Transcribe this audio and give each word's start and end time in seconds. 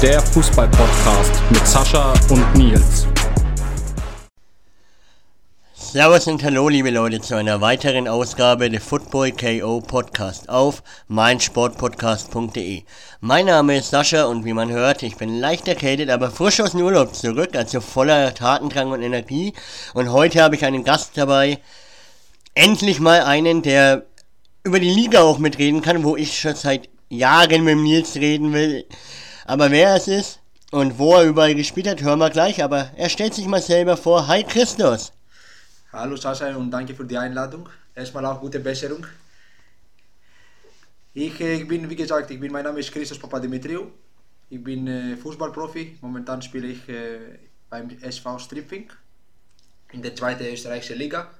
Der 0.00 0.20
Fußball-Podcast 0.20 1.32
mit 1.50 1.66
Sascha 1.66 2.14
und 2.30 2.54
Nils. 2.54 3.08
Servus 5.74 6.28
und 6.28 6.44
hallo 6.44 6.68
liebe 6.68 6.90
Leute 6.90 7.20
zu 7.20 7.34
einer 7.34 7.60
weiteren 7.60 8.06
Ausgabe 8.06 8.70
der 8.70 8.80
Football 8.80 9.32
KO 9.32 9.80
Podcast 9.80 10.48
auf 10.48 10.84
meinsportpodcast.de. 11.08 12.84
Mein 13.20 13.46
Name 13.46 13.78
ist 13.78 13.90
Sascha 13.90 14.26
und 14.26 14.44
wie 14.44 14.52
man 14.52 14.70
hört, 14.70 15.02
ich 15.02 15.16
bin 15.16 15.40
leicht 15.40 15.66
erkältet, 15.66 16.10
aber 16.10 16.30
frisch 16.30 16.60
aus 16.60 16.70
dem 16.70 16.82
Urlaub 16.82 17.16
zurück, 17.16 17.56
also 17.56 17.80
voller 17.80 18.32
Tatendrang 18.32 18.92
und 18.92 19.02
Energie. 19.02 19.52
Und 19.94 20.12
heute 20.12 20.40
habe 20.44 20.54
ich 20.54 20.64
einen 20.64 20.84
Gast 20.84 21.10
dabei, 21.16 21.58
endlich 22.54 23.00
mal 23.00 23.22
einen, 23.22 23.62
der 23.62 24.04
über 24.62 24.78
die 24.78 24.94
Liga 24.94 25.22
auch 25.22 25.38
mitreden 25.38 25.82
kann, 25.82 26.04
wo 26.04 26.14
ich 26.14 26.38
schon 26.38 26.54
seit 26.54 26.88
Jahren 27.08 27.64
mit 27.64 27.78
Nils 27.78 28.14
reden 28.14 28.52
will. 28.52 28.86
Aber 29.48 29.70
wer 29.70 29.94
es 29.94 30.06
ist 30.08 30.40
und 30.72 30.98
wo 30.98 31.14
er 31.14 31.24
überall 31.24 31.54
gespielt 31.54 31.88
hat, 31.88 32.02
hören 32.02 32.18
wir 32.18 32.28
gleich. 32.28 32.62
Aber 32.62 32.90
er 32.96 33.08
stellt 33.08 33.32
sich 33.32 33.46
mal 33.46 33.62
selber 33.62 33.96
vor. 33.96 34.28
Hi 34.28 34.44
Christus. 34.44 35.10
Hallo 35.90 36.16
Sascha 36.16 36.54
und 36.54 36.70
danke 36.70 36.94
für 36.94 37.06
die 37.06 37.16
Einladung. 37.16 37.66
Erstmal 37.94 38.26
auch 38.26 38.40
gute 38.40 38.60
Besserung. 38.60 39.06
Ich, 41.14 41.40
äh, 41.40 41.54
ich 41.54 41.66
bin, 41.66 41.88
wie 41.88 41.96
gesagt, 41.96 42.30
ich 42.30 42.38
bin, 42.38 42.52
mein 42.52 42.64
Name 42.64 42.80
ist 42.80 42.92
Christos 42.92 43.18
Papadimitriou. 43.18 43.86
Ich 44.50 44.62
bin 44.62 44.86
äh, 44.86 45.16
Fußballprofi. 45.16 45.96
Momentan 46.02 46.42
spiele 46.42 46.66
ich 46.66 46.86
äh, 46.86 47.38
beim 47.70 47.88
SV 48.02 48.38
Stripping 48.38 48.90
in 49.92 50.02
der 50.02 50.14
zweiten 50.14 50.44
österreichischen 50.44 50.98
Liga. 50.98 51.30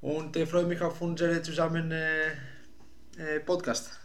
Und 0.00 0.36
äh, 0.36 0.46
freue 0.46 0.66
mich 0.66 0.80
auf 0.80 1.00
unseren 1.00 1.42
zusammen 1.42 1.90
äh, 1.90 2.28
äh, 3.18 3.40
Podcast. 3.44 3.98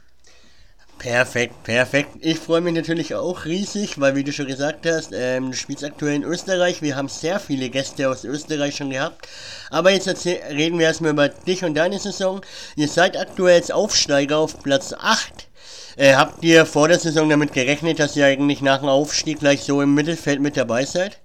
Perfekt, 1.03 1.63
perfekt. 1.63 2.11
Ich 2.21 2.39
freue 2.39 2.61
mich 2.61 2.73
natürlich 2.73 3.13
auch 3.13 3.43
riesig, 3.43 3.99
weil 3.99 4.15
wie 4.15 4.23
du 4.23 4.31
schon 4.31 4.47
gesagt 4.47 4.85
hast, 4.85 5.11
ähm, 5.13 5.51
du 5.51 5.57
spielst 5.57 5.83
aktuell 5.83 6.15
in 6.15 6.23
Österreich. 6.23 6.81
Wir 6.81 6.95
haben 6.95 7.09
sehr 7.09 7.41
viele 7.41 7.69
Gäste 7.69 8.09
aus 8.09 8.23
Österreich 8.23 8.77
schon 8.77 8.89
gehabt. 8.89 9.27
Aber 9.69 9.91
jetzt 9.91 10.07
reden 10.25 10.79
wir 10.79 10.85
erstmal 10.85 11.11
über 11.11 11.27
dich 11.27 11.65
und 11.65 11.73
deine 11.73 11.99
Saison. 11.99 12.39
Ihr 12.77 12.87
seid 12.87 13.17
aktuell 13.17 13.55
als 13.55 13.69
Aufsteiger 13.69 14.37
auf 14.37 14.63
Platz 14.63 14.93
8. 14.93 15.49
Äh, 15.97 16.13
habt 16.13 16.41
ihr 16.41 16.65
vor 16.65 16.87
der 16.87 16.99
Saison 16.99 17.27
damit 17.27 17.51
gerechnet, 17.51 17.99
dass 17.99 18.15
ihr 18.15 18.25
eigentlich 18.25 18.61
nach 18.61 18.79
dem 18.79 18.87
Aufstieg 18.87 19.39
gleich 19.39 19.61
so 19.63 19.81
im 19.81 19.93
Mittelfeld 19.93 20.39
mit 20.39 20.55
dabei 20.55 20.85
seid? 20.85 21.19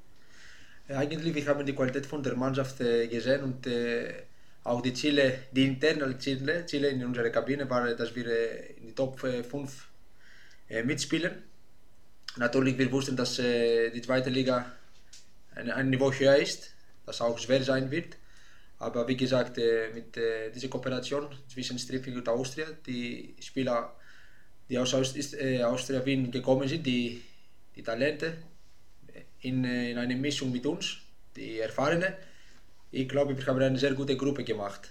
Eigentlich, 0.88 1.36
wir 1.36 1.46
haben 1.46 1.64
die 1.64 1.74
Qualität 1.74 2.04
von 2.04 2.24
der 2.24 2.34
Mannschaft 2.34 2.80
äh, 2.80 3.06
gesehen 3.06 3.44
und 3.44 3.64
äh, 3.68 4.12
auch 4.68 4.82
die 4.82 4.92
Ziele, 4.92 5.44
die 5.50 5.64
internen 5.64 6.20
Ziele, 6.20 6.66
Ziele 6.66 6.88
in 6.88 7.04
unserer 7.04 7.30
Kabine 7.30 7.68
waren, 7.70 7.96
dass 7.96 8.14
wir 8.14 8.26
äh, 8.26 8.72
in 8.76 8.88
die 8.88 8.94
Top 8.94 9.18
5 9.18 9.88
äh, 10.68 10.82
mitspielen. 10.82 11.42
Natürlich, 12.36 12.76
wir 12.76 12.92
wussten, 12.92 13.16
dass 13.16 13.38
äh, 13.38 13.90
die 13.90 14.02
zweite 14.02 14.30
Liga 14.30 14.70
ein, 15.54 15.90
Niveau 15.90 16.12
höher 16.12 16.36
ist, 16.36 16.74
das 17.06 17.20
auch 17.20 17.38
schwer 17.38 17.62
sein 17.64 17.90
wird. 17.90 18.16
Aber 18.78 19.08
wie 19.08 19.16
gesagt, 19.16 19.56
mit 19.92 20.16
dieser 20.54 20.68
Kooperation 20.68 21.26
zwischen 21.48 21.80
Stripping 21.80 22.14
und 22.14 22.28
Austria, 22.28 22.66
die 22.86 23.34
Spieler, 23.40 23.96
die 24.68 24.78
aus 24.78 24.94
Austria 24.94 26.06
Wien 26.06 26.30
gekommen 26.30 26.68
sind, 26.68 26.86
die, 26.86 27.20
die 27.74 27.82
Talente, 27.82 28.36
in, 29.40 29.64
in 29.64 29.98
einer 29.98 30.14
Mischung 30.14 30.52
mit 30.52 30.64
uns, 30.64 30.98
die 31.34 31.58
Erfahrenen, 31.58 32.14
ich 32.90 33.08
glaube, 33.08 33.36
wir 33.36 33.46
haben 33.46 33.60
eine 33.60 33.78
sehr 33.78 33.94
gute 33.94 34.16
Gruppe 34.16 34.44
gemacht. 34.44 34.88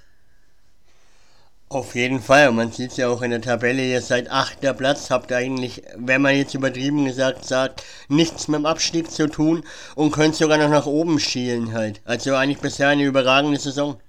Auf 1.70 1.96
jeden 1.96 2.22
Fall, 2.22 2.50
man 2.54 2.72
sieht 2.72 2.92
es 2.92 2.98
ja 2.98 3.10
auch 3.10 3.22
in 3.22 3.32
der 3.32 3.42
Tabelle, 3.42 3.84
ihr 3.84 4.02
seid 4.02 4.32
achter 4.32 4.74
Platz, 4.74 5.10
habt 5.10 5.34
eigentlich, 5.34 5.84
wenn 5.98 6.22
man 6.22 6.34
jetzt 6.34 6.56
übertrieben 6.56 7.04
gesagt 7.04 7.44
sagt, 7.44 7.84
nichts 8.08 8.48
mit 8.48 8.60
dem 8.60 8.66
Abstieg 8.66 9.12
zu 9.12 9.28
tun 9.28 9.66
und 9.96 10.12
könnt 10.12 10.36
sogar 10.36 10.58
noch 10.58 10.70
nach 10.70 10.86
oben 10.86 11.20
schielen 11.20 11.74
halt. 11.74 12.00
Also 12.06 12.36
eigentlich 12.36 12.62
bisher 12.62 12.88
eine 12.88 13.04
überragende 13.04 13.60
Saison. 13.60 14.00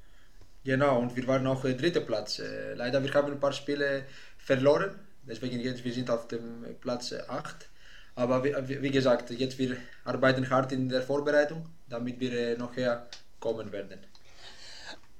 Genau, 0.63 1.01
und 1.01 1.17
wir 1.17 1.27
waren 1.27 1.49
auch 1.49 1.65
äh, 1.65 1.75
dritter 1.75 2.01
Platz. 2.01 2.39
Äh, 2.39 2.75
leider, 2.75 3.03
wir 3.03 3.13
haben 3.13 3.33
ein 3.33 3.41
paar 3.41 3.53
Spiele 3.53 4.05
verloren, 4.37 4.95
deswegen 5.27 5.59
jetzt, 5.59 5.85
wir 5.85 5.93
sind 5.93 6.11
auf 6.11 6.29
dem 6.29 6.65
Platz 6.81 7.13
8. 7.13 7.63
Äh, 7.63 7.65
Aber 8.15 8.45
wie, 8.45 8.83
wie, 8.83 8.91
gesagt, 8.91 9.31
jetzt 9.31 9.59
wir 9.59 9.77
arbeiten 10.05 10.49
hart 10.49 10.71
in 10.71 10.89
der 10.89 11.03
Vorbereitung, 11.03 11.67
damit 11.89 12.21
wir 12.21 12.33
äh, 12.33 12.57
noch 12.57 12.77
her 12.77 13.09
kommen 13.41 13.73
werden. 13.73 14.01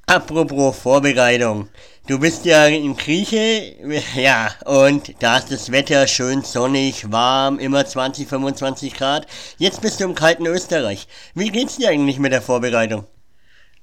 Apropos 0.07 0.79
Vorbereitung. 0.79 1.69
Du 2.07 2.19
bist 2.19 2.47
ja 2.47 2.67
in 2.67 2.97
Grieche, 2.97 3.77
ja, 4.17 4.55
und 4.65 5.23
da 5.23 5.37
ist 5.37 5.53
das 5.53 5.71
Wetter 5.71 6.07
schön 6.07 6.41
sonnig, 6.41 7.13
warm, 7.13 7.59
immer 7.59 7.85
20, 7.85 8.27
25 8.27 8.95
Grad. 8.95 9.27
Jetzt 9.59 9.83
bist 9.83 10.01
du 10.01 10.05
im 10.05 10.15
kalten 10.15 10.47
Österreich. 10.47 11.07
Wie 11.35 11.51
geht's 11.51 11.77
dir 11.77 11.91
eigentlich 11.91 12.19
mit 12.19 12.33
der 12.33 12.41
Vorbereitung? 12.41 13.07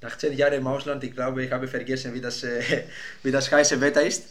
Nach 0.00 0.18
zehn 0.18 0.32
Jahren 0.32 0.54
im 0.54 0.66
Ausland, 0.66 1.04
ich 1.04 1.14
glaube, 1.14 1.44
ich 1.44 1.52
habe 1.52 1.68
vergessen, 1.68 2.12
wie 2.14 2.20
das, 2.20 2.42
äh, 2.42 2.60
wie 3.22 3.30
das 3.30 3.52
heiße 3.52 3.80
Wetter 3.80 4.02
ist. 4.02 4.24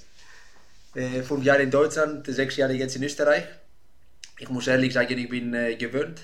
Äh, 0.95 1.23
fünf 1.23 1.45
Jahre 1.45 1.63
in 1.63 1.71
Deutschland, 1.71 2.27
sechs 2.27 2.57
Jahre 2.57 2.73
jetzt 2.73 2.97
in 2.97 3.03
Österreich. 3.03 3.45
Ich 4.37 4.49
muss 4.49 4.67
ehrlich 4.67 4.91
sagen, 4.91 5.17
ich 5.17 5.29
bin 5.29 5.53
äh, 5.53 5.75
gewöhnt. 5.75 6.19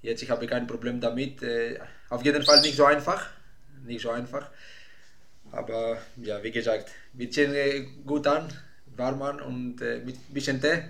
Jetzt 0.00 0.22
ich 0.22 0.30
habe 0.30 0.46
kein 0.46 0.66
Problem 0.66 0.98
damit. 1.00 1.42
Äh, 1.42 1.78
auf 2.10 2.24
jeden 2.24 2.42
Fall 2.42 2.60
nicht 2.60 2.76
so 2.76 2.84
einfach. 2.84 3.26
Nicht 3.84 4.02
so 4.02 4.10
einfach. 4.10 4.50
Aber 5.52 5.98
ja, 6.16 6.42
wie 6.42 6.50
gesagt, 6.50 6.90
wir 7.12 7.30
ziehen 7.30 7.54
äh, 7.54 7.86
gut 8.04 8.26
an, 8.26 8.52
warm 8.96 9.22
an 9.22 9.40
und 9.40 9.80
äh, 9.80 9.98
mit 9.98 10.16
ein 10.16 10.34
bisschen 10.34 10.60
Tee 10.60 10.82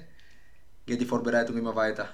geht 0.86 1.00
die 1.00 1.06
Vorbereitung 1.06 1.56
immer 1.56 1.74
weiter. 1.76 2.08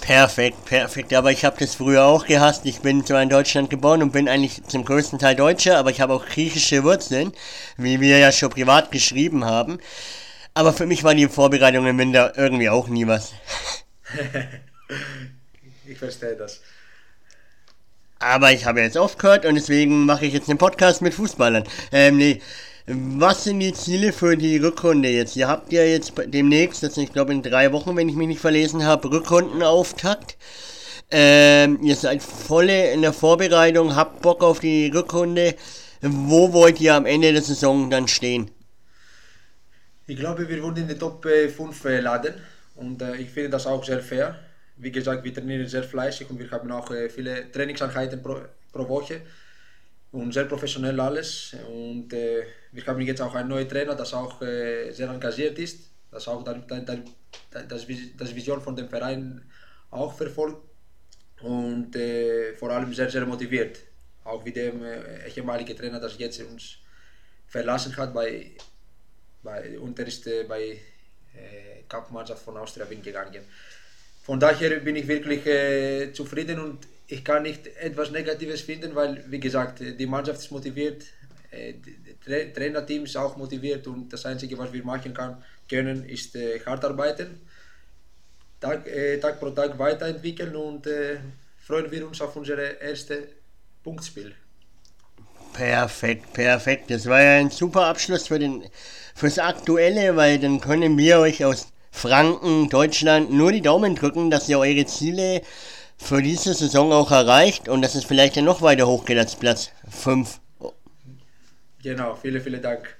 Perfekt, 0.00 0.64
perfekt. 0.64 1.12
Aber 1.12 1.32
ich 1.32 1.44
habe 1.44 1.58
das 1.58 1.74
früher 1.74 2.04
auch 2.04 2.24
gehasst. 2.24 2.64
Ich 2.64 2.80
bin 2.80 3.04
zwar 3.04 3.22
in 3.22 3.28
Deutschland 3.28 3.68
geboren 3.70 4.02
und 4.02 4.12
bin 4.12 4.28
eigentlich 4.28 4.62
zum 4.64 4.84
größten 4.84 5.18
Teil 5.18 5.34
Deutscher, 5.34 5.78
aber 5.78 5.90
ich 5.90 6.00
habe 6.00 6.14
auch 6.14 6.24
griechische 6.24 6.84
Wurzeln, 6.84 7.32
wie 7.76 8.00
wir 8.00 8.18
ja 8.18 8.30
schon 8.32 8.50
privat 8.50 8.92
geschrieben 8.92 9.44
haben. 9.44 9.78
Aber 10.54 10.72
für 10.72 10.86
mich 10.86 11.04
war 11.04 11.14
die 11.14 11.28
Vorbereitung 11.28 11.86
im 11.86 11.98
Winter 11.98 12.32
irgendwie 12.36 12.68
auch 12.68 12.88
nie 12.88 13.06
was. 13.06 13.32
ich 15.86 15.98
verstehe 15.98 16.36
das. 16.36 16.60
Aber 18.20 18.52
ich 18.52 18.66
habe 18.66 18.82
jetzt 18.82 18.98
aufgehört 18.98 19.46
und 19.46 19.54
deswegen 19.54 20.04
mache 20.04 20.26
ich 20.26 20.34
jetzt 20.34 20.50
einen 20.50 20.58
Podcast 20.58 21.00
mit 21.00 21.14
Fußballern. 21.14 21.64
Ähm, 21.90 22.18
nee. 22.18 22.42
Was 22.86 23.44
sind 23.44 23.60
die 23.60 23.72
Ziele 23.72 24.12
für 24.12 24.36
die 24.36 24.58
Rückrunde 24.58 25.08
jetzt? 25.08 25.36
Ihr 25.36 25.48
habt 25.48 25.72
ja 25.72 25.82
jetzt 25.82 26.12
demnächst, 26.26 26.82
das 26.82 26.96
ich 26.98 27.12
glaube 27.12 27.32
in 27.32 27.42
drei 27.42 27.72
Wochen, 27.72 27.96
wenn 27.96 28.08
ich 28.10 28.16
mich 28.16 28.28
nicht 28.28 28.40
verlesen 28.40 28.84
habe, 28.84 29.10
Rückrundenauftakt. 29.10 30.36
Ähm, 31.10 31.78
ihr 31.82 31.96
seid 31.96 32.22
volle 32.22 32.92
in 32.92 33.00
der 33.00 33.14
Vorbereitung, 33.14 33.96
habt 33.96 34.20
Bock 34.20 34.42
auf 34.42 34.60
die 34.60 34.88
Rückrunde. 34.88 35.54
Wo 36.02 36.52
wollt 36.52 36.78
ihr 36.80 36.94
am 36.94 37.06
Ende 37.06 37.32
der 37.32 37.42
Saison 37.42 37.88
dann 37.88 38.06
stehen? 38.06 38.50
Ich 40.06 40.16
glaube, 40.16 40.46
wir 40.46 40.62
wurden 40.62 40.82
in 40.82 40.88
die 40.88 40.98
Top 40.98 41.24
5 41.24 41.84
äh, 41.86 42.00
laden 42.00 42.34
und 42.74 43.00
äh, 43.00 43.16
ich 43.16 43.30
finde 43.30 43.50
das 43.50 43.66
auch 43.66 43.82
sehr 43.82 44.00
fair 44.00 44.38
wie 44.80 44.90
gesagt, 44.90 45.22
wir 45.24 45.34
trainieren 45.34 45.66
sehr 45.66 45.82
fleißig 45.82 46.28
und 46.30 46.38
wir 46.38 46.50
haben 46.50 46.70
auch 46.72 46.90
äh, 46.90 47.08
viele 47.08 47.50
Trainingseinheiten 47.52 48.22
pro, 48.22 48.40
pro, 48.72 48.88
Woche 48.88 49.20
und 50.12 50.32
sehr 50.32 50.44
professionell 50.44 50.98
alles. 50.98 51.54
Und 51.68 52.12
äh, 52.12 52.44
wir 52.72 52.86
haben 52.86 53.00
jetzt 53.02 53.20
auch 53.20 53.34
einen 53.34 53.48
neuen 53.48 53.68
Trainer, 53.68 53.94
der 53.94 54.06
auch 54.14 54.40
äh, 54.42 54.90
sehr 54.92 55.10
engagiert 55.10 55.58
ist, 55.58 55.90
das 56.10 56.26
auch 56.28 56.42
das, 56.42 56.56
das, 57.68 57.86
das 58.16 58.34
Vision 58.34 58.60
von 58.60 58.74
dem 58.74 58.88
Verein 58.88 59.42
auch 59.90 60.14
verfolgt 60.14 60.62
und 61.42 61.94
äh, 61.96 62.54
vor 62.54 62.70
allem 62.70 62.92
sehr, 62.94 63.10
sehr 63.10 63.26
motiviert. 63.26 63.78
Auch 64.24 64.44
wie 64.44 64.52
der 64.52 64.72
äh, 64.74 65.30
ehemalige 65.30 65.74
Trainer, 65.74 66.00
das 66.00 66.18
jetzt 66.18 66.40
uns 66.42 66.78
verlassen 67.46 67.96
hat, 67.96 68.14
bei, 68.14 68.52
bei, 69.42 69.78
und 69.78 69.98
er 69.98 70.06
ist 70.06 70.26
äh, 70.26 70.44
bei 70.44 70.62
äh, 70.62 71.82
Kampfmannschaft 71.88 72.42
von 72.42 72.56
Austria 72.56 72.88
Wien 72.88 73.02
gegangen. 73.02 73.44
Von 74.30 74.38
daher 74.38 74.78
bin 74.78 74.94
ich 74.94 75.08
wirklich 75.08 75.44
äh, 75.44 76.12
zufrieden 76.12 76.60
und 76.60 76.86
ich 77.08 77.24
kann 77.24 77.42
nicht 77.42 77.66
etwas 77.66 78.12
Negatives 78.12 78.60
finden, 78.60 78.94
weil, 78.94 79.24
wie 79.26 79.40
gesagt, 79.40 79.80
die 79.80 80.06
Mannschaft 80.06 80.38
ist 80.38 80.52
motiviert, 80.52 81.02
äh, 81.50 81.74
Tra 82.24 82.38
Trainerteam 82.54 83.06
ist 83.06 83.16
auch 83.16 83.36
motiviert 83.36 83.88
und 83.88 84.12
das 84.12 84.24
Einzige, 84.26 84.56
was 84.56 84.72
wir 84.72 84.84
machen 84.84 85.12
kann, 85.12 85.42
können, 85.68 86.08
ist 86.08 86.36
äh, 86.36 86.60
hart 86.64 86.84
arbeiten, 86.84 87.40
Tag, 88.60 88.86
äh, 88.86 89.18
Tag 89.18 89.40
pro 89.40 89.50
Tag 89.50 89.76
weiterentwickeln 89.76 90.54
und 90.54 90.86
äh, 90.86 91.16
freuen 91.66 91.90
wir 91.90 92.06
uns 92.06 92.20
auf 92.20 92.36
unser 92.36 92.80
erstes 92.80 93.24
Punktspiel. 93.82 94.32
Perfekt, 95.54 96.32
perfekt. 96.34 96.88
Das 96.92 97.04
war 97.06 97.20
ja 97.20 97.40
ein 97.40 97.50
super 97.50 97.86
Abschluss 97.86 98.28
für 98.28 98.38
den 98.38 98.62
fürs 99.16 99.40
Aktuelle, 99.40 100.14
weil 100.14 100.38
dann 100.38 100.60
können 100.60 100.96
wir 100.96 101.18
euch 101.18 101.44
aus 101.44 101.72
Franken, 101.90 102.68
Deutschland 102.68 103.32
nur 103.32 103.52
die 103.52 103.60
Daumen 103.60 103.96
drücken, 103.96 104.30
dass 104.30 104.48
ihr 104.48 104.58
eure 104.58 104.86
Ziele 104.86 105.42
für 105.96 106.22
diese 106.22 106.54
Saison 106.54 106.92
auch 106.92 107.10
erreicht 107.10 107.68
und 107.68 107.82
dass 107.82 107.94
es 107.94 108.04
vielleicht 108.04 108.36
ja 108.36 108.42
noch 108.42 108.62
weiter 108.62 108.86
hochgeht 108.86 109.18
als 109.18 109.36
Platz 109.36 109.70
5. 109.88 110.40
Genau, 111.82 112.14
vielen, 112.14 112.40
vielen 112.42 112.62
Dank. 112.62 112.96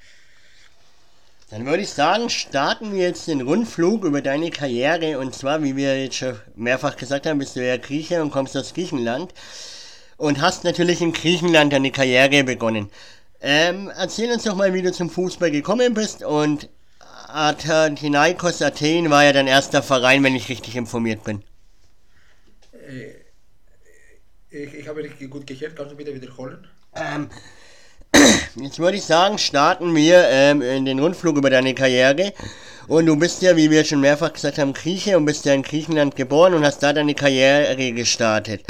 Dann 1.51 1.67
würde 1.67 1.83
ich 1.83 1.91
sagen, 1.91 2.31
starten 2.31 2.95
wir 2.95 3.09
jetzt 3.09 3.27
den 3.27 3.41
Rundflug 3.41 4.05
über 4.05 4.23
deine 4.23 4.51
Karriere. 4.51 5.19
Und 5.19 5.35
zwar, 5.35 5.65
wie 5.65 5.75
wir 5.75 6.01
jetzt 6.01 6.17
schon 6.17 6.39
mehrfach 6.55 6.97
gesagt 6.97 7.27
haben, 7.27 7.41
bist 7.41 7.57
du 7.57 7.67
ja 7.67 7.77
Grieche 7.77 8.23
und 8.23 8.31
kommst 8.31 8.57
aus 8.57 8.73
Griechenland. 8.73 9.35
Und 10.17 10.41
hast 10.41 10.63
natürlich 10.63 11.01
in 11.01 11.13
Griechenland 11.13 11.73
deine 11.73 11.91
Karriere 11.91 12.45
begonnen. 12.45 12.89
Ähm, 13.41 13.91
erzähl 13.97 14.31
uns 14.31 14.45
doch 14.45 14.55
mal, 14.55 14.73
wie 14.75 14.83
du 14.83 14.93
zum 14.93 15.11
Fußball 15.11 15.51
gekommen 15.51 15.93
bist. 15.93 16.23
Und 16.23 16.69
Athanaikos 17.35 18.63
Athen 18.63 19.11
war 19.11 19.25
ja 19.25 19.33
dein 19.33 19.47
erster 19.47 19.83
Verein, 19.83 20.23
wenn 20.23 20.35
ich 20.35 20.49
richtig 20.49 20.77
informiert 20.77 21.25
bin. 21.25 21.43
Äh, 22.73 23.13
ich, 24.51 24.75
ich 24.75 24.89
habe 24.89 25.03
nicht 25.03 25.19
gut 25.31 25.47
gehört, 25.47 25.77
kannst 25.77 25.93
du 25.93 25.97
bitte 25.97 26.15
wiederholen? 26.15 26.67
Ähm, 26.95 27.31
Jetzt 28.57 28.79
würde 28.79 28.97
ich 28.97 29.05
sagen, 29.05 29.39
starten 29.39 29.95
wir 29.95 30.29
ähm, 30.29 30.63
in 30.63 30.85
den 30.85 30.99
Rundflug 30.99 31.37
über 31.37 31.51
deine 31.51 31.75
Karriere. 31.75 32.33
Und 32.89 33.07
du 33.07 33.17
bist 33.17 33.43
ja, 33.43 33.57
wie 33.57 33.71
wir 33.71 33.85
schon 33.85 34.01
mehrfach 34.01 34.33
gesagt 34.33 34.59
haben, 34.59 34.73
Grieche 34.73 35.17
und 35.17 35.25
bist 35.25 35.45
ja 35.45 35.55
in 35.55 35.63
Griechenland 35.63 36.17
geboren 36.17 36.55
und 36.55 36.65
hast 36.65 36.83
da 36.83 36.93
deine 36.93 37.15
Karriere 37.15 37.93
gestartet. 37.93 38.65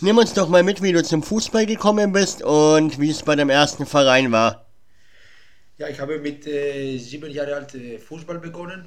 Nimm 0.00 0.18
uns 0.18 0.32
doch 0.32 0.48
mal 0.48 0.62
mit, 0.62 0.82
wie 0.82 0.92
du 0.92 1.02
zum 1.04 1.22
Fußball 1.22 1.66
gekommen 1.66 2.12
bist 2.12 2.42
und 2.42 2.98
wie 2.98 3.10
es 3.10 3.22
bei 3.22 3.36
deinem 3.36 3.50
ersten 3.50 3.86
Verein 3.86 4.32
war. 4.32 4.66
Ja, 5.80 5.88
ich 5.88 5.98
habe 5.98 6.18
mit 6.18 6.46
äh, 6.46 6.98
sieben 6.98 7.30
Jahren 7.30 7.54
alt 7.54 7.74
äh, 7.74 7.98
Fußball 7.98 8.38
begonnen. 8.38 8.84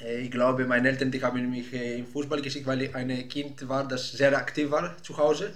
Äh, 0.00 0.20
ich 0.20 0.30
glaube, 0.30 0.64
meine 0.64 0.90
Eltern 0.90 1.10
die 1.10 1.20
haben 1.20 1.50
mich 1.50 1.72
äh, 1.72 1.98
im 1.98 2.06
Fußball 2.06 2.40
geschickt, 2.40 2.68
weil 2.68 2.82
ich 2.82 2.94
ein 2.94 3.28
Kind 3.28 3.68
war, 3.68 3.82
das 3.88 4.12
sehr 4.12 4.32
aktiv 4.38 4.70
war 4.70 4.96
zu 5.02 5.16
Hause. 5.16 5.54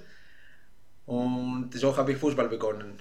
Und 1.06 1.70
so 1.74 1.96
habe 1.96 2.10
ich 2.10 2.18
Fußball 2.18 2.48
begonnen. 2.48 2.98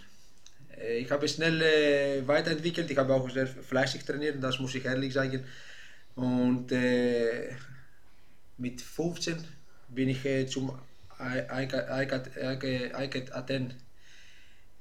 Äh, 0.79 0.99
ich 0.99 1.09
habe 1.09 1.27
schnell 1.27 1.59
äh, 1.63 2.27
weiterentwickelt, 2.27 2.91
ich 2.91 2.97
habe 2.99 3.15
auch 3.15 3.27
sehr 3.27 3.47
fleißig 3.47 4.05
trainiert, 4.05 4.35
das 4.39 4.59
muss 4.59 4.75
ich 4.75 4.85
ehrlich 4.85 5.11
sagen. 5.11 5.43
Und 6.13 6.71
äh, 6.71 7.55
mit 8.59 8.81
15 8.81 9.43
bin 9.89 10.09
ich 10.09 10.23
äh, 10.25 10.45
zum 10.45 10.77
Eiket 11.17 13.33
Athen 13.33 13.73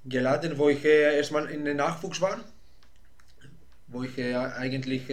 geladen, 0.05 0.59
wo 0.59 0.69
ich 0.69 0.85
äh, 0.85 1.17
erstmal 1.17 1.51
in 1.51 1.65
den 1.65 1.77
Nachwuchs 1.77 2.21
war, 2.21 2.41
wo 3.89 4.03
ich 4.03 4.17
äh, 4.19 4.35
eigentlich 4.35 5.07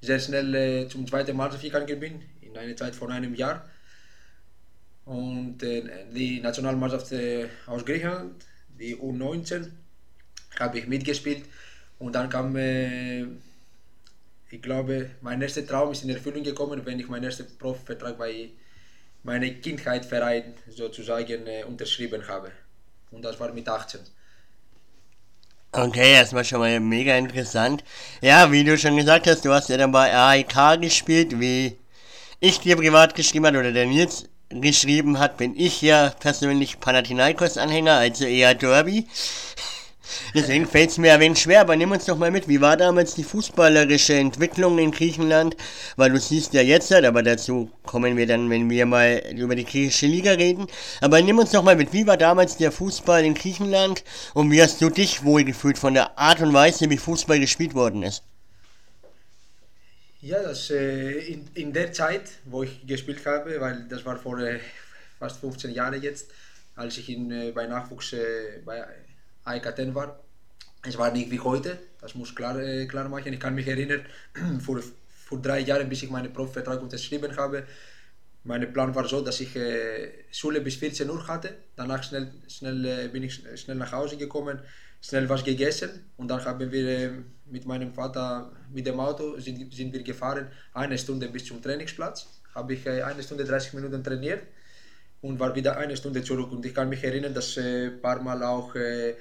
sehr 0.00 0.20
schnell 0.20 0.88
zum 0.88 1.06
zweiten 1.06 1.36
Mannschaft 1.36 1.62
gegangen 1.62 1.98
bin, 1.98 2.22
in 2.42 2.56
einer 2.56 2.76
Zeit 2.76 2.94
von 2.94 3.10
einem 3.10 3.34
Jahr. 3.34 3.68
Und 5.04 5.58
die 5.62 6.40
Nationalmannschaft 6.40 7.14
aus 7.66 7.84
Griechenland, 7.86 8.44
die 8.78 8.94
U19, 8.94 9.70
habe 10.60 10.78
ich 10.78 10.86
mitgespielt 10.86 11.44
und 11.98 12.14
dann 12.14 12.28
kam, 12.28 12.56
äh, 12.56 13.22
ich 14.50 14.62
glaube, 14.62 15.10
mein 15.20 15.42
erster 15.42 15.66
Traum 15.66 15.92
ist 15.92 16.04
in 16.04 16.10
Erfüllung 16.10 16.42
gekommen, 16.42 16.84
wenn 16.84 16.98
ich 16.98 17.08
meinen 17.08 17.24
ersten 17.24 17.46
Profivertrag 17.58 18.16
bei 18.18 18.50
meinem 19.22 19.60
Kindheitsverein 19.60 20.54
sozusagen 20.68 21.46
äh, 21.46 21.64
unterschrieben 21.64 22.26
habe. 22.28 22.52
Und 23.10 23.22
das 23.22 23.38
war 23.40 23.52
mit 23.52 23.68
18. 23.68 24.00
Okay, 25.72 26.18
das 26.18 26.32
war 26.32 26.44
schon 26.44 26.60
mal 26.60 26.80
mega 26.80 27.14
interessant. 27.16 27.84
Ja, 28.22 28.50
wie 28.50 28.64
du 28.64 28.78
schon 28.78 28.96
gesagt 28.96 29.26
hast, 29.26 29.44
du 29.44 29.52
hast 29.52 29.68
ja 29.68 29.76
dann 29.76 29.92
bei 29.92 30.14
AIK 30.14 30.80
gespielt, 30.80 31.38
wie 31.38 31.76
ich 32.40 32.60
dir 32.60 32.76
privat 32.76 33.14
geschrieben 33.14 33.46
habe 33.46 33.58
oder 33.58 33.72
der 33.72 33.86
Nils 33.86 34.28
geschrieben 34.48 35.18
hat, 35.18 35.36
bin 35.36 35.54
ich 35.58 35.82
ja 35.82 36.10
persönlich 36.20 36.80
Panathinaikos-Anhänger, 36.80 37.96
also 37.96 38.24
eher 38.24 38.54
Derby. 38.54 39.06
Deswegen 40.34 40.66
fällt 40.66 40.90
es 40.90 40.98
mir 40.98 41.14
ein 41.14 41.20
wenig 41.20 41.38
schwer, 41.38 41.60
aber 41.60 41.76
nimm 41.76 41.90
uns 41.90 42.04
doch 42.04 42.18
mal 42.18 42.30
mit, 42.30 42.48
wie 42.48 42.60
war 42.60 42.76
damals 42.76 43.14
die 43.14 43.24
fußballerische 43.24 44.14
Entwicklung 44.14 44.78
in 44.78 44.90
Griechenland? 44.90 45.56
Weil 45.96 46.10
du 46.10 46.18
siehst 46.18 46.54
ja 46.54 46.62
jetzt 46.62 46.90
halt, 46.90 47.04
aber 47.04 47.22
dazu 47.22 47.70
kommen 47.84 48.16
wir 48.16 48.26
dann, 48.26 48.50
wenn 48.50 48.70
wir 48.70 48.86
mal 48.86 49.22
über 49.36 49.54
die 49.54 49.64
griechische 49.64 50.06
Liga 50.06 50.32
reden. 50.32 50.66
Aber 51.00 51.20
nimm 51.20 51.38
uns 51.38 51.52
doch 51.52 51.62
mal 51.62 51.76
mit, 51.76 51.92
wie 51.92 52.06
war 52.06 52.16
damals 52.16 52.56
der 52.56 52.72
Fußball 52.72 53.24
in 53.24 53.34
Griechenland 53.34 54.04
und 54.34 54.50
wie 54.50 54.62
hast 54.62 54.80
du 54.80 54.90
dich 54.90 55.24
wohlgefühlt 55.24 55.78
von 55.78 55.94
der 55.94 56.18
Art 56.18 56.40
und 56.40 56.52
Weise, 56.52 56.88
wie 56.90 56.98
Fußball 56.98 57.40
gespielt 57.40 57.74
worden 57.74 58.02
ist? 58.02 58.22
Ja, 60.20 60.42
das, 60.42 60.70
äh, 60.70 61.32
in, 61.32 61.48
in 61.54 61.72
der 61.72 61.92
Zeit, 61.92 62.22
wo 62.44 62.64
ich 62.64 62.84
gespielt 62.86 63.24
habe, 63.24 63.60
weil 63.60 63.86
das 63.88 64.04
war 64.04 64.16
vor 64.16 64.38
äh, 64.40 64.58
fast 65.18 65.40
15 65.40 65.70
Jahren 65.70 66.02
jetzt, 66.02 66.30
als 66.74 66.98
ich 66.98 67.08
in, 67.08 67.30
äh, 67.30 67.52
bei 67.52 67.66
Nachwuchs 67.66 68.12
äh, 68.14 68.60
bei 68.64 68.84
AEK 69.48 69.94
war. 69.94 70.20
Es 70.82 70.96
war 70.96 71.10
nicht 71.10 71.30
wie 71.30 71.40
heute, 71.40 71.78
das 72.00 72.14
muss 72.14 72.34
klar, 72.34 72.58
äh, 72.60 72.86
klar 72.86 73.08
machen. 73.08 73.32
Ich 73.32 73.40
kann 73.40 73.54
mich 73.54 73.66
erinnern, 73.66 74.02
vor, 74.60 74.80
vor 75.08 75.38
drei 75.40 75.60
Jahren, 75.60 75.88
bis 75.88 76.02
ich 76.02 76.10
meinen 76.10 76.32
Profivertrag 76.32 76.80
unterschrieben 76.80 77.36
habe, 77.36 77.64
mein 78.44 78.72
Plan 78.72 78.94
war 78.94 79.06
so, 79.06 79.20
dass 79.20 79.40
ich 79.40 79.54
äh, 79.56 80.24
Schule 80.30 80.60
bis 80.60 80.76
14 80.76 81.10
Uhr 81.10 81.26
hatte. 81.26 81.54
Danach 81.76 82.02
schnell, 82.02 82.32
schnell, 82.48 82.84
äh, 82.84 83.08
bin 83.08 83.24
ich 83.24 83.42
schnell 83.56 83.76
nach 83.76 83.92
Hause 83.92 84.16
gekommen, 84.16 84.60
schnell 85.02 85.28
was 85.28 85.44
gegessen 85.44 85.90
und 86.16 86.28
dann 86.28 86.44
haben 86.44 86.70
wir 86.70 86.88
äh, 86.88 87.10
mit 87.46 87.66
meinem 87.66 87.92
Vater 87.92 88.52
mit 88.72 88.86
dem 88.86 89.00
Auto 89.00 89.38
sind, 89.38 89.72
sind 89.74 89.92
wir 89.92 90.02
gefahren, 90.02 90.48
eine 90.72 90.96
Stunde 90.96 91.28
bis 91.28 91.44
zum 91.44 91.60
Trainingsplatz. 91.60 92.26
Habe 92.54 92.74
ich 92.74 92.86
äh, 92.86 93.02
eine 93.02 93.22
Stunde 93.22 93.44
30 93.44 93.74
Minuten 93.74 94.02
trainiert 94.02 94.42
und 95.20 95.38
war 95.38 95.54
wieder 95.54 95.76
eine 95.76 95.96
Stunde 95.96 96.22
zurück. 96.22 96.52
Und 96.52 96.64
ich 96.64 96.74
kann 96.74 96.88
mich 96.88 97.02
erinnern, 97.04 97.34
dass 97.34 97.56
ein 97.58 97.64
äh, 97.64 97.90
paar 97.90 98.22
Mal 98.22 98.42
auch 98.42 98.74
äh, 98.74 99.14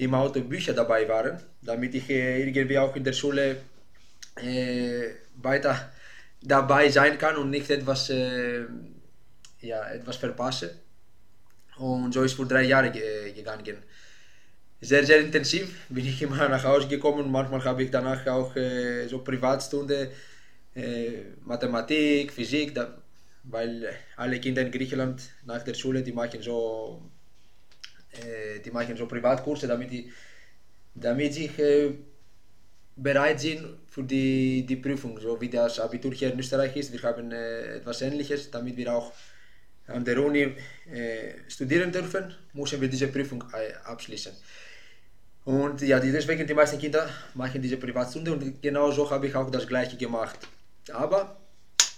im 0.00 0.14
Auto 0.14 0.40
Bücher 0.40 0.72
dabei 0.72 1.06
waren, 1.08 1.38
damit 1.60 1.94
ich 1.94 2.08
äh, 2.08 2.42
irgendwie 2.42 2.78
auch 2.78 2.96
in 2.96 3.04
der 3.04 3.12
Schule 3.12 3.56
äh, 4.36 5.10
weiter 5.36 5.92
dabei 6.42 6.88
sein 6.88 7.18
kann 7.18 7.36
und 7.36 7.50
nicht 7.50 7.68
etwas, 7.70 8.08
äh, 8.08 8.64
ja, 9.60 9.88
etwas 9.90 10.16
verpasse. 10.16 10.74
Und 11.76 12.12
so 12.12 12.22
ist 12.22 12.34
vor 12.34 12.46
drei 12.46 12.62
Jahren 12.62 12.92
gegangen. 12.92 13.76
Sehr, 14.80 15.04
sehr 15.04 15.20
intensiv 15.20 15.86
bin 15.90 16.06
ich 16.06 16.22
immer 16.22 16.48
nach 16.54 16.64
Hause 16.64 16.88
gekommen. 16.88 17.30
Manchmal 17.30 17.62
habe 17.64 17.82
ich 17.82 17.90
danach 17.90 18.26
auch 18.26 18.54
so 19.08 19.18
Privatstunde, 19.18 20.10
Mathematik, 21.44 22.32
Physik, 22.32 22.74
da, 22.74 22.98
weil 23.44 23.94
alle 24.16 24.40
Kinder 24.40 24.62
in 24.62 24.70
Griechenland 24.70 25.22
nach 25.44 25.62
der 25.62 25.74
Schule, 25.74 26.02
die 26.02 26.12
machen 26.12 26.42
so 26.42 27.02
die 28.64 28.70
machen 28.70 28.96
so 28.96 29.06
Privatkurse, 29.06 29.66
damit, 29.66 29.90
die, 29.90 30.12
damit 30.94 31.34
sie 31.34 31.46
äh, 31.46 31.94
bereit 32.96 33.40
sind 33.40 33.64
für 33.88 34.02
die, 34.02 34.64
die 34.66 34.76
Prüfung, 34.76 35.18
so 35.20 35.40
wie 35.40 35.48
das 35.48 35.80
Abitur 35.80 36.12
hier 36.12 36.32
in 36.32 36.38
Österreich 36.38 36.76
ist. 36.76 36.92
Wir 36.92 37.02
haben 37.02 37.32
äh, 37.32 37.76
etwas 37.76 38.02
Ähnliches, 38.02 38.50
damit 38.50 38.76
wir 38.76 38.94
auch 38.94 39.12
an 39.86 40.04
der 40.04 40.22
Uni 40.22 40.54
äh, 40.92 41.34
studieren 41.48 41.90
dürfen, 41.90 42.34
müssen 42.52 42.80
wir 42.80 42.88
diese 42.88 43.08
Prüfung 43.08 43.42
abschließen. 43.84 44.32
Und 45.44 45.80
ja, 45.82 45.98
deswegen 45.98 46.46
die 46.46 46.54
meisten 46.54 46.78
Kinder 46.78 47.08
machen 47.34 47.62
diese 47.62 47.76
Privatstunde 47.76 48.32
und 48.32 48.62
genau 48.62 48.90
so 48.92 49.10
habe 49.10 49.26
ich 49.26 49.34
auch 49.34 49.50
das 49.50 49.66
gleiche 49.66 49.96
gemacht. 49.96 50.38
Aber 50.92 51.39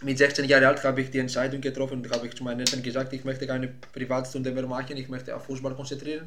mit 0.02 0.18
16 0.18 0.48
Jahren 0.48 0.64
alt 0.64 0.82
habe 0.84 1.00
ich 1.00 1.10
die 1.10 1.18
Entscheidung 1.18 1.60
getroffen 1.60 1.98
und 1.98 2.10
habe 2.10 2.26
ich 2.26 2.34
zu 2.34 2.44
meinen 2.44 2.60
Eltern 2.60 2.82
gesagt, 2.82 3.12
ich 3.12 3.24
möchte 3.24 3.46
keine 3.46 3.68
Privatstunde 3.92 4.52
mehr 4.52 4.66
machen, 4.66 4.96
ich 4.96 5.08
möchte 5.08 5.34
auf 5.34 5.46
Fußball 5.46 5.74
konzentrieren. 5.74 6.26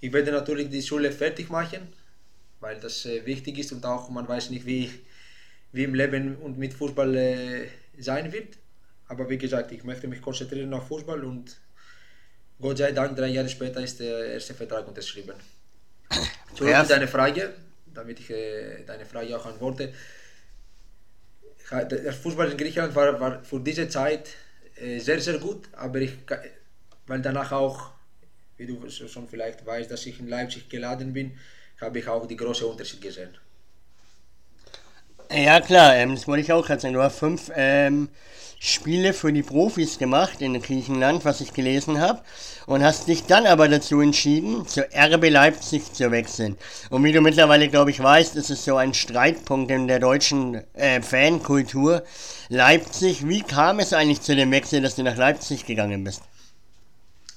Ich 0.00 0.12
werde 0.12 0.32
natürlich 0.32 0.68
die 0.68 0.82
Schule 0.82 1.10
fertig 1.10 1.48
machen, 1.48 1.88
weil 2.60 2.78
das 2.80 3.06
äh, 3.06 3.24
wichtig 3.24 3.58
ist 3.58 3.72
und 3.72 3.84
auch 3.84 4.10
man 4.10 4.28
weiß 4.28 4.50
nicht, 4.50 4.66
wie, 4.66 4.90
wie 5.72 5.84
im 5.84 5.94
Leben 5.94 6.36
und 6.36 6.58
mit 6.58 6.74
Fußball 6.74 7.16
äh, 7.16 7.68
sein 7.98 8.32
wird. 8.32 8.58
Aber 9.08 9.28
wie 9.30 9.38
gesagt, 9.38 9.72
ich 9.72 9.84
möchte 9.84 10.08
mich 10.08 10.20
konzentrieren 10.20 10.72
auf 10.74 10.88
Fußball 10.88 11.24
und 11.24 11.56
Gott 12.60 12.78
sei 12.78 12.92
Dank, 12.92 13.16
drei 13.16 13.28
Jahre 13.28 13.48
später 13.48 13.80
ist 13.82 14.00
der 14.00 14.34
erste 14.34 14.54
Vertrag 14.54 14.86
unterschrieben. 14.88 15.34
Zurück 16.54 16.74
zu 16.82 16.88
deiner 16.88 17.08
Frage, 17.08 17.52
damit 17.92 18.20
ich 18.20 18.30
äh, 18.30 18.84
deine 18.86 19.04
Frage 19.04 19.38
auch 19.38 19.46
antworte 19.46 19.92
der 21.70 22.12
Fußball 22.12 22.50
in 22.50 22.56
Griechenland 22.56 22.94
war, 22.94 23.18
war 23.20 23.42
für 23.42 23.60
diese 23.60 23.88
Zeit 23.88 24.28
äh, 24.76 24.98
sehr, 24.98 25.20
sehr 25.20 25.38
gut, 25.38 25.68
aber 25.72 26.00
ich, 26.00 26.12
weil 27.06 27.20
danach 27.20 27.52
auch, 27.52 27.90
wie 28.56 28.66
du 28.66 28.88
schon 28.88 29.28
vielleicht 29.28 29.64
weißt, 29.66 29.90
dass 29.90 30.06
ich 30.06 30.20
in 30.20 30.28
Leipzig 30.28 30.68
geladen 30.68 31.12
bin, 31.12 31.38
habe 31.80 31.98
ich 31.98 32.08
auch 32.08 32.26
die 32.26 32.36
große 32.36 32.66
Unterschied 32.66 33.00
gesehen. 33.00 33.36
Ja 35.30 35.60
klar, 35.60 35.96
ähm, 35.96 36.14
das 36.14 36.26
wollte 36.28 36.42
ich 36.42 36.52
auch 36.52 36.64
gerade 36.64 36.80
sagen. 36.80 36.94
Du 36.94 37.02
hast 37.02 37.18
fünf 37.18 37.50
ähm, 37.54 38.08
Spiele 38.58 39.12
für 39.12 39.32
die 39.32 39.42
Profis 39.42 39.98
gemacht 39.98 40.40
in 40.40 40.60
Griechenland, 40.60 41.24
was 41.24 41.40
ich 41.40 41.52
gelesen 41.52 42.00
habe, 42.00 42.22
und 42.66 42.82
hast 42.82 43.06
dich 43.06 43.24
dann 43.24 43.46
aber 43.46 43.68
dazu 43.68 44.00
entschieden, 44.00 44.66
zu 44.66 44.80
RB 44.80 45.28
Leipzig 45.30 45.92
zu 45.92 46.10
wechseln. 46.10 46.56
Und 46.90 47.04
wie 47.04 47.12
du 47.12 47.20
mittlerweile, 47.20 47.68
glaube 47.68 47.90
ich, 47.90 48.02
weißt, 48.02 48.36
ist 48.36 48.50
es 48.50 48.64
so 48.64 48.76
ein 48.76 48.94
Streitpunkt 48.94 49.70
in 49.70 49.86
der 49.88 50.00
deutschen 50.00 50.62
äh, 50.74 51.02
Fankultur. 51.02 52.02
Leipzig, 52.48 53.28
wie 53.28 53.42
kam 53.42 53.78
es 53.80 53.92
eigentlich 53.92 54.22
zu 54.22 54.34
dem 54.34 54.50
Wechsel, 54.50 54.80
dass 54.80 54.96
du 54.96 55.02
nach 55.02 55.16
Leipzig 55.16 55.66
gegangen 55.66 56.02
bist? 56.02 56.22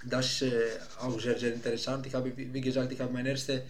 Das 0.05 0.25
ist 0.25 0.41
äh, 0.43 0.61
auch 1.01 1.19
sehr, 1.19 1.37
sehr 1.37 1.53
interessant. 1.53 2.05
Ich 2.07 2.13
habe, 2.13 2.31
wie 2.35 2.61
gesagt, 2.61 2.91
ich 2.91 2.99
habe 2.99 3.11
mein 3.11 3.25
erstes 3.25 3.61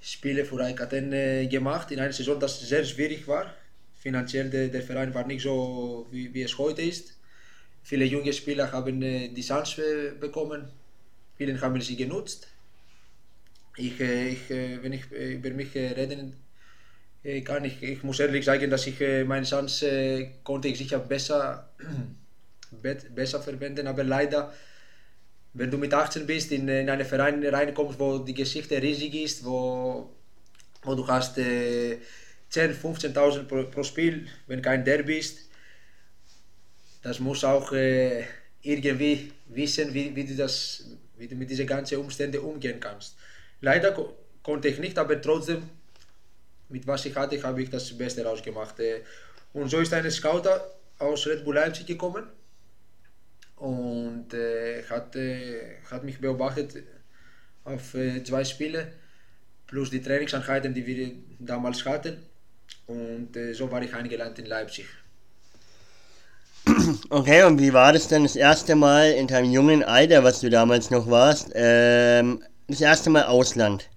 Spiele 0.00 0.44
für 0.44 0.62
Aikaten 0.62 1.12
äh, 1.12 1.46
gemacht, 1.46 1.90
in 1.90 2.00
einer 2.00 2.12
Saison, 2.12 2.40
das 2.40 2.60
sehr 2.60 2.84
schwierig 2.84 3.28
war. 3.28 3.52
Finanziell 3.98 4.50
der, 4.50 4.68
der 4.68 4.82
Verein 4.82 5.12
war 5.14 5.26
nicht 5.26 5.42
so, 5.42 6.06
wie, 6.10 6.32
wie 6.32 6.42
es 6.42 6.56
heute 6.58 6.82
ist. 6.82 7.16
Viele 7.82 8.04
junge 8.04 8.32
Spieler 8.32 8.70
haben 8.72 9.02
äh, 9.02 9.28
die 9.28 9.42
Chance 9.42 10.12
bekommen, 10.20 10.68
viele 11.36 11.60
haben 11.60 11.80
sie 11.80 11.96
genutzt. 11.96 12.48
Ich, 13.76 14.00
äh, 14.00 14.28
ich, 14.28 14.50
äh, 14.50 14.82
wenn 14.82 14.92
ich 14.92 15.10
äh, 15.12 15.34
über 15.34 15.50
mich 15.50 15.74
äh, 15.76 15.92
reden 15.92 16.34
kann, 17.44 17.64
ich, 17.64 17.82
ich 17.82 18.02
muss 18.04 18.20
ehrlich 18.20 18.44
sagen, 18.44 18.70
dass 18.70 18.86
ich 18.86 19.00
meine 19.26 19.44
Chance 19.44 20.28
konnte 20.44 20.68
ich 20.68 20.78
sicher 20.78 21.00
besser, 21.00 21.68
besser 23.14 23.42
verwenden, 23.42 23.86
aber 23.86 24.04
leider 24.04 24.54
wenn 25.54 25.70
du 25.70 25.78
mit 25.78 25.92
18 25.92 26.26
bist, 26.26 26.52
in, 26.52 26.68
in 26.68 26.88
einen 26.88 27.06
Verein 27.06 27.44
reinkommst, 27.44 27.98
wo 27.98 28.18
die 28.18 28.34
Geschichte 28.34 28.80
riesig 28.80 29.14
ist, 29.14 29.44
wo, 29.44 30.08
wo 30.82 30.94
du 30.94 31.06
hast 31.06 31.38
äh, 31.38 31.98
10.000, 32.52 33.12
15.000 33.12 33.44
pro, 33.44 33.64
pro, 33.64 33.82
Spiel, 33.82 34.26
wenn 34.46 34.62
kein 34.62 34.84
Derby 34.84 35.18
ist, 35.18 35.48
das 37.02 37.20
muss 37.20 37.44
auch 37.44 37.72
äh, 37.72 38.24
irgendwie 38.62 39.32
wissen, 39.48 39.92
wie, 39.92 40.14
wie, 40.14 40.24
du 40.24 40.34
das, 40.34 40.84
wie 41.16 41.28
du 41.28 41.34
mit 41.36 41.50
diesen 41.50 41.66
ganzen 41.66 41.98
Umständen 41.98 42.40
umgehen 42.40 42.80
kannst. 42.80 43.16
Leider 43.60 43.92
ko 43.92 44.16
konnte 44.42 44.68
ich 44.68 44.78
nicht, 44.78 44.98
aber 44.98 45.20
trotzdem, 45.20 45.68
mit 46.68 46.86
was 46.86 47.04
ich 47.04 47.14
hatte, 47.14 47.42
habe 47.42 47.62
ich 47.62 47.70
das 47.70 47.96
Beste 47.96 48.24
rausgemacht. 48.24 48.80
Äh, 48.80 49.02
und 49.52 49.68
so 49.68 49.80
ist 49.80 49.92
ein 49.92 50.10
Scouter 50.10 50.70
aus 50.98 51.26
Red 51.26 51.44
Bull 51.44 51.54
Leipzig 51.54 51.86
gekommen 51.86 52.24
und 53.56 54.32
äh, 54.34 54.82
hat, 54.84 55.16
äh, 55.16 55.76
hat 55.90 56.04
mich 56.04 56.20
beobachtet 56.20 56.82
auf 57.64 57.94
äh, 57.94 58.22
zwei 58.22 58.44
Spiele 58.44 58.92
plus 59.66 59.90
die 59.90 60.00
Trainingseinheiten, 60.00 60.72
die 60.72 60.86
wir 60.86 61.12
damals 61.38 61.84
hatten. 61.84 62.16
Und 62.88 63.36
äh, 63.36 63.52
so 63.52 63.70
war 63.70 63.82
ich 63.82 63.94
eingeladen 63.94 64.34
in 64.38 64.46
Leipzig. 64.46 64.86
Okay, 67.10 67.42
und 67.44 67.60
wie 67.60 67.72
war 67.72 67.92
das 67.92 68.08
denn 68.08 68.22
das 68.22 68.36
erste 68.36 68.74
Mal 68.74 69.12
in 69.12 69.26
deinem 69.26 69.50
jungen 69.50 69.82
Alter, 69.82 70.24
was 70.24 70.40
du 70.40 70.50
damals 70.50 70.90
noch 70.90 71.08
warst, 71.08 71.50
ähm, 71.54 72.42
das 72.66 72.80
erste 72.80 73.10
Mal 73.10 73.24
Ausland? 73.24 73.88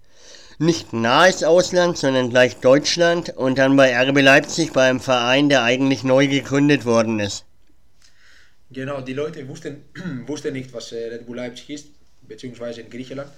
Nicht 0.60 0.94
nahes 0.94 1.44
Ausland, 1.44 1.98
sondern 1.98 2.30
gleich 2.30 2.58
Deutschland 2.58 3.36
und 3.36 3.58
dann 3.58 3.76
bei 3.78 3.98
RB 3.98 4.22
Leipzig 4.22 4.74
beim 4.74 5.00
Verein, 5.00 5.50
der 5.50 5.64
eigentlich 5.64 6.04
neu 6.04 6.28
gegründet 6.28 6.86
worden 6.86 7.20
ist. 7.20 7.46
Genau, 8.72 9.02
die 9.02 9.14
Leute 9.14 9.48
wussten, 9.48 9.86
wussten 10.28 10.54
nicht, 10.54 10.74
was 10.74 10.92
äh, 10.92 11.08
Red 11.08 11.26
Bull 11.26 11.38
Leipzig 11.38 11.70
ist, 11.70 11.88
beziehungsweise 12.28 12.82
in 12.82 12.90
Griechenland. 12.90 13.32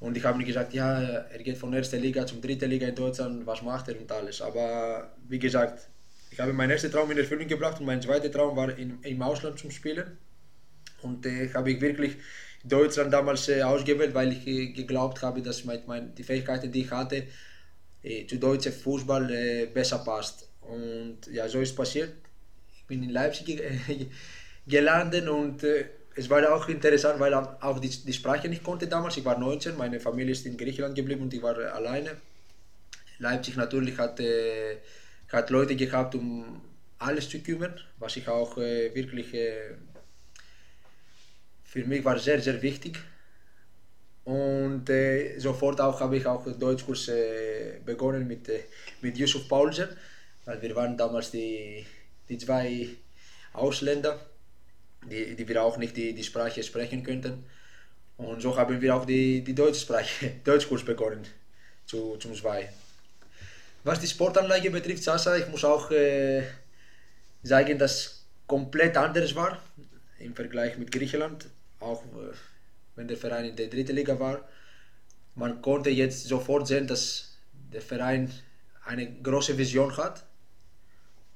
Und 0.00 0.16
ich 0.16 0.24
habe 0.24 0.38
mir 0.38 0.44
gesagt, 0.44 0.74
ja, 0.74 1.00
er 1.00 1.42
geht 1.42 1.58
von 1.58 1.72
erster 1.72 1.98
Liga 1.98 2.24
zum 2.24 2.40
dritten 2.40 2.70
Liga 2.70 2.86
in 2.86 2.94
Deutschland, 2.94 3.44
was 3.46 3.62
macht 3.62 3.88
er 3.88 3.98
und 4.00 4.10
alles. 4.12 4.40
Aber 4.40 5.12
wie 5.28 5.40
gesagt, 5.40 5.88
ich 6.30 6.38
habe 6.38 6.52
meinen 6.52 6.70
ersten 6.70 6.90
Traum 6.90 7.10
in 7.10 7.18
Erfüllung 7.18 7.48
gebracht 7.48 7.80
und 7.80 7.86
mein 7.86 8.00
zweiter 8.00 8.30
Traum 8.30 8.56
war 8.56 8.76
in, 8.78 8.98
im 9.02 9.22
Ausland 9.22 9.58
zum 9.58 9.70
Spielen. 9.70 10.16
Und 11.02 11.26
äh, 11.26 11.52
habe 11.52 11.72
ich 11.72 11.80
wirklich 11.80 12.16
Deutschland 12.64 13.12
damals 13.12 13.48
äh, 13.48 13.62
ausgewählt, 13.62 14.14
weil 14.14 14.32
ich 14.32 14.46
äh, 14.46 14.66
geglaubt 14.68 15.22
habe, 15.22 15.42
dass 15.42 15.64
mein, 15.64 15.82
mein, 15.86 16.14
die 16.14 16.22
Fähigkeiten, 16.22 16.70
die 16.70 16.82
ich 16.82 16.90
hatte, 16.90 17.24
äh, 18.02 18.26
zu 18.26 18.36
deutschem 18.36 18.72
Fußball 18.72 19.30
äh, 19.30 19.66
besser 19.66 19.98
passt. 19.98 20.48
Und 20.60 21.18
ja, 21.32 21.48
so 21.48 21.60
ist 21.60 21.74
passiert. 21.74 22.12
Ich 22.76 22.84
bin 22.86 23.02
in 23.02 23.10
Leipzig 23.10 23.60
gelandet 24.66 25.28
und 25.28 25.64
äh, 25.64 25.86
es 26.18 26.28
war 26.28 26.52
auch 26.52 26.68
interessant, 26.68 27.20
weil 27.20 27.32
auch 27.32 27.78
die, 27.78 27.88
die 27.88 28.12
Sprache 28.12 28.48
nicht 28.48 28.64
konnte 28.64 28.88
damals. 28.88 29.16
Ich 29.16 29.24
war 29.24 29.38
19, 29.38 29.76
meine 29.76 30.00
Familie 30.00 30.32
ist 30.32 30.46
in 30.46 30.56
Griechenland 30.56 30.96
geblieben 30.96 31.22
und 31.22 31.32
ich 31.32 31.42
war 31.42 31.56
alleine. 31.56 32.16
Leipzig 33.18 33.56
natürlich 33.56 33.96
hat, 33.98 34.18
äh, 34.18 34.78
hat 35.30 35.50
Leute 35.50 35.76
gehabt, 35.76 36.16
um 36.16 36.60
alles 36.98 37.28
zu 37.28 37.38
kümmern, 37.40 37.80
was 37.98 38.16
ich 38.16 38.26
auch 38.26 38.58
äh, 38.58 38.92
wirklich 38.94 39.32
äh, 39.32 39.76
für 41.62 41.84
mich 41.84 42.04
war 42.04 42.18
sehr, 42.18 42.40
sehr 42.40 42.60
wichtig. 42.62 42.98
Und 44.24 44.90
äh, 44.90 45.38
sofort 45.38 45.80
auch 45.80 46.00
habe 46.00 46.16
ich 46.16 46.26
auch 46.26 46.44
Deutschkurs 46.58 47.08
äh, 47.08 47.78
begonnen 47.84 48.26
mit, 48.26 48.48
äh, 48.48 48.64
mit 49.02 49.16
Yusuf 49.16 49.48
Paulsen, 49.48 49.88
weil 50.44 50.60
wir 50.60 50.74
waren 50.74 50.96
damals 50.96 51.30
die, 51.30 51.86
die 52.28 52.38
zwei 52.38 52.88
Ausländer 53.52 54.18
die, 55.02 55.36
die 55.36 55.48
wir 55.48 55.62
auch 55.62 55.76
nicht 55.76 55.96
die, 55.96 56.14
die 56.14 56.24
Sprache 56.24 56.62
sprechen 56.62 57.02
könnten. 57.02 57.44
Und 58.16 58.42
so 58.42 58.56
haben 58.56 58.80
wir 58.80 58.94
auch 58.96 59.04
die, 59.04 59.42
die 59.42 59.54
Deutschsprache, 59.54 60.32
Deutschkurs 60.44 60.84
begonnen 60.84 61.24
zu, 61.86 62.16
zum 62.16 62.34
zwei. 62.34 62.68
Was 63.84 64.00
die 64.00 64.08
Sportanlage 64.08 64.70
betrifft, 64.70 65.04
Sasa, 65.04 65.36
ich 65.36 65.48
muss 65.48 65.64
auch 65.64 65.90
äh, 65.90 66.42
sagen, 67.42 67.78
dass 67.78 68.24
komplett 68.46 68.96
anders 68.96 69.34
war 69.34 69.58
im 70.18 70.34
Vergleich 70.34 70.76
mit 70.78 70.90
Griechenland, 70.90 71.46
auch 71.78 72.02
äh, 72.04 72.34
wenn 72.96 73.06
der 73.06 73.16
Verein 73.16 73.44
in 73.44 73.56
der 73.56 73.68
dritten 73.68 73.94
Liga 73.94 74.18
war. 74.18 74.46
Man 75.36 75.62
konnte 75.62 75.90
jetzt 75.90 76.24
sofort 76.24 76.66
sehen, 76.66 76.88
dass 76.88 77.36
der 77.72 77.82
Verein 77.82 78.32
eine 78.84 79.12
große 79.22 79.56
Vision 79.56 79.96
hat 79.96 80.24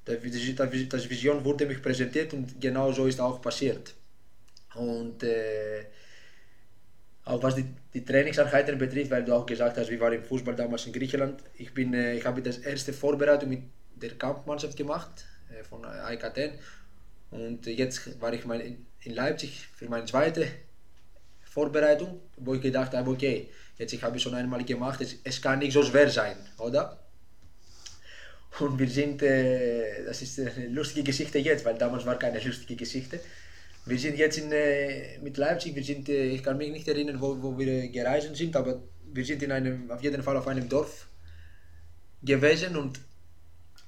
das 0.05 1.11
Vision 1.11 1.45
wurde 1.45 1.67
mich 1.67 1.81
präsentiert 1.81 2.33
und 2.35 2.61
genau 2.61 2.93
so 2.93 3.07
ist 3.07 3.21
auch 3.21 3.41
passiert. 3.41 3.95
Und 4.75 5.23
äh, 5.23 5.85
auch 7.25 7.43
was 7.43 7.55
die, 7.55 7.67
die 7.95 8.05
Trainingseinheiten 8.05 8.79
betrifft, 8.79 9.11
weil 9.11 9.25
du 9.25 9.33
auch 9.35 9.47
gesagt 9.47 9.77
hast, 9.77 9.91
wir 9.91 10.01
waren 10.01 10.15
im 10.15 10.25
Fußball 10.25 10.57
damals 10.57 10.87
in 10.87 10.93
Griechenland. 10.93 11.43
Ich, 11.57 11.73
bin, 11.73 11.95
äh, 11.95 12.15
ich 12.15 12.25
habe 12.25 12.43
das 12.43 12.59
erste 12.59 12.93
Vorbereitung 12.93 13.51
mit 13.51 13.63
der 13.95 14.15
Kampfmannschaft 14.15 14.77
gemacht 14.77 15.25
äh, 15.51 15.63
von 15.63 15.85
Aikaten 15.85 16.53
und 17.33 17.67
jetzt 17.67 18.21
war 18.21 18.33
ich 18.35 18.45
mal 18.45 18.61
in, 18.61 18.87
Leipzig 19.15 19.67
für 19.75 19.89
meine 19.89 20.05
zweite 20.05 20.47
Vorbereitung, 21.43 22.21
wo 22.37 22.55
ich 22.55 22.61
gedacht 22.61 22.93
habe, 22.93 23.11
okay, 23.11 23.49
jetzt 23.79 23.93
ich 23.93 24.03
habe 24.03 24.17
es 24.17 24.23
schon 24.23 24.35
einmal 24.35 24.63
gemacht, 24.65 25.01
es, 25.01 25.17
es 25.25 25.41
kann 25.41 25.59
nicht 25.59 25.73
so 25.73 25.83
schwer 25.83 26.09
sein, 26.09 26.37
oder? 26.59 27.02
Und 28.61 28.79
wir 28.79 28.89
sind, 28.89 29.23
äh, 29.23 30.05
das 30.05 30.23
ist 30.23 30.39
eine 30.39 30.69
lustige 30.69 31.05
Geschichte 31.05 31.39
jetzt, 31.39 31.65
weil 31.65 31.77
damals 31.77 32.05
war 32.05 32.19
keine 32.19 32.39
lustige 32.39 32.77
Geschichte. 32.77 33.21
Wir 33.87 33.99
sind 33.99 34.17
jetzt 34.17 34.39
in, 34.39 34.53
äh, 34.53 35.19
mit 35.21 35.37
Leipzig, 35.37 35.75
wir 35.75 35.83
sind, 35.83 36.09
äh, 36.09 36.27
ich 36.27 36.43
kann 36.43 36.59
mich 36.59 36.71
nicht 36.71 36.87
erinnern, 36.87 37.21
wo, 37.21 37.43
wo 37.43 37.59
wir 37.59 37.89
gereist 37.89 38.35
sind, 38.37 38.55
aber 38.55 38.83
wir 39.13 39.25
sind 39.25 39.43
in 39.43 39.53
einem, 39.53 39.91
auf 39.91 40.03
jeden 40.03 40.23
Fall 40.23 40.37
auf 40.37 40.47
einem 40.47 40.69
Dorf 40.69 41.09
gewesen 42.23 42.77
und 42.77 43.01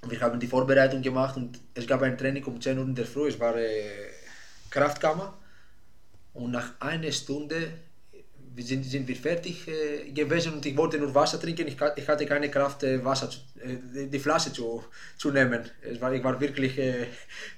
wir 0.08 0.20
haben 0.20 0.40
die 0.40 0.46
Vorbereitung 0.46 1.02
gemacht 1.02 1.36
und 1.36 1.60
es 1.74 1.86
gab 1.86 2.02
ein 2.02 2.18
Training 2.18 2.44
um 2.44 2.60
10 2.60 2.78
Uhr 2.78 2.84
in 2.84 2.94
der 2.94 3.06
Früh, 3.06 3.28
es 3.28 3.38
war 3.38 3.56
äh, 3.56 4.10
Kraftkammer 4.70 5.38
und 6.32 6.50
nach 6.50 6.80
einer 6.80 7.12
Stunde 7.12 7.68
sind, 8.62 8.84
sind 8.84 9.08
wir 9.08 9.16
fertig 9.16 9.66
äh, 9.68 10.10
gewesen 10.10 10.54
und 10.54 10.66
ich 10.66 10.76
wollte 10.76 10.98
nur 10.98 11.14
Wasser 11.14 11.40
trinken. 11.40 11.66
Ich, 11.66 11.76
ich 11.96 12.08
hatte 12.08 12.26
keine 12.26 12.50
Kraft, 12.50 12.82
äh, 12.82 13.04
Wasser 13.04 13.30
zu, 13.30 13.38
äh, 13.60 14.06
die 14.06 14.18
Flasche 14.18 14.52
zu, 14.52 14.84
zu 15.16 15.30
nehmen. 15.30 15.62
Es 15.82 16.00
war, 16.00 16.12
ich 16.12 16.22
war 16.22 16.40
wirklich 16.40 16.78
äh, 16.78 17.06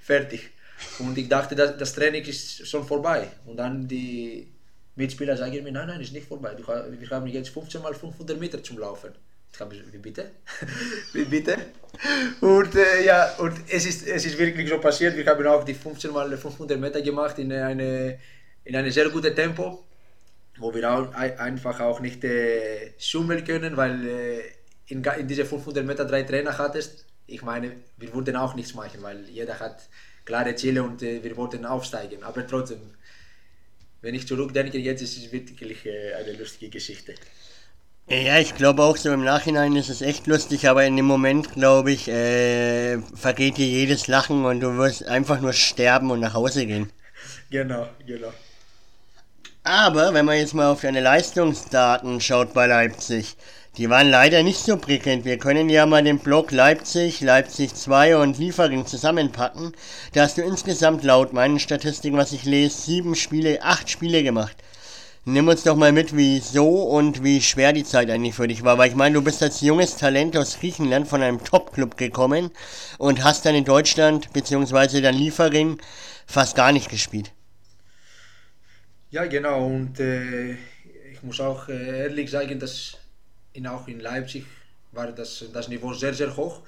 fertig. 0.01 0.51
Und 0.99 1.17
ich 1.17 1.29
dachte, 1.29 1.55
das, 1.55 1.77
das 1.77 1.95
Training 1.95 2.25
ist 2.25 2.67
schon 2.67 2.85
vorbei. 2.85 3.29
Und 3.47 3.57
dann 3.57 3.89
die 3.89 4.49
Mitspieler 4.95 5.37
sagen 5.37 5.63
mir, 5.63 5.73
nein, 5.73 5.89
nein, 5.89 6.01
ist 6.01 6.13
nicht 6.13 6.27
vorbei. 6.27 6.57
Wir 6.57 7.11
haben 7.11 7.27
jetzt 7.27 7.51
15 7.51 7.83
mal 7.83 7.95
500 7.95 8.39
Meter 8.39 8.63
zum 8.63 8.79
Laufen. 8.79 9.13
Ich 9.53 9.61
habe 9.61 9.75
wie 9.91 9.99
bitte? 9.99 10.31
wie 11.15 11.25
bitte? 11.25 11.57
Und 12.41 12.75
äh, 12.75 13.05
ja, 13.07 13.35
und 13.39 13.55
es 13.69 13.87
ist, 13.87 14.07
es 14.07 14.27
ist 14.27 14.39
wirklich 14.39 14.69
so 14.69 14.79
passiert. 14.79 15.17
Wir 15.17 15.25
haben 15.25 15.47
auch 15.47 15.65
die 15.65 15.75
15 15.75 16.13
mal 16.13 16.37
500 16.37 16.79
Meter 16.79 17.01
gemacht 17.01 17.39
in 17.39 17.53
eine, 17.53 18.19
in 18.65 18.77
einem 18.77 18.91
sehr 18.91 19.09
guten 19.09 19.35
Tempo 19.35 19.86
wo 20.59 20.75
wir 20.75 20.91
auch 20.91 21.13
einfach 21.15 21.81
auch 21.81 22.01
nicht 22.01 22.25
äh, 22.25 22.93
schummeln 22.99 23.45
können, 23.45 23.77
weil 23.77 24.07
äh, 24.07 24.41
in, 24.89 25.05
in 25.05 25.29
diese 25.29 25.45
500 25.45 25.85
Meter 25.85 26.05
drei 26.05 26.23
Trainer 26.23 26.57
hattest. 26.57 27.05
Ich 27.27 27.43
meine, 27.43 27.73
wir 27.97 28.15
wollten 28.15 28.37
auch 28.37 28.55
nichts 28.55 28.75
machen, 28.75 29.03
weil 29.03 29.29
jeder 29.29 29.59
hat 29.59 29.89
klare 30.25 30.55
Ziele 30.55 30.83
und 30.83 31.03
äh, 31.03 31.23
wir 31.23 31.37
wollten 31.37 31.67
aufsteigen. 31.67 32.23
Aber 32.23 32.47
trotzdem, 32.47 32.81
wenn 34.03 34.15
ich 34.15 34.27
zurückdenke, 34.27 34.79
jetzt 34.79 35.03
ist 35.03 35.17
es 35.17 35.33
wirklich 35.33 35.87
äh, 35.87 36.15
eine 36.15 36.33
lustige 36.33 36.71
Geschichte. 36.71 37.15
Ja, 38.09 38.39
ich 38.39 38.55
glaube 38.55 38.85
auch 38.85 38.97
so 38.97 39.13
im 39.13 39.25
Nachhinein 39.25 39.75
ist 39.75 39.89
es 39.89 40.01
echt 40.01 40.29
lustig, 40.29 40.69
aber 40.69 40.85
in 40.85 40.97
dem 40.97 41.07
Moment, 41.07 41.55
glaube 41.55 41.91
ich, 41.91 42.07
äh, 42.07 42.99
vergeht 43.17 43.57
dir 43.57 43.67
jedes 43.67 44.07
Lachen 44.07 44.45
und 44.45 44.61
du 44.61 44.77
wirst 44.77 45.05
einfach 45.09 45.41
nur 45.41 45.53
sterben 45.53 46.13
und 46.13 46.21
nach 46.21 46.35
Hause 46.35 46.67
gehen. 46.67 46.93
Genau, 47.51 47.89
genau. 48.05 48.33
Aber 49.69 50.15
wenn 50.15 50.25
man 50.25 50.39
jetzt 50.39 50.55
mal 50.55 50.71
auf 50.71 50.83
deine 50.83 51.01
Leistungsdaten 51.01 52.21
schaut 52.21 52.55
bei 52.55 52.69
Leipzig, 52.69 53.37
die 53.77 53.91
waren 53.91 54.09
leider 54.09 54.45
nicht 54.45 54.61
so 54.61 54.77
prickelnd. 54.77 55.25
Wir 55.25 55.39
können 55.39 55.69
ja 55.69 55.87
mal 55.87 56.05
den 56.05 56.21
Block 56.21 56.53
Leipzig, 56.53 57.21
Leipzig 57.21 57.75
2 57.75 58.19
und 58.19 58.39
Liefering 58.39 58.87
zusammenpacken. 58.87 59.73
Da 60.13 60.23
hast 60.23 60.39
du 60.39 60.43
insgesamt 60.43 61.03
laut 61.03 61.33
meinen 61.33 61.59
Statistiken, 61.59 62.17
was 62.17 62.31
ich 62.31 62.45
lese, 62.45 62.81
sieben 62.81 63.17
Spiele, 63.17 63.61
acht 63.61 63.91
Spiele 63.91 64.23
gemacht. 64.23 64.57
Nimm 65.25 65.49
uns 65.49 65.65
doch 65.65 65.75
mal 65.75 65.91
mit, 65.91 66.17
wieso 66.17 66.85
und 66.85 67.25
wie 67.25 67.43
schwer 67.43 67.73
die 67.73 67.83
Zeit 67.83 68.09
eigentlich 68.09 68.37
für 68.37 68.47
dich 68.47 68.63
war. 68.63 68.79
Weil 68.79 68.91
ich 68.91 68.95
meine, 68.95 69.15
du 69.17 69.23
bist 69.23 69.43
als 69.43 69.63
junges 69.63 69.97
Talent 69.97 70.37
aus 70.37 70.61
Griechenland 70.61 71.09
von 71.09 71.25
einem 71.25 71.43
Top-Club 71.43 71.97
gekommen 71.97 72.53
und 72.99 73.25
hast 73.25 73.45
dann 73.45 73.57
in 73.57 73.65
Deutschland 73.65 74.33
bzw. 74.33 75.01
dann 75.01 75.17
Liefering 75.17 75.79
fast 76.25 76.55
gar 76.55 76.71
nicht 76.71 76.89
gespielt. 76.89 77.33
Ja, 79.11 79.25
genau. 79.27 79.67
Und 79.67 80.01
äh, 80.01 80.53
ich 81.13 81.23
muss 81.23 81.41
auch 81.41 81.69
äh, 81.69 82.01
ehrlich 82.05 82.31
sagen, 82.31 82.59
dass 82.59 82.99
in, 83.53 83.67
auch 83.67 83.87
in 83.89 84.01
Leipzig 84.01 84.45
war 84.93 85.13
das, 85.13 85.45
das 85.53 85.69
Niveau 85.69 85.93
sehr, 85.95 86.15
sehr 86.15 86.37
hoch. 86.37 86.63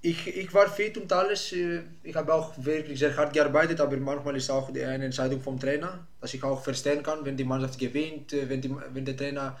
Ich, 0.00 0.28
ich 0.28 0.54
war 0.54 0.68
fit 0.70 0.96
und 0.96 1.12
alles. 1.12 1.52
Äh, 1.52 1.82
ich 2.04 2.14
habe 2.14 2.32
auch 2.32 2.52
wirklich 2.56 2.98
sehr 2.98 3.16
hart 3.16 3.32
gearbeitet, 3.32 3.80
aber 3.80 3.96
manchmal 3.96 4.36
ist 4.36 4.50
auch 4.50 4.68
eine 4.68 5.04
Entscheidung 5.04 5.40
vom 5.40 5.58
Trainer, 5.58 6.06
dass 6.20 6.34
ich 6.34 6.42
auch 6.44 6.62
verstehen 6.62 7.02
kann, 7.02 7.24
wenn 7.24 7.36
die 7.36 7.44
Mannschaft 7.44 7.78
gewinnt, 7.78 8.32
äh, 8.32 8.48
wenn, 8.48 8.60
die, 8.60 8.70
wenn 8.92 9.04
der 9.04 9.16
Trainer 9.16 9.58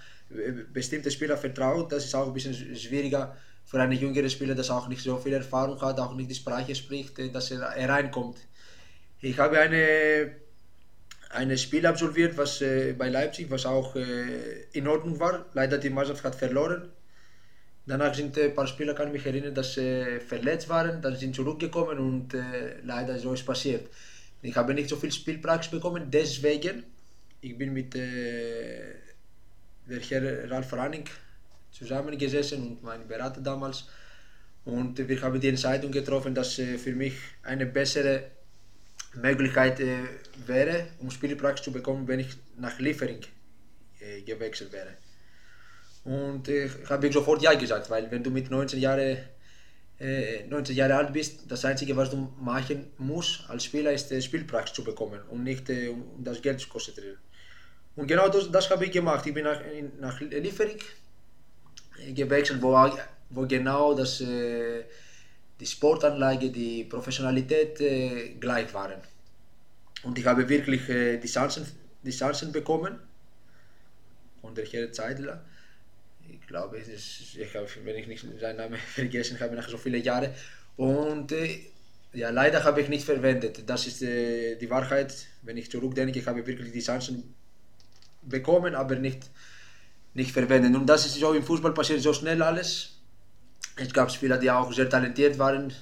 bestimmte 0.72 1.10
Spieler 1.10 1.36
vertraut. 1.38 1.90
Das 1.90 2.04
ist 2.04 2.14
auch 2.14 2.26
ein 2.28 2.34
bisschen 2.34 2.54
schwieriger 2.76 3.36
für 3.64 3.80
einen 3.80 3.92
jüngeren 3.98 4.30
Spieler, 4.30 4.54
der 4.54 4.70
auch 4.70 4.88
nicht 4.88 5.02
so 5.02 5.16
viel 5.18 5.32
Erfahrung 5.32 5.80
hat, 5.80 5.98
auch 6.00 6.14
nicht 6.14 6.30
die 6.30 6.34
Sprache 6.34 6.74
spricht, 6.74 7.18
dass 7.34 7.50
er 7.50 7.62
reinkommt. 7.88 8.38
Ich 9.20 9.38
habe 9.38 9.58
eine, 9.58 10.32
eine 11.30 11.58
Spiel 11.58 11.86
absolviert, 11.86 12.36
was 12.36 12.60
äh, 12.60 12.94
bei 12.96 13.08
Leipzig, 13.08 13.50
was 13.50 13.66
auch 13.66 13.96
äh, 13.96 14.64
in 14.72 14.88
Ordnung 14.88 15.20
war. 15.20 15.46
Leider 15.54 15.78
die 15.78 15.90
Mannschaft 15.90 16.24
hat 16.24 16.34
verloren. 16.34 16.90
Danach 17.86 18.14
sind 18.14 18.36
ein 18.38 18.54
paar 18.54 18.66
Spieler, 18.66 18.94
kann 18.94 19.08
ich 19.08 19.14
mich 19.14 19.26
erinnern, 19.26 19.54
dass 19.54 19.78
äh, 19.78 20.20
verletzt 20.20 20.68
waren, 20.68 21.00
dann 21.00 21.16
sind 21.16 21.34
zurückgekommen 21.34 21.98
und 21.98 22.34
äh, 22.34 22.80
leider 22.84 23.18
so 23.18 23.32
ist 23.32 23.46
passiert. 23.46 23.88
Ich 24.42 24.54
habe 24.56 24.74
nicht 24.74 24.90
so 24.90 24.96
viel 24.96 25.10
Spielpraxis 25.10 25.70
bekommen, 25.70 26.10
deswegen 26.10 26.84
ich 27.40 27.56
bin 27.56 27.72
mit 27.72 27.94
äh, 27.94 28.94
der 29.88 30.00
Herr 30.00 30.50
Ralf 30.50 30.72
Ranning 30.72 31.04
zusammengesessen 31.70 32.62
und 32.62 32.82
mein 32.82 33.08
Berater 33.08 33.40
damals 33.40 33.86
und 34.64 34.98
wir 35.08 35.22
haben 35.22 35.40
die 35.40 35.48
Entscheidung 35.48 35.90
getroffen, 35.90 36.34
dass 36.34 36.58
äh, 36.58 36.76
für 36.76 36.92
mich 36.92 37.14
eine 37.42 37.64
bessere 37.64 38.24
Möglichkeit 39.20 39.80
äh, 39.80 39.96
wäre, 40.46 40.86
um 41.00 41.10
Spielpraxis 41.10 41.64
zu 41.64 41.72
bekommen, 41.72 42.08
wenn 42.08 42.20
ich 42.20 42.28
nach 42.56 42.78
Liefering 42.78 43.20
äh, 44.00 44.22
gewechselt 44.22 44.72
wäre. 44.72 44.94
Und 46.04 46.48
ich 46.48 46.70
habe 46.88 47.12
sofort 47.12 47.42
Ja 47.42 47.54
gesagt, 47.54 47.90
weil 47.90 48.10
wenn 48.10 48.22
du 48.22 48.30
mit 48.30 48.50
19 48.50 48.80
Jahren 48.80 49.18
äh, 50.00 50.44
19 50.48 50.76
Jahre 50.76 50.94
alt 50.96 51.12
bist, 51.12 51.50
das 51.50 51.64
Einzige, 51.64 51.96
was 51.96 52.10
du 52.10 52.32
machen 52.40 52.86
musst 52.98 53.44
als 53.48 53.64
Spieler, 53.64 53.92
ist 53.92 54.10
äh, 54.12 54.22
Spielpraxis 54.22 54.74
zu 54.74 54.84
bekommen 54.84 55.20
und 55.28 55.42
nicht 55.44 55.68
äh, 55.70 55.88
um 55.88 56.04
das 56.22 56.40
Geld 56.40 56.60
zu 56.60 56.68
konzentrieren. 56.68 57.18
Und 57.96 58.06
genau 58.06 58.28
das, 58.28 58.50
das 58.50 58.70
habe 58.70 58.84
ich 58.84 58.92
gemacht. 58.92 59.26
Ich 59.26 59.34
bin 59.34 59.44
nach, 59.44 59.60
nach 59.98 60.20
Liefering 60.20 60.78
äh, 62.06 62.12
gewechselt, 62.12 62.62
wo, 62.62 62.90
wo 63.30 63.46
genau 63.46 63.94
das, 63.94 64.20
äh, 64.20 64.84
die 65.60 65.66
Sportanlage, 65.66 66.50
die 66.50 66.84
Professionalität 66.84 67.80
äh, 67.80 68.34
gleich 68.40 68.72
waren. 68.74 69.00
Und 70.04 70.18
ich 70.18 70.26
habe 70.26 70.48
wirklich 70.48 70.88
äh, 70.88 71.18
die, 71.18 71.28
Chancen, 71.28 71.66
die 72.02 72.10
Chancen 72.10 72.52
bekommen 72.52 72.98
von 74.40 74.54
der 74.54 74.64
Herr 74.66 74.92
Zeidler 74.92 75.44
ich 76.30 76.46
glaube, 76.46 76.78
ist, 76.78 77.36
ich 77.36 77.54
habe, 77.54 77.66
wenn 77.84 77.96
ich 77.96 78.06
nicht 78.06 78.24
seinen 78.40 78.56
Namen 78.56 78.78
vergessen 78.94 79.38
habe, 79.40 79.54
nach 79.54 79.68
so 79.68 79.76
vielen 79.76 80.02
Jahren. 80.02 80.30
Und 80.76 81.32
äh, 81.32 81.60
ja, 82.12 82.30
leider 82.30 82.64
habe 82.64 82.80
ich 82.80 82.88
nicht 82.88 83.04
verwendet. 83.04 83.68
Das 83.68 83.86
ist 83.86 84.02
äh, 84.02 84.56
die 84.56 84.70
Wahrheit. 84.70 85.14
Wenn 85.42 85.56
ich 85.56 85.70
zurückdenke, 85.70 86.18
ich 86.18 86.26
habe 86.26 86.46
wirklich 86.46 86.72
die 86.72 86.80
Chancen 86.80 87.34
bekommen, 88.22 88.74
aber 88.74 88.96
nicht, 88.96 89.30
nicht 90.14 90.32
verwendet. 90.32 90.74
Und 90.74 90.86
das 90.86 91.06
ist 91.06 91.14
so 91.16 91.32
im 91.32 91.42
Fußball 91.42 91.74
passiert 91.74 92.00
so 92.00 92.12
schnell 92.12 92.42
alles. 92.42 92.97
Es 93.80 93.92
gab 93.92 94.10
Spieler, 94.10 94.38
die 94.38 94.50
auch 94.50 94.72
sehr 94.72 94.88
talentiert 94.88 95.38
waren, 95.38 95.72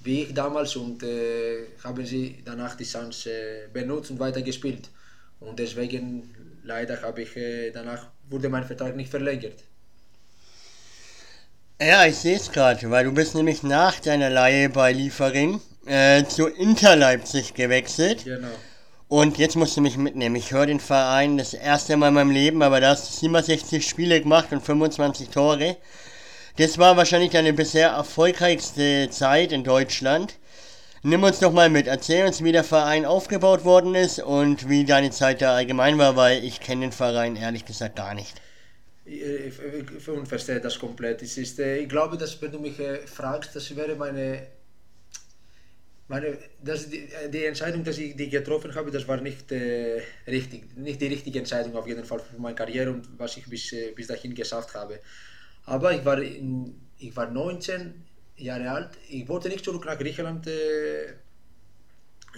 wie 0.00 0.22
ich 0.22 0.34
damals, 0.34 0.76
und 0.76 1.02
äh, 1.02 1.66
haben 1.84 2.04
sie 2.04 2.42
danach 2.44 2.74
die 2.74 2.84
Chance 2.84 3.30
äh, 3.30 3.68
benutzt 3.72 4.10
und 4.10 4.18
weiter 4.18 4.42
gespielt. 4.42 4.88
Und 5.38 5.58
deswegen 5.58 6.34
leider 6.64 7.00
habe 7.02 7.22
ich 7.22 7.36
äh, 7.36 7.70
danach 7.70 8.06
wurde 8.28 8.48
mein 8.48 8.64
Vertrag 8.64 8.96
nicht 8.96 9.10
verlängert. 9.10 9.64
Ja, 11.80 12.04
ich 12.04 12.16
sehe 12.16 12.36
es 12.36 12.52
gerade, 12.52 12.90
weil 12.90 13.04
du 13.04 13.12
bist 13.12 13.34
nämlich 13.34 13.62
nach 13.62 14.00
deiner 14.00 14.28
Leihe 14.28 14.68
bei 14.68 14.92
Liefering 14.92 15.60
äh, 15.86 16.24
zu 16.24 16.46
Inter 16.46 16.94
Leipzig 16.94 17.54
gewechselt. 17.54 18.24
Genau. 18.24 18.48
Und 19.08 19.38
jetzt 19.38 19.56
musst 19.56 19.76
du 19.76 19.80
mich 19.80 19.96
mitnehmen. 19.96 20.36
Ich 20.36 20.52
höre 20.52 20.66
den 20.66 20.78
Verein 20.78 21.38
das 21.38 21.54
erste 21.54 21.96
Mal 21.96 22.08
in 22.08 22.14
meinem 22.14 22.30
Leben, 22.30 22.62
aber 22.62 22.80
da 22.80 22.90
hast 22.90 23.08
du 23.08 23.20
67 23.20 23.88
Spiele 23.88 24.20
gemacht 24.20 24.52
und 24.52 24.62
25 24.62 25.30
Tore. 25.30 25.78
Das 26.60 26.78
war 26.78 26.96
wahrscheinlich 26.96 27.30
deine 27.30 27.52
bisher 27.52 27.88
erfolgreichste 27.88 29.08
Zeit 29.10 29.50
in 29.52 29.64
Deutschland. 29.64 30.38
Nimm 31.02 31.22
uns 31.22 31.38
doch 31.40 31.52
mal 31.52 31.70
mit. 31.70 31.86
Erzähl 31.86 32.26
uns, 32.26 32.44
wie 32.44 32.52
der 32.52 32.64
Verein 32.64 33.06
aufgebaut 33.06 33.64
worden 33.64 33.94
ist 33.94 34.20
und 34.20 34.68
wie 34.68 34.84
deine 34.84 35.10
Zeit 35.10 35.40
da 35.40 35.56
allgemein 35.56 35.96
war, 35.98 36.16
weil 36.16 36.44
ich 36.44 36.60
kenne 36.60 36.82
den 36.82 36.92
Verein 36.92 37.36
ehrlich 37.36 37.64
gesagt 37.64 37.96
gar 37.96 38.14
nicht 38.14 38.40
ich, 39.10 39.22
ich, 39.22 40.08
ich 40.08 40.28
verstehe 40.28 40.60
das 40.60 40.78
komplett. 40.78 41.22
Es 41.22 41.36
ist, 41.36 41.58
ich 41.58 41.88
glaube, 41.88 42.16
dass 42.16 42.40
wenn 42.40 42.52
du 42.52 42.60
mich 42.60 42.76
fragst, 43.06 43.56
das 43.56 43.74
wäre 43.74 43.96
meine, 43.96 44.46
meine 46.08 46.38
das 46.62 46.88
die, 46.88 47.08
die 47.32 47.44
Entscheidung, 47.44 47.82
dass 47.82 47.98
ich 47.98 48.16
die 48.16 48.28
getroffen 48.28 48.74
habe, 48.74 48.90
das 48.90 49.06
war 49.08 49.20
nicht 49.20 49.50
äh, 49.52 50.02
richtig, 50.26 50.76
nicht 50.76 51.00
die 51.00 51.06
richtige 51.06 51.38
Entscheidung 51.38 51.74
auf 51.76 51.86
jeden 51.86 52.04
Fall 52.04 52.20
für 52.20 52.40
meine 52.40 52.54
Karriere 52.54 52.90
und 52.90 53.08
was 53.18 53.36
ich 53.36 53.46
bis, 53.46 53.74
bis 53.96 54.06
dahin 54.06 54.34
geschafft 54.34 54.74
habe. 54.74 55.00
Aber 55.66 55.92
ich 55.92 56.04
war, 56.04 56.20
in, 56.20 56.74
ich 56.98 57.14
war 57.16 57.30
19 57.30 57.94
Jahre 58.36 58.70
alt. 58.70 58.90
Ich 59.08 59.28
wollte 59.28 59.48
nicht 59.48 59.64
zurück 59.64 59.84
nach 59.84 59.98
Griechenland 59.98 60.46
äh, 60.46 61.12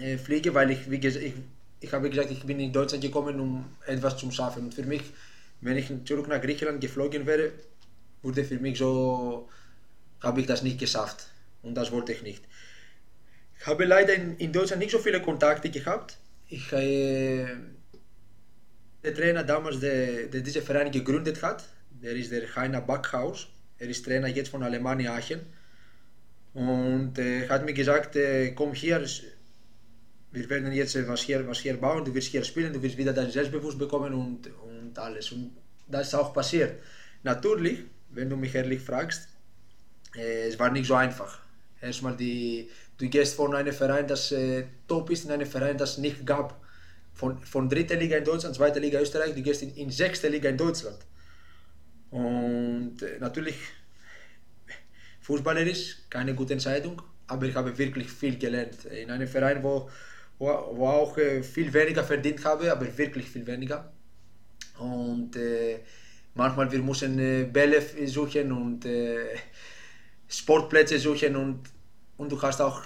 äh, 0.01 0.19
fliegen, 0.19 0.55
weil 0.55 0.71
ich, 0.71 0.91
wie 0.91 1.01
gesagt, 1.01 1.25
ich, 1.25 1.35
ich 1.81 1.93
habe 1.93 2.11
gesagt, 2.11 2.31
ich 2.31 2.45
bin 2.45 2.61
in 2.61 2.73
Deutschland 2.73 3.03
gekommen, 3.03 3.41
um 3.41 3.65
etwas 3.87 4.17
zu 4.17 4.31
schaffen. 4.31 4.65
Und 4.65 4.75
für 4.75 4.85
mich 4.85 5.03
wenn 5.63 5.77
ich 5.77 5.91
zurück 6.05 6.29
nach 6.29 6.43
Griechenland 6.43 6.81
geflogen 6.81 7.25
wäre, 7.25 7.53
wurde 8.23 8.45
für 8.45 8.59
mich 8.59 8.79
so, 8.79 9.49
habe 10.21 10.41
ich 10.41 10.47
das 10.47 10.63
nicht 10.63 10.79
geschafft. 10.79 11.29
Und 11.63 11.77
das 11.77 11.93
wollte 11.93 12.13
ich 12.13 12.23
nicht. 12.23 12.43
Ich 13.59 13.67
habe 13.67 13.85
leider 13.85 14.13
in, 14.13 14.37
in 14.39 14.53
Deutschland 14.53 14.83
nicht 14.83 14.91
so 14.91 14.99
viele 14.99 15.23
Kontakte 15.23 15.71
gehabt. 15.71 16.19
Ich, 16.49 16.73
äh, 16.73 17.47
der 19.05 19.15
Trainer 19.15 19.45
damals, 19.45 19.79
der, 19.79 20.27
der 20.27 20.41
diesen 20.41 20.63
Verein 20.63 20.91
gegründet 20.91 21.43
hat, 21.43 21.65
der 22.03 22.17
ist 22.17 22.33
der 22.33 22.55
Heiner 22.57 22.81
Backhaus. 22.81 23.49
Er 23.79 23.89
ist 23.89 24.05
Trainer 24.05 24.29
jetzt 24.29 24.51
von 24.51 24.63
Alemannia 24.63 25.15
Aachen. 25.15 25.41
Und 26.55 27.19
äh, 27.19 27.49
hat 27.49 27.65
mir 27.65 27.73
gesagt, 27.73 28.17
äh, 28.17 28.53
komm 28.53 28.75
hier, 28.75 29.05
wir 30.33 30.51
werden 30.51 30.73
jetzt 30.73 30.97
was 31.09 31.23
hier, 31.23 31.47
was 31.47 31.61
hier 31.61 31.77
bauen, 31.81 32.05
du 32.05 32.15
wirst 32.15 32.29
hier 32.29 32.45
spielen, 32.45 32.73
du 32.73 32.83
wirst 32.83 32.99
wieder 32.99 33.13
dein 33.13 33.31
Selbstbewusst 33.31 33.79
bekommen 33.79 34.13
und, 34.13 34.51
und 34.63 34.99
alles. 34.99 35.33
Und 35.33 35.53
das 35.89 36.09
ist 36.09 36.15
auch 36.15 36.33
passiert. 36.35 36.81
Natürlich, 37.23 37.79
wenn 38.11 38.29
du 38.29 38.37
mich 38.37 38.55
ehrlich 38.55 38.83
fragst, 38.83 39.29
äh, 40.17 40.49
es 40.49 40.59
war 40.59 40.71
nicht 40.71 40.87
so 40.87 40.95
einfach. 40.95 41.39
Erstmal, 41.81 42.17
die, 42.17 42.69
du 42.99 43.09
gehst 43.09 43.35
von 43.35 43.55
einem 43.55 43.73
Verein, 43.73 44.07
das 44.07 44.33
äh, 44.33 44.65
top 44.87 45.11
ist, 45.11 45.25
in 45.25 45.31
einen 45.33 45.47
Verein, 45.47 45.79
das 45.79 45.99
nicht 45.99 46.27
gab. 46.27 46.61
Von, 47.15 47.39
von 47.41 47.69
dritter 47.69 47.97
Liga 47.97 48.17
in 48.17 48.25
Deutschland, 48.25 48.57
zweiter 48.57 48.81
Liga 48.81 48.99
Österreich, 49.01 49.35
du 49.35 49.43
gehst 49.43 49.63
in, 49.63 49.75
in 49.75 49.91
sechste 49.91 50.29
Liga 50.29 50.49
in 50.49 50.57
Deutschland. 50.57 50.99
Und 52.13 53.03
äh, 53.03 53.19
natürlich, 53.19 53.57
fußballerisch 55.23 55.97
keine 56.09 56.35
gute 56.35 56.53
Entscheidung, 56.53 57.03
aber 57.27 57.47
ich 57.47 57.55
habe 57.57 57.77
wirklich 57.77 58.09
viel 58.09 58.39
gelernt. 58.39 58.85
In 58.85 59.11
einem 59.11 59.27
Verein, 59.27 59.63
wo 59.63 59.91
wo, 60.43 60.47
wo 60.77 60.89
auch 60.89 61.17
äh, 61.19 61.43
viel 61.43 61.73
weniger 61.73 62.03
verdient 62.03 62.45
habe, 62.45 62.73
aber 62.73 62.87
wirklich 62.99 63.29
viel 63.29 63.47
weniger. 63.47 63.93
Und 64.79 65.37
äh, 65.37 65.79
manchmal 66.35 66.71
wir 66.73 66.83
müssen 66.83 67.19
äh, 67.19 67.45
Bälle 67.45 67.81
suchen 68.07 68.51
und 68.51 68.85
äh, 68.85 69.37
Sportplätze 70.29 70.99
suchen 70.99 71.37
und, 71.37 71.61
und 72.17 72.33
du 72.33 72.43
hast 72.43 72.61
auch 72.61 72.83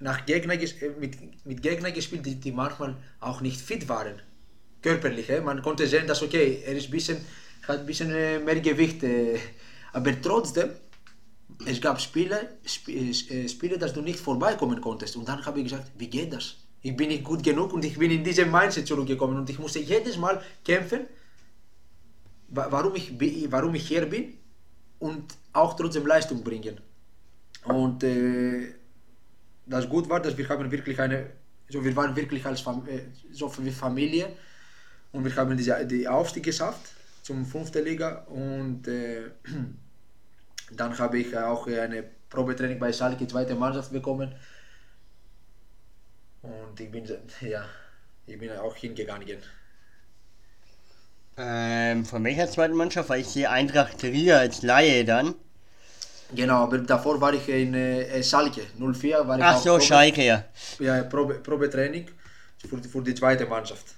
nach 0.00 0.26
Gegner, 0.26 0.56
mit, 0.98 1.46
mit 1.46 1.62
Gegnern 1.62 1.94
gespielt, 1.94 2.26
die, 2.26 2.34
die 2.34 2.52
manchmal 2.52 2.96
auch 3.20 3.40
nicht 3.40 3.60
fit 3.60 3.88
waren, 3.88 4.20
körperlich. 4.82 5.30
Äh? 5.30 5.40
Man 5.40 5.62
konnte 5.62 5.86
sehen, 5.86 6.06
dass 6.06 6.22
okay, 6.22 6.62
er 6.66 6.74
ist 6.74 6.90
bisschen, 6.90 7.18
hat 7.68 7.80
ein 7.80 7.86
bisschen 7.86 8.10
äh, 8.10 8.38
mehr 8.38 8.60
Gewicht, 8.60 9.04
aber 9.92 10.20
trotzdem 10.20 10.70
es 11.66 11.80
gab 11.80 12.00
Spiele, 12.00 12.58
Spiele, 12.64 13.48
Spiele, 13.48 13.78
dass 13.78 13.92
du 13.92 14.02
nicht 14.02 14.18
vorbeikommen 14.18 14.80
konntest. 14.80 15.14
Und 15.16 15.28
dann 15.28 15.44
habe 15.46 15.60
ich 15.60 15.64
gesagt, 15.66 15.92
wie 15.96 16.08
geht 16.08 16.32
das? 16.32 16.56
ich 16.84 16.94
bin 16.94 17.08
nicht 17.08 17.24
gut 17.24 17.42
genug 17.42 17.72
und 17.72 17.82
ich 17.84 17.98
bin 17.98 18.10
in 18.10 18.22
diese 18.22 18.44
Mindset 18.44 18.86
zurückgekommen 18.86 19.38
und 19.38 19.48
ich 19.48 19.58
musste 19.58 19.78
jedes 19.78 20.18
Mal 20.18 20.42
kämpfen, 20.62 21.06
warum 22.48 22.94
ich, 22.94 23.06
warum 23.50 23.74
ich 23.74 23.88
hier 23.88 24.04
bin 24.04 24.34
und 24.98 25.24
auch 25.54 25.74
trotzdem 25.76 26.06
Leistung 26.06 26.44
bringen. 26.44 26.78
Und 27.64 28.04
äh, 28.04 28.74
das 29.64 29.88
gut 29.88 30.10
war, 30.10 30.20
dass 30.20 30.36
wir 30.36 30.46
haben 30.46 30.70
wirklich 30.70 31.00
eine, 31.00 31.30
so 31.70 31.82
wir 31.82 31.96
waren 31.96 32.14
wirklich 32.14 32.44
als 32.44 32.60
Fam 32.60 32.86
so 33.32 33.50
wie 33.64 33.70
Familie 33.70 34.26
und 35.12 35.24
wir 35.24 35.34
haben 35.36 35.56
die, 35.56 35.72
die 35.86 36.06
Aufstieg 36.06 36.44
geschafft 36.44 36.92
zum 37.24 37.44
fünften 37.46 37.82
Liga 37.84 38.24
und 38.26 38.86
äh, 38.86 39.30
dann 40.72 40.98
habe 40.98 41.18
ich 41.18 41.36
auch 41.36 41.66
eine 41.66 42.04
Probetraining 42.28 42.78
bei 42.78 42.92
Schalke 42.92 43.26
zweite 43.26 43.54
Mannschaft 43.54 43.92
bekommen 43.92 44.34
und 46.42 46.78
ich 46.78 46.90
bin 46.90 47.04
ja 47.40 47.64
ich 48.26 48.38
bin 48.38 48.50
auch 48.52 48.76
hingegangen. 48.76 49.38
Ähm, 51.36 52.04
von 52.04 52.22
welcher 52.24 52.48
zweiten 52.48 52.74
Mannschaft? 52.74 53.08
Weil 53.08 53.20
ich 53.20 53.28
sehe 53.28 53.50
Eintracht 53.50 53.98
Trier 53.98 54.38
als 54.38 54.62
Laie 54.62 55.04
dann. 55.04 55.34
Genau, 56.34 56.62
aber 56.62 56.78
davor 56.78 57.20
war 57.20 57.32
ich 57.34 57.48
in 57.48 57.74
äh, 57.74 58.22
Schalke 58.22 58.62
04. 58.78 59.26
War 59.26 59.38
ich 59.38 59.44
Ach 59.44 59.58
so, 59.58 59.70
Probe, 59.70 59.82
Schalke, 59.82 60.24
ja. 60.24 60.44
Ja, 60.78 61.02
Probe, 61.04 61.34
Probetraining 61.34 62.08
für, 62.68 62.82
für 62.82 63.02
die 63.02 63.14
zweite 63.14 63.46
Mannschaft. 63.46 63.94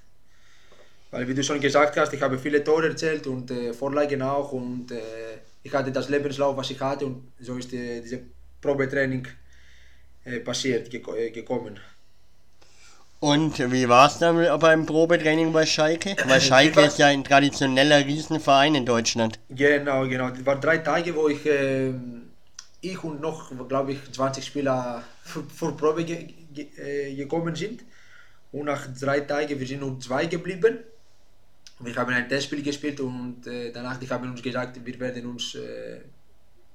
Weil 1.16 1.26
wie 1.28 1.32
du 1.34 1.42
schon 1.42 1.58
gesagt 1.58 1.96
hast, 1.96 2.12
ich 2.12 2.20
habe 2.20 2.38
viele 2.38 2.62
Tore 2.62 2.88
erzählt 2.88 3.26
und 3.26 3.50
äh, 3.50 3.72
Vorlagen 3.72 4.20
auch 4.20 4.52
und 4.52 4.90
äh, 4.92 5.38
ich 5.62 5.72
hatte 5.72 5.90
das 5.90 6.10
Lebenslauf, 6.10 6.54
was 6.58 6.70
ich 6.70 6.78
hatte 6.78 7.06
und 7.06 7.32
so 7.40 7.56
ist 7.56 7.72
äh, 7.72 8.02
dieses 8.02 8.20
Probetraining 8.60 9.26
äh, 10.26 10.40
passiert, 10.40 10.90
gek 10.90 11.08
äh, 11.08 11.30
gekommen. 11.30 11.80
Und 13.20 13.58
wie 13.72 13.88
war 13.88 14.08
es 14.08 14.18
dann 14.18 14.36
beim 14.60 14.84
Probetraining 14.84 15.54
bei 15.54 15.64
Schalke? 15.64 16.16
Weil 16.26 16.42
Schalke 16.42 16.82
ist 16.82 16.98
ja 16.98 17.06
ein 17.06 17.24
traditioneller 17.24 18.04
Riesenverein 18.04 18.74
in 18.74 18.84
Deutschland. 18.84 19.38
Genau, 19.48 20.06
genau. 20.06 20.28
Es 20.28 20.44
waren 20.44 20.60
drei 20.60 20.78
Tage, 20.78 21.16
wo 21.16 21.28
ich, 21.28 21.46
äh, 21.46 21.94
ich 22.82 23.02
und 23.02 23.22
noch, 23.22 23.50
glaube 23.66 23.92
ich, 23.92 24.12
20 24.12 24.44
Spieler 24.44 25.02
vor 25.56 25.74
Probe 25.74 26.04
ge 26.04 26.28
ge 26.52 26.66
äh, 26.76 27.14
gekommen 27.14 27.56
sind. 27.56 27.84
Und 28.52 28.66
nach 28.66 28.86
drei 29.00 29.20
Tagen, 29.20 29.58
wir 29.58 29.66
sind 29.66 29.80
nur 29.80 29.98
zwei 29.98 30.26
geblieben. 30.26 30.80
Wir 31.78 31.94
haben 31.96 32.14
ein 32.14 32.28
Testspiel 32.28 32.62
gespielt 32.62 33.00
und 33.00 33.46
äh, 33.46 33.70
danach 33.70 33.98
die 33.98 34.08
haben 34.08 34.30
uns 34.30 34.42
gesagt, 34.42 34.84
wir 34.84 35.00
werden 35.00 35.26
uns, 35.26 35.54
äh, 35.54 36.00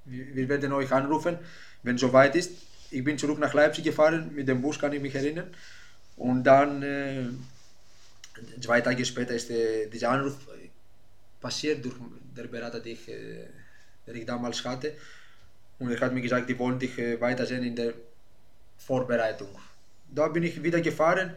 wir 0.04 0.48
werden 0.48 0.72
euch 0.72 0.92
anrufen, 0.92 1.38
wenn 1.82 1.96
es 1.96 2.00
soweit 2.00 2.36
ist. 2.36 2.52
Ich 2.90 3.02
bin 3.02 3.18
zurück 3.18 3.38
nach 3.38 3.52
Leipzig 3.52 3.84
gefahren, 3.84 4.32
mit 4.34 4.46
dem 4.46 4.62
Bus 4.62 4.78
kann 4.78 4.92
ich 4.92 5.02
mich 5.02 5.14
erinnern. 5.14 5.52
Und 6.16 6.44
dann, 6.44 6.82
äh, 6.82 7.24
zwei 8.60 8.80
Tage 8.80 9.04
später 9.04 9.34
ist 9.34 9.50
äh, 9.50 9.88
dieser 9.88 10.10
Anruf 10.10 10.36
passiert 11.40 11.84
durch 11.84 11.96
den 12.36 12.50
Berater, 12.50 12.80
den 12.80 12.92
ich, 12.92 13.08
äh, 13.08 13.46
den 14.06 14.16
ich 14.16 14.26
damals 14.26 14.64
hatte. 14.64 14.94
Und 15.78 15.90
er 15.90 16.00
hat 16.00 16.14
mir 16.14 16.20
gesagt, 16.20 16.48
die 16.48 16.58
wollen 16.58 16.78
dich 16.78 16.96
äh, 16.98 17.20
weitersehen 17.20 17.64
in 17.64 17.74
der 17.74 17.92
Vorbereitung. 18.78 19.48
Da 20.14 20.28
bin 20.28 20.42
ich 20.44 20.62
wieder 20.62 20.80
gefahren. 20.80 21.34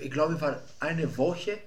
Ich 0.00 0.10
glaube, 0.10 0.34
es 0.34 0.40
war 0.40 0.62
eine 0.80 1.16
Woche, 1.18 1.58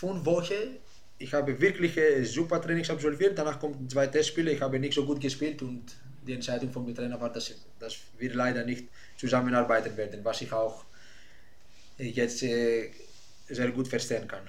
fünf 0.00 0.24
Wochen. 0.26 0.76
Ich 1.18 1.32
habe 1.32 1.58
wirklich 1.60 1.96
äh, 1.96 2.22
super 2.24 2.60
Trainings 2.60 2.90
absolviert. 2.90 3.38
Danach 3.38 3.58
kommen 3.58 3.88
zwei 3.88 4.06
Testspiele. 4.06 4.52
Ich 4.52 4.60
habe 4.60 4.78
nicht 4.78 4.94
so 4.94 5.04
gut 5.06 5.20
gespielt 5.20 5.62
und 5.62 5.84
die 6.26 6.34
Entscheidung 6.34 6.70
vom 6.70 6.94
Trainer 6.94 7.18
war, 7.20 7.32
dass, 7.32 7.54
dass 7.78 7.96
wir 8.18 8.34
leider 8.34 8.64
nicht 8.64 8.88
zusammenarbeiten 9.16 9.96
werden, 9.96 10.20
was 10.24 10.42
ich 10.42 10.52
auch 10.52 10.84
jetzt 11.98 12.42
äh, 12.42 12.90
sehr 13.48 13.70
gut 13.70 13.88
verstehen 13.88 14.28
kann. 14.28 14.46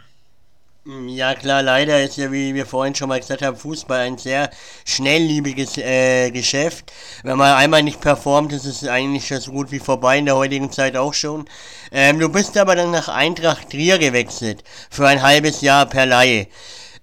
Ja 0.89 1.35
klar, 1.35 1.63
leider 1.63 2.01
ist 2.01 2.15
ja, 2.15 2.31
wie 2.31 2.55
wir 2.55 2.65
vorhin 2.65 2.95
schon 2.95 3.09
mal 3.09 3.19
gesagt 3.19 3.41
haben, 3.41 3.57
Fußball 3.57 3.99
ein 3.99 4.17
sehr 4.17 4.49
schnellliebiges 4.85 5.77
äh, 5.77 6.31
Geschäft. 6.31 6.93
Wenn 7.23 7.37
man 7.37 7.57
einmal 7.57 7.83
nicht 7.83 7.99
performt, 7.99 8.53
ist 8.53 8.63
es 8.63 8.87
eigentlich 8.87 9.27
schon 9.27 9.41
so 9.41 9.51
gut 9.51 9.71
wie 9.71 9.79
vorbei 9.79 10.17
in 10.17 10.25
der 10.27 10.37
heutigen 10.37 10.71
Zeit 10.71 10.95
auch 10.95 11.13
schon. 11.13 11.43
Ähm, 11.91 12.19
du 12.19 12.29
bist 12.29 12.57
aber 12.57 12.77
dann 12.77 12.91
nach 12.91 13.09
Eintracht 13.09 13.69
Trier 13.69 13.97
gewechselt, 13.97 14.63
für 14.89 15.05
ein 15.05 15.21
halbes 15.21 15.59
Jahr 15.59 15.87
per 15.87 16.05
Laie. 16.05 16.47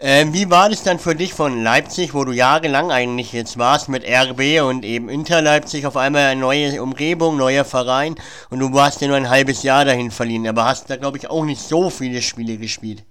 Ähm, 0.00 0.32
wie 0.32 0.48
war 0.48 0.70
das 0.70 0.82
dann 0.82 0.98
für 0.98 1.14
dich 1.14 1.34
von 1.34 1.62
Leipzig, 1.62 2.14
wo 2.14 2.24
du 2.24 2.32
jahrelang 2.32 2.90
eigentlich 2.90 3.34
jetzt 3.34 3.58
warst 3.58 3.90
mit 3.90 4.04
RB 4.08 4.62
und 4.62 4.86
eben 4.86 5.10
Inter 5.10 5.42
Leipzig, 5.42 5.84
auf 5.84 5.98
einmal 5.98 6.22
eine 6.22 6.40
neue 6.40 6.82
Umgebung, 6.82 7.36
neuer 7.36 7.66
Verein 7.66 8.14
und 8.48 8.60
du 8.60 8.72
warst 8.72 9.02
ja 9.02 9.08
nur 9.08 9.18
ein 9.18 9.28
halbes 9.28 9.62
Jahr 9.62 9.84
dahin 9.84 10.10
verliehen, 10.10 10.48
aber 10.48 10.64
hast 10.64 10.88
da 10.88 10.96
glaube 10.96 11.18
ich 11.18 11.28
auch 11.28 11.44
nicht 11.44 11.60
so 11.60 11.90
viele 11.90 12.22
Spiele 12.22 12.56
gespielt. 12.56 13.04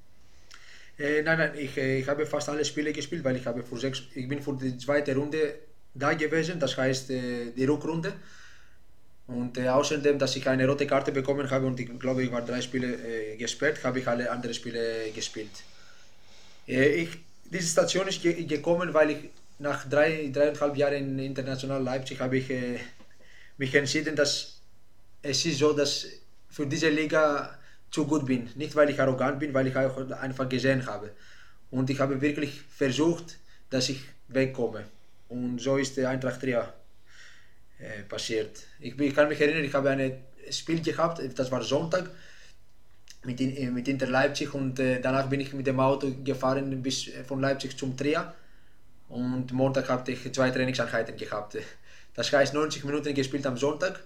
Äh, 0.98 1.24
nein, 1.24 1.38
nein, 1.38 1.52
ich, 1.58 1.76
äh, 1.78 2.00
ich 2.00 2.08
habe 2.08 2.26
fast 2.26 2.50
alle 2.50 2.64
Spiele 2.64 2.94
gespielt, 2.94 3.24
weil 3.24 3.36
ich 3.36 3.46
habe 3.46 3.64
für 3.64 3.78
sechs, 3.78 4.04
ich 4.14 4.28
bin 4.28 4.42
für 4.42 4.54
die 4.54 4.78
zweite 4.78 5.16
Runde 5.16 5.56
da 5.94 6.14
gewesen, 6.14 6.60
das 6.60 6.78
heißt 6.78 7.10
äh, 7.12 7.52
die 7.52 7.66
Rückrunde. 7.66 8.14
Und 9.26 9.58
äh, 9.58 9.70
außerdem, 9.70 10.20
dass 10.20 10.36
ich 10.36 10.48
eine 10.48 10.68
rote 10.68 10.86
Karte 10.86 11.12
bekommen 11.12 11.50
habe 11.50 11.66
und 11.66 11.80
ich 11.80 11.98
glaube, 11.98 12.24
ich 12.24 12.32
war 12.32 12.42
drei 12.42 12.62
Spiele 12.62 12.94
äh, 13.34 13.38
gesperrt, 13.38 13.84
habe 13.84 14.00
ich 14.00 14.08
alle 14.08 14.30
anderen 14.30 14.54
Spiele 14.54 15.12
gespielt. 15.16 15.52
Äh, 16.68 17.04
ich, 17.04 17.10
diese 17.46 17.70
Station 17.70 18.08
ist 18.08 18.22
ge 18.22 18.44
gekommen, 18.44 18.94
weil 18.94 19.12
ich 19.12 19.18
nach 19.60 19.88
drei, 19.90 20.30
dreieinhalb 20.32 20.76
Jahren 20.76 20.96
in 20.96 21.20
International 21.20 21.82
Leipzig 21.82 22.20
habe 22.20 22.38
ich 22.38 22.52
mich 23.58 23.74
entschieden, 23.76 24.16
dass 24.16 24.60
es 25.22 25.46
ist 25.46 25.60
so, 25.60 25.74
dass 25.74 26.08
für 26.50 26.66
diese 26.66 26.90
Liga 26.90 27.58
zu 27.94 28.08
gut 28.08 28.26
bin. 28.26 28.50
Nicht 28.56 28.76
weil 28.76 28.90
ich 28.90 29.00
arrogant 29.00 29.40
bin, 29.40 29.54
weil 29.54 29.68
ich 29.68 29.76
auch 29.78 29.96
einfach 30.20 30.50
gesehen 30.50 30.86
habe. 30.88 31.12
Und 31.70 31.90
ich 31.90 32.00
habe 32.00 32.20
wirklich 32.20 32.62
versucht, 32.62 33.38
dass 33.70 33.90
ich 33.90 34.04
wegkomme. 34.28 34.84
Und 35.30 35.60
so 35.62 35.78
ist 35.78 35.96
der 35.98 36.10
Eintracht 36.10 36.42
Trier 36.42 36.74
äh, 37.80 38.02
passiert. 38.04 38.64
Ich, 38.80 39.00
ich, 39.00 39.16
kann 39.16 39.30
mich 39.30 39.40
erinnern, 39.40 39.64
ich 39.64 39.74
habe 39.74 39.92
ein 39.92 40.18
Spiel 40.50 40.82
gehabt, 40.82 41.22
das 41.38 41.52
war 41.52 41.62
Sonntag 41.62 42.10
mit, 43.24 43.40
in, 43.40 43.74
mit 43.74 43.88
Inter 43.88 44.08
Leipzig 44.08 44.54
und 44.54 44.80
äh, 44.80 45.00
danach 45.00 45.28
bin 45.30 45.40
ich 45.40 45.54
mit 45.54 45.68
dem 45.68 45.80
Auto 45.80 46.12
gefahren 46.24 46.82
bis 46.82 47.10
von 47.28 47.40
Leipzig 47.40 47.78
zum 47.78 47.96
Trier 47.96 48.34
und 49.08 49.54
Montag 49.54 49.88
hatte 49.90 50.12
ich 50.12 50.34
zwei 50.34 50.50
Trainingseinheiten 50.50 51.16
gehabt. 51.16 51.58
Das 52.16 52.32
heißt 52.32 52.54
90 52.54 52.84
Minuten 52.86 53.14
gespielt 53.14 53.46
am 53.46 53.58
Sonntag 53.58 54.04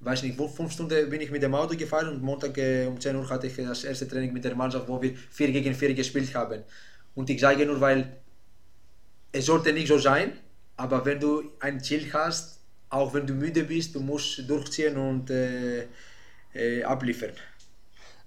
weiß 0.00 0.22
nicht, 0.22 0.36
fünf 0.36 0.72
Stunden 0.72 1.10
bin 1.10 1.20
ich 1.20 1.30
mit 1.30 1.42
dem 1.42 1.54
Auto 1.54 1.76
gefahren 1.76 2.08
und 2.08 2.22
Montag 2.22 2.56
äh, 2.58 2.86
um 2.86 3.00
10 3.00 3.16
Uhr 3.16 3.28
hatte 3.28 3.46
ich 3.46 3.56
das 3.56 3.84
erste 3.84 4.06
Training 4.06 4.32
mit 4.32 4.44
der 4.44 4.54
Mannschaft, 4.54 4.88
wo 4.88 5.00
wir 5.00 5.14
4 5.30 5.52
gegen 5.52 5.74
4 5.74 5.94
gespielt 5.94 6.34
haben. 6.34 6.62
Und 7.14 7.30
ich 7.30 7.40
sage 7.40 7.64
nur, 7.64 7.80
weil 7.80 8.16
es 9.32 9.46
sollte 9.46 9.72
nicht 9.72 9.88
so 9.88 9.98
sein, 9.98 10.32
aber 10.76 11.04
wenn 11.04 11.18
du 11.18 11.42
ein 11.60 11.80
Ziel 11.80 12.10
hast, 12.12 12.60
auch 12.90 13.12
wenn 13.14 13.26
du 13.26 13.34
müde 13.34 13.64
bist, 13.64 13.94
du 13.94 14.00
musst 14.00 14.48
durchziehen 14.48 14.96
und 14.96 15.30
äh, 15.30 15.86
äh, 16.54 16.82
abliefern. 16.84 17.32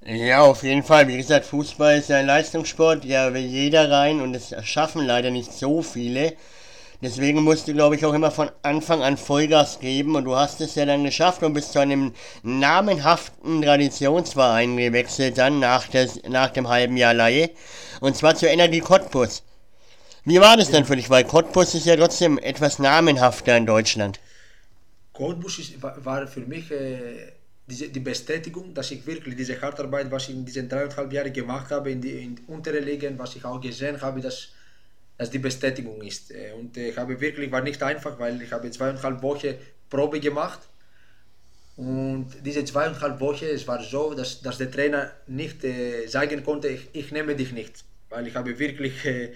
Ja, 0.05 0.41
auf 0.41 0.63
jeden 0.63 0.83
Fall. 0.83 1.07
Wie 1.07 1.17
gesagt, 1.17 1.45
Fußball 1.45 1.99
ist 1.99 2.11
ein 2.11 2.25
Leistungssport, 2.25 3.03
ja 3.05 3.33
will 3.33 3.45
jeder 3.45 3.91
rein 3.91 4.21
und 4.21 4.33
es 4.33 4.55
schaffen 4.63 5.05
leider 5.05 5.29
nicht 5.29 5.51
so 5.51 5.81
viele. 5.81 6.35
Deswegen 7.01 7.43
musst 7.43 7.65
du, 7.67 7.73
glaube 7.73 7.95
ich, 7.95 8.03
auch 8.03 8.13
immer 8.13 8.29
von 8.29 8.51
Anfang 8.61 9.01
an 9.03 9.15
Vollgas 9.15 9.79
geben 9.79 10.15
und 10.15 10.25
du 10.25 10.35
hast 10.35 10.59
es 10.59 10.75
ja 10.75 10.85
dann 10.85 11.05
geschafft 11.05 11.41
und 11.43 11.53
bist 11.53 11.71
zu 11.71 11.79
einem 11.79 12.13
namenhaften 12.43 13.61
Traditionsverein 13.61 14.75
gewechselt 14.75 15.37
dann 15.37 15.59
nach, 15.59 15.87
des, 15.87 16.21
nach 16.27 16.49
dem 16.49 16.67
halben 16.67 16.97
Jahr 16.97 17.13
Laie 17.13 17.51
und 18.01 18.17
zwar 18.17 18.35
zur 18.35 18.49
Energie 18.49 18.81
Cottbus. 18.81 19.43
Wie 20.25 20.41
war 20.41 20.57
das 20.57 20.71
denn 20.71 20.83
für 20.83 20.97
dich? 20.97 21.09
Weil 21.09 21.23
Cottbus 21.23 21.73
ist 21.73 21.85
ja 21.85 21.95
trotzdem 21.95 22.37
etwas 22.37 22.79
namenhafter 22.79 23.55
in 23.55 23.65
Deutschland. 23.65 24.19
Cottbus 25.13 25.59
ist, 25.59 25.81
war 25.81 26.27
für 26.27 26.41
mich 26.41 26.69
äh, 26.69 27.31
diese, 27.65 27.87
die 27.87 28.01
Bestätigung, 28.01 28.73
dass 28.73 28.91
ich 28.91 29.07
wirklich 29.07 29.37
diese 29.37 29.61
Hartarbeit, 29.61 30.11
was 30.11 30.27
ich 30.27 30.35
in 30.35 30.43
diesen 30.43 30.67
dreieinhalb 30.67 31.13
Jahren 31.13 31.31
gemacht 31.31 31.71
habe, 31.71 31.91
in 31.91 32.01
die, 32.01 32.23
in 32.23 32.39
unteren 32.47 32.83
Ligen, 32.83 33.17
was 33.17 33.37
ich 33.37 33.45
auch 33.45 33.61
gesehen 33.61 34.01
habe, 34.01 34.19
dass 34.19 34.49
dass 35.19 35.29
die 35.29 35.39
Bestätigung 35.39 36.01
ist. 36.01 36.31
Äh, 36.31 36.53
und 36.57 36.75
ich 36.77 36.97
habe 36.97 37.19
wirklich, 37.19 37.51
war 37.51 37.61
nicht 37.61 37.83
einfach, 37.83 38.17
weil 38.17 38.41
ich 38.41 38.51
habe 38.51 38.71
zweieinhalb 38.71 39.21
Wochen 39.21 39.53
Probe 39.89 40.19
gemacht. 40.19 40.61
Und 41.75 42.27
diese 42.45 42.63
zweieinhalb 42.63 43.19
Wochen, 43.19 43.45
es 43.45 43.67
war 43.67 43.83
so, 43.83 44.13
dass, 44.13 44.41
dass 44.41 44.57
der 44.57 44.71
Trainer 44.71 45.11
nicht 45.27 45.63
äh, 45.63 46.07
sagen 46.07 46.43
konnte, 46.43 46.69
ich, 46.69 46.87
ich 46.93 47.11
nehme 47.11 47.35
dich 47.35 47.51
nicht. 47.51 47.83
Weil 48.09 48.27
ich 48.27 48.35
habe 48.35 48.57
wirklich 48.57 49.05
äh, 49.05 49.33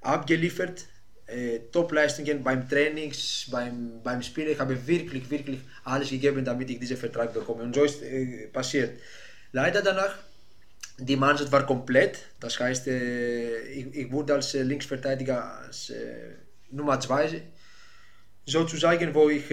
abgeliefert, 0.00 0.86
äh, 1.26 1.58
Top-Leistungen 1.72 2.44
beim 2.44 2.68
Trainings, 2.68 3.48
beim, 3.50 4.02
beim 4.04 4.22
Spiel. 4.22 4.48
Ich 4.48 4.60
habe 4.60 4.86
wirklich, 4.86 5.28
wirklich 5.30 5.60
alles 5.82 6.10
gegeben, 6.10 6.44
damit 6.44 6.70
ich 6.70 6.78
diesen 6.78 6.96
Vertrag 6.96 7.34
bekomme. 7.34 7.64
Und 7.64 7.74
so 7.74 7.82
ist 7.82 8.02
äh, 8.02 8.48
passiert. 8.52 9.00
Leider 9.50 9.82
danach 9.82 10.16
die 10.98 11.16
Mannschaft 11.16 11.50
war 11.50 11.66
komplett, 11.66 12.18
das 12.40 12.58
heißt, 12.60 12.86
äh, 12.86 13.62
ich, 13.68 13.94
ich, 13.94 14.12
wurde 14.12 14.34
als 14.34 14.54
äh, 14.54 14.62
Linksverteidiger 14.62 15.58
als 15.58 15.90
äh, 15.90 16.36
Nummer 16.70 17.00
2 17.00 17.42
sozusagen, 18.46 19.14
wo 19.14 19.28
ich, 19.30 19.44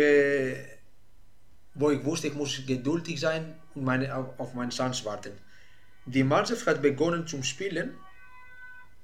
wo 1.75 1.91
ich 1.91 2.03
wusste, 2.03 2.27
ich 2.27 2.33
muss 2.33 2.61
geduldig 2.65 3.19
sein 3.19 3.55
und 3.73 3.85
meine, 3.85 4.13
auf, 4.13 4.53
meinen 4.53 4.71
Chance 4.71 5.05
warten. 5.05 5.31
Die 6.05 6.23
Mannschaft 6.23 6.67
hat 6.67 6.81
begonnen 6.81 7.25
zu 7.25 7.41
spielen. 7.41 7.93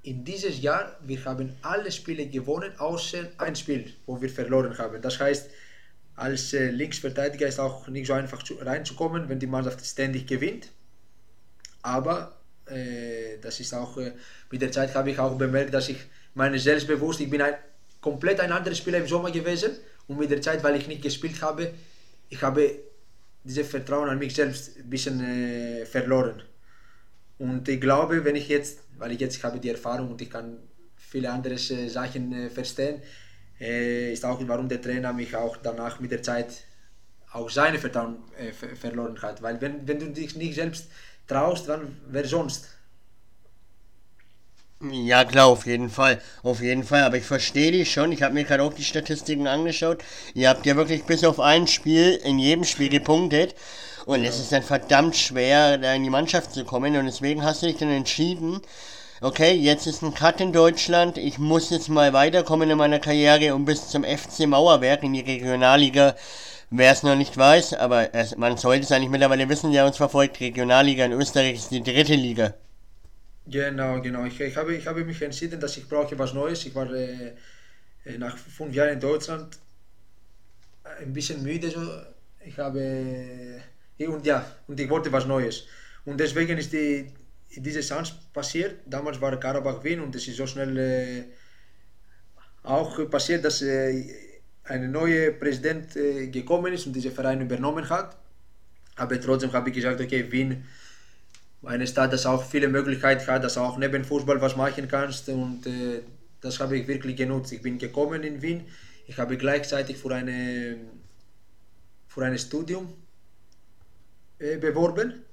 In 0.04 0.26
dieses 0.26 0.62
Jahr, 0.62 0.98
wir 1.04 1.24
haben 1.24 1.56
alle 1.62 1.90
Spiele 1.92 2.28
gewonnen, 2.28 2.74
außer 2.78 3.30
ein 3.38 3.56
Spiel, 3.56 3.94
wo 4.06 4.20
wir 4.22 4.30
verloren 4.30 4.78
haben. 4.78 5.02
Das 5.02 5.20
heißt, 5.20 5.50
als 6.16 6.52
Linksverteidiger 6.52 7.48
ist 7.48 7.60
auch 7.60 7.88
nicht 7.88 8.08
so 8.08 8.14
einfach 8.14 8.44
zu, 8.44 8.56
reinzukommen, 8.56 9.30
wenn 9.30 9.40
die 9.40 9.48
Mannschaft 9.48 9.86
ständig 9.86 10.28
gewinnt. 10.28 10.70
Aber 11.96 12.18
Äh, 12.70 13.40
das 13.46 13.60
ist 13.64 13.74
auch, 13.74 13.98
äh, 13.98 14.12
mit 14.52 14.62
der 14.62 14.72
Zeit 14.72 14.94
habe 14.94 15.10
ich 15.12 15.20
auch 15.20 15.38
bemerkt, 15.38 15.74
dass 15.74 15.88
ich 15.90 16.00
meine 16.34 16.60
selbstbewusst, 16.60 17.22
ich 17.22 17.30
bin 17.30 17.42
ein, 17.42 17.56
komplett 18.02 18.40
ein 18.42 18.52
anderer 18.52 18.76
Spieler 18.76 19.00
im 19.04 19.08
Sommer 19.08 19.32
gewesen 19.32 19.72
und 20.08 20.20
mit 20.20 20.30
der 20.30 20.42
Zeit, 20.42 20.60
weil 20.64 20.76
ich 20.76 20.88
nicht 20.88 21.02
gespielt 21.02 21.42
habe, 21.42 21.64
ich 22.30 22.42
habe 22.42 22.62
dieses 23.44 23.70
Vertrauen 23.70 24.10
an 24.10 24.20
mich 24.20 24.34
selbst 24.36 24.78
ein 24.78 24.90
bisschen 24.90 25.18
äh, 25.24 25.86
verloren. 25.86 26.44
Und 27.38 27.68
ich 27.70 27.80
glaube, 27.80 28.24
wenn 28.26 28.36
ich 28.36 28.48
jetzt, 28.50 28.80
weil 28.98 29.12
ich 29.14 29.20
jetzt 29.20 29.44
habe 29.44 29.60
die 29.60 29.70
Erfahrung 29.70 30.12
und 30.12 30.22
ich 30.22 30.30
kann 30.30 30.58
viele 30.98 31.30
andere 31.32 31.54
äh, 31.56 31.88
Sachen 31.90 32.34
äh, 32.34 32.50
verstehen, 32.50 33.02
äh, 33.60 34.12
ist 34.14 34.26
auch 34.26 34.40
warum 34.48 34.68
der 34.68 34.82
Trainer 34.82 35.14
mich 35.14 35.36
auch 35.36 35.58
danach 35.58 36.00
mit 36.00 36.12
der 36.12 36.22
Zeit 36.24 36.50
auch 37.32 37.50
seine 37.50 37.80
Vertrauen 37.80 38.18
äh, 38.38 38.52
verloren 38.76 39.22
hat. 39.22 39.42
Weil 39.42 39.62
wenn, 39.62 39.88
wenn 39.88 40.00
du 40.00 40.08
dich 40.08 40.36
nicht 40.36 40.56
selbst 40.56 40.88
traust, 41.28 41.68
dann 41.68 41.98
wer 42.08 42.26
sonst? 42.26 42.66
Ja, 44.92 45.26
klar, 45.26 45.48
auf 45.48 45.66
jeden 45.66 45.90
Fall. 45.90 46.22
Auf 46.44 46.62
jeden 46.62 46.84
Fall. 46.84 47.02
Aber 47.04 47.18
ich 47.18 47.24
verstehe 47.24 47.72
dich 47.72 47.92
schon. 47.92 48.12
Ich 48.12 48.22
habe 48.22 48.36
mir 48.36 48.44
gerade 48.44 48.62
auch 48.62 48.74
die 48.74 48.84
Statistiken 48.84 49.48
angeschaut. 49.48 50.04
Ihr 50.36 50.50
habt 50.50 50.66
ja 50.68 50.76
wirklich 50.76 51.04
bis 51.04 51.24
auf 51.24 51.40
ein 51.40 51.66
Spiel 51.68 52.20
in 52.24 52.38
jedem 52.38 52.64
Spiel 52.64 52.90
gepunktet. 52.90 53.56
Und 54.06 54.24
es 54.24 54.40
ist 54.40 54.52
dann 54.52 54.62
verdammt 54.64 55.16
schwer, 55.16 55.80
da 55.80 55.94
in 55.94 56.04
die 56.04 56.12
Mannschaft 56.12 56.54
zu 56.54 56.64
kommen. 56.64 56.96
Und 56.96 57.06
deswegen 57.08 57.44
hast 57.44 57.64
du 57.64 57.68
dich 57.68 57.78
dann 57.78 57.90
entschieden, 57.90 58.62
okay, 59.20 59.54
jetzt 59.54 59.88
ist 59.88 60.04
ein 60.04 60.14
Cut 60.14 60.42
in 60.42 60.54
Deutschland. 60.54 61.18
Ich 61.18 61.40
muss 61.40 61.72
jetzt 61.72 61.90
mal 61.90 62.14
weiterkommen 62.14 62.70
in 62.70 62.78
meiner 62.78 63.00
Karriere 63.00 63.56
und 63.56 63.66
bis 63.66 63.90
zum 63.90 64.04
FC 64.04 64.46
Mauerwerk 64.46 65.02
in 65.02 65.14
die 65.14 65.22
Regionalliga. 65.22 66.16
Wer 66.70 66.92
es 66.92 67.04
noch 67.04 67.16
nicht 67.16 67.38
weiß, 67.38 67.74
aber 67.76 68.14
es, 68.14 68.36
man 68.36 68.58
sollte 68.58 68.84
es 68.84 68.92
eigentlich 68.92 69.10
mittlerweile 69.10 69.48
wissen, 69.48 69.72
der 69.72 69.86
uns 69.86 69.98
verfolgt. 69.98 70.40
Regionalliga 70.42 71.06
in 71.06 71.14
Österreich 71.14 71.56
ist 71.56 71.72
die 71.72 71.82
dritte 71.82 72.16
Liga. 72.16 72.56
Genau, 73.46 74.02
genau. 74.02 74.26
Ich, 74.26 74.40
ich, 74.42 74.58
habe, 74.58 74.76
ich 74.76 74.86
habe 74.86 75.06
mich 75.06 75.22
entschieden, 75.22 75.60
dass 75.60 75.78
ich 75.78 75.88
brauche 75.88 76.20
was 76.20 76.34
Neues. 76.34 76.66
Ich 76.66 76.76
war 76.76 76.92
äh, 76.94 77.34
äh 78.04 78.18
nach 78.18 78.38
fünf 78.38 78.76
Jahren 78.76 78.94
in 78.94 79.00
Deutschland 79.00 79.58
ein 81.00 81.14
bisschen 81.14 81.42
müde. 81.42 81.70
So. 81.70 81.82
Ich 82.46 82.58
habe 82.58 83.62
und 84.00 84.26
ja, 84.26 84.46
und 84.68 84.80
ich 84.80 84.90
wollte 84.90 85.12
was 85.12 85.26
Neues. 85.26 85.66
Und 86.06 86.20
deswegen 86.20 86.58
ist 86.58 86.74
die, 86.74 87.12
diese 87.56 87.82
Chance 87.82 88.14
passiert. 88.34 88.76
Damals 88.86 89.20
war 89.22 89.40
Karabach 89.40 89.84
Wien 89.84 90.02
und 90.02 90.14
es 90.16 90.28
ist 90.28 90.38
so 90.38 90.46
schnell 90.46 90.78
äh, 90.78 91.24
auch 92.64 93.10
passiert, 93.10 93.46
dass 93.46 93.62
äh, 93.62 94.04
ein 94.68 94.92
neuer 94.92 95.32
Präsident 95.32 95.94
gekommen 95.94 96.74
ist 96.74 96.86
und 96.88 96.94
diesen 96.94 97.12
Verein 97.12 97.42
übernommen 97.42 97.90
hat. 97.90 98.18
Aber 98.96 99.20
trotzdem 99.20 99.54
habe 99.54 99.70
ich 99.70 99.76
gesagt, 99.76 100.02
okay, 100.02 100.32
Wien 100.32 100.64
eine 101.64 101.88
Stadt, 101.88 102.14
das 102.14 102.26
auch 102.26 102.44
viele 102.44 102.68
Möglichkeiten 102.68 103.26
hat, 103.28 103.44
dass 103.44 103.58
auch 103.58 103.78
neben 103.78 104.04
Fußball 104.04 104.40
was 104.42 104.56
machen 104.56 104.88
kannst 104.88 105.30
und 105.30 105.66
äh, 105.66 106.02
das 106.42 106.60
habe 106.60 106.78
ich 106.78 106.88
wirklich 106.88 107.16
genutzt. 107.16 107.52
Ich 107.52 107.62
bin 107.62 107.78
gekommen 107.78 108.24
in 108.24 108.42
Wien, 108.42 108.66
ich 109.08 109.18
habe 109.18 109.38
gleichzeitig 109.38 109.98
für, 109.98 110.14
eine, 110.14 110.78
für 112.08 112.24
ein 112.24 112.38
Studium 112.38 112.94
äh, 114.40 114.58
beworben, 114.58 115.24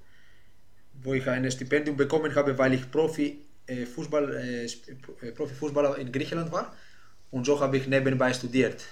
wo 1.03 1.15
ich 1.15 1.29
ein 1.29 1.51
Stipendium 1.51 1.97
bekommen 1.97 2.35
habe, 2.35 2.57
weil 2.57 2.75
ich 2.75 2.91
Profi, 2.91 3.39
äh, 3.67 3.85
Fußball, 3.85 4.67
Profifußballer 5.35 5.99
in 5.99 6.11
Griechenland 6.11 6.51
war 6.53 6.75
und 7.31 7.45
so 7.45 7.61
habe 7.61 7.77
ich 7.77 7.87
nebenbei 7.87 8.33
studiert. 8.33 8.85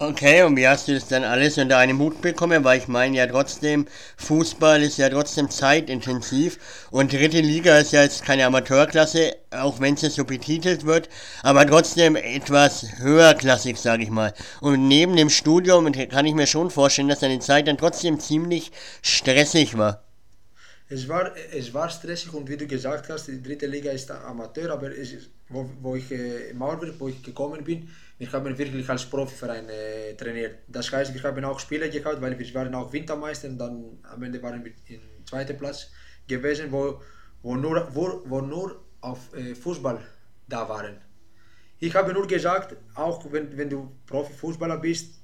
Okay, 0.00 0.44
und 0.44 0.56
wie 0.56 0.68
hast 0.68 0.86
du 0.86 0.94
das 0.94 1.08
dann 1.08 1.24
alles 1.24 1.58
unter 1.58 1.78
einen 1.78 1.98
Hut 1.98 2.20
bekommen? 2.22 2.62
Weil 2.62 2.78
ich 2.78 2.86
meine 2.86 3.16
ja 3.16 3.26
trotzdem, 3.26 3.86
Fußball 4.16 4.80
ist 4.84 4.96
ja 4.96 5.08
trotzdem 5.08 5.50
zeitintensiv 5.50 6.56
und 6.92 7.12
dritte 7.12 7.40
Liga 7.40 7.78
ist 7.78 7.90
ja 7.90 8.02
jetzt 8.02 8.24
keine 8.24 8.46
Amateurklasse, 8.46 9.34
auch 9.50 9.80
wenn 9.80 9.94
es 9.94 10.14
so 10.14 10.24
betitelt 10.24 10.86
wird, 10.86 11.08
aber 11.42 11.66
trotzdem 11.66 12.14
etwas 12.14 12.86
höherklassig, 12.98 13.76
sage 13.76 14.04
ich 14.04 14.10
mal. 14.10 14.34
Und 14.60 14.86
neben 14.86 15.16
dem 15.16 15.30
Studium 15.30 15.90
kann 15.90 16.26
ich 16.26 16.34
mir 16.34 16.46
schon 16.46 16.70
vorstellen, 16.70 17.08
dass 17.08 17.18
deine 17.18 17.40
Zeit 17.40 17.66
dann 17.66 17.76
trotzdem 17.76 18.20
ziemlich 18.20 18.70
stressig 19.02 19.76
war. 19.76 20.04
Es 20.88 21.08
war, 21.08 21.32
es 21.52 21.74
war 21.74 21.90
stressig 21.90 22.32
und 22.32 22.48
wie 22.48 22.56
du 22.56 22.68
gesagt 22.68 23.10
hast, 23.10 23.26
die 23.26 23.42
dritte 23.42 23.66
Liga 23.66 23.90
ist 23.90 24.10
Amateur, 24.12 24.70
aber 24.72 24.96
es 24.96 25.12
ist, 25.12 25.28
wo, 25.48 25.68
wo 25.82 25.96
ich 25.96 26.10
äh, 26.12 26.50
im 26.50 26.60
wo 26.60 27.08
ich 27.08 27.22
gekommen 27.22 27.64
bin, 27.64 27.90
wir 28.18 28.32
haben 28.32 28.58
wirklich 28.58 28.88
als 28.90 29.04
Profiverein 29.06 29.68
äh, 29.68 30.14
trainiert. 30.14 30.58
Das 30.66 30.90
heißt, 30.90 31.14
wir 31.14 31.22
haben 31.22 31.44
auch 31.44 31.60
Spiele 31.60 31.88
gehabt, 31.88 32.20
weil 32.20 32.36
wir 32.36 32.54
waren 32.54 32.74
auch 32.74 32.92
Wintermeister 32.92 33.48
und 33.48 33.58
dann 33.58 33.98
am 34.02 34.22
Ende 34.22 34.42
waren 34.42 34.64
wir 34.64 34.72
im 34.86 35.24
zweiten 35.24 35.56
Platz 35.56 35.90
gewesen, 36.26 36.72
wo, 36.72 37.00
wo, 37.42 37.54
nur, 37.54 37.88
wo, 37.94 38.22
wo 38.26 38.40
nur 38.40 38.84
auf 39.00 39.32
äh, 39.34 39.54
Fußball 39.54 40.00
da 40.48 40.68
waren. 40.68 40.96
Ich 41.78 41.94
habe 41.94 42.12
nur 42.12 42.26
gesagt, 42.26 42.76
auch 42.94 43.24
wenn, 43.30 43.56
wenn 43.56 43.70
du 43.70 43.92
Profifußballer 44.06 44.78
bist 44.78 45.14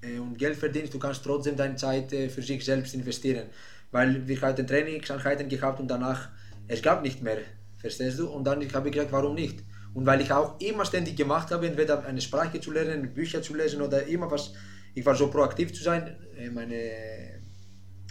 äh, 0.00 0.18
und 0.18 0.38
Geld 0.38 0.56
verdienst, 0.56 0.94
du 0.94 0.98
kannst 0.98 1.22
trotzdem 1.22 1.54
deine 1.54 1.76
Zeit 1.76 2.14
äh, 2.14 2.30
für 2.30 2.40
sich 2.40 2.64
selbst 2.64 2.94
investieren. 2.94 3.48
Weil 3.90 4.26
wir 4.26 4.40
hatten 4.40 4.66
Trainingseinheiten 4.66 5.50
gehabt 5.50 5.80
und 5.80 5.88
danach, 5.88 6.30
es 6.66 6.80
gab 6.80 7.02
nicht 7.02 7.22
mehr, 7.22 7.38
verstehst 7.76 8.18
du? 8.18 8.28
Und 8.28 8.44
dann 8.44 8.66
habe 8.72 8.88
ich 8.88 8.94
gesagt, 8.94 9.12
warum 9.12 9.34
nicht? 9.34 9.62
Und 9.94 10.06
weil 10.06 10.20
ich 10.20 10.30
auch 10.32 10.60
immer 10.60 10.84
ständig 10.84 11.16
gemacht 11.16 11.50
habe, 11.50 11.66
entweder 11.66 12.04
eine 12.04 12.20
Sprache 12.20 12.60
zu 12.60 12.70
lernen, 12.70 13.14
Bücher 13.14 13.42
zu 13.42 13.54
lesen 13.54 13.80
oder 13.80 14.06
immer 14.06 14.30
was, 14.30 14.52
ich 14.94 15.04
war 15.04 15.14
so 15.14 15.28
proaktiv 15.28 15.72
zu 15.72 15.82
sein, 15.82 16.16
äh, 16.36 16.50
meine, 16.50 17.40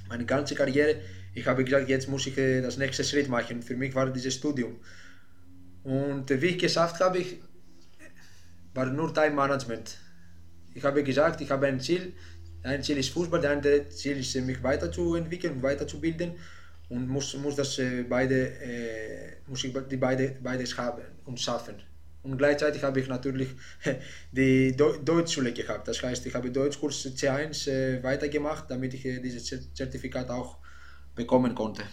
meine 0.10 0.26
ganze 0.26 0.56
Karriere. 0.56 0.96
Ich 1.34 1.46
habe 1.46 1.64
gesagt, 1.64 1.90
jetzt 1.90 2.10
muss 2.10 2.26
ich 2.28 2.38
äh, 2.38 2.62
das 2.62 2.78
nächste 2.78 3.04
Schritt 3.04 3.30
machen. 3.30 3.62
Für 3.62 3.76
mich 3.76 3.94
war 3.94 4.10
dieses 4.10 4.34
Studium. 4.34 4.78
Und 5.84 6.30
wie 6.30 6.48
ich 6.48 6.58
geschafft 6.58 7.00
habe, 7.00 7.20
ich, 7.20 7.38
war 8.74 8.88
nur 8.88 9.14
Time 9.14 9.32
Management. 9.32 9.98
Ich 10.74 10.84
habe 10.84 11.04
gesagt, 11.04 11.42
ich 11.42 11.52
habe 11.52 11.68
ein 11.68 11.80
Ziel. 11.80 12.14
Ein 12.64 12.82
Ziel 12.82 12.98
ist 12.98 13.10
Fußball, 13.10 13.40
der 13.40 13.52
andere 13.52 13.90
Ziel 13.90 14.18
ist, 14.18 14.36
mich 14.38 14.64
weiterzuentwickeln 14.64 15.54
und 15.54 15.64
weiterzubilden 15.64 16.34
und 16.90 17.08
muss, 17.08 17.36
muss 17.36 17.56
das 17.56 17.80
äh, 17.80 18.04
beide, 18.04 18.48
äh, 18.62 19.38
muss 19.48 19.64
ich 19.64 19.74
die 19.90 19.98
beide, 19.98 20.36
beides 20.42 20.78
haben 20.78 21.02
und 21.26 21.40
schaffen. 21.40 21.76
Und 22.24 22.38
gleichzeitig 22.38 22.82
habe 22.84 23.00
ich 23.00 23.08
natürlich 23.08 23.50
die 24.32 24.76
Deutschschule 24.76 25.54
gehabt. 25.54 25.88
Das 25.88 26.02
heißt, 26.02 26.26
ich 26.26 26.34
habe 26.34 26.50
Deutschkurs 26.50 27.06
C1 27.06 27.70
äh, 27.70 28.04
weitergemacht, 28.04 28.66
damit 28.70 28.96
ich 28.96 29.06
äh, 29.06 29.20
dieses 29.20 29.46
Zertifikat 29.74 30.30
auch 30.30 30.58
bekommen 31.16 31.54
konnte. 31.54 31.84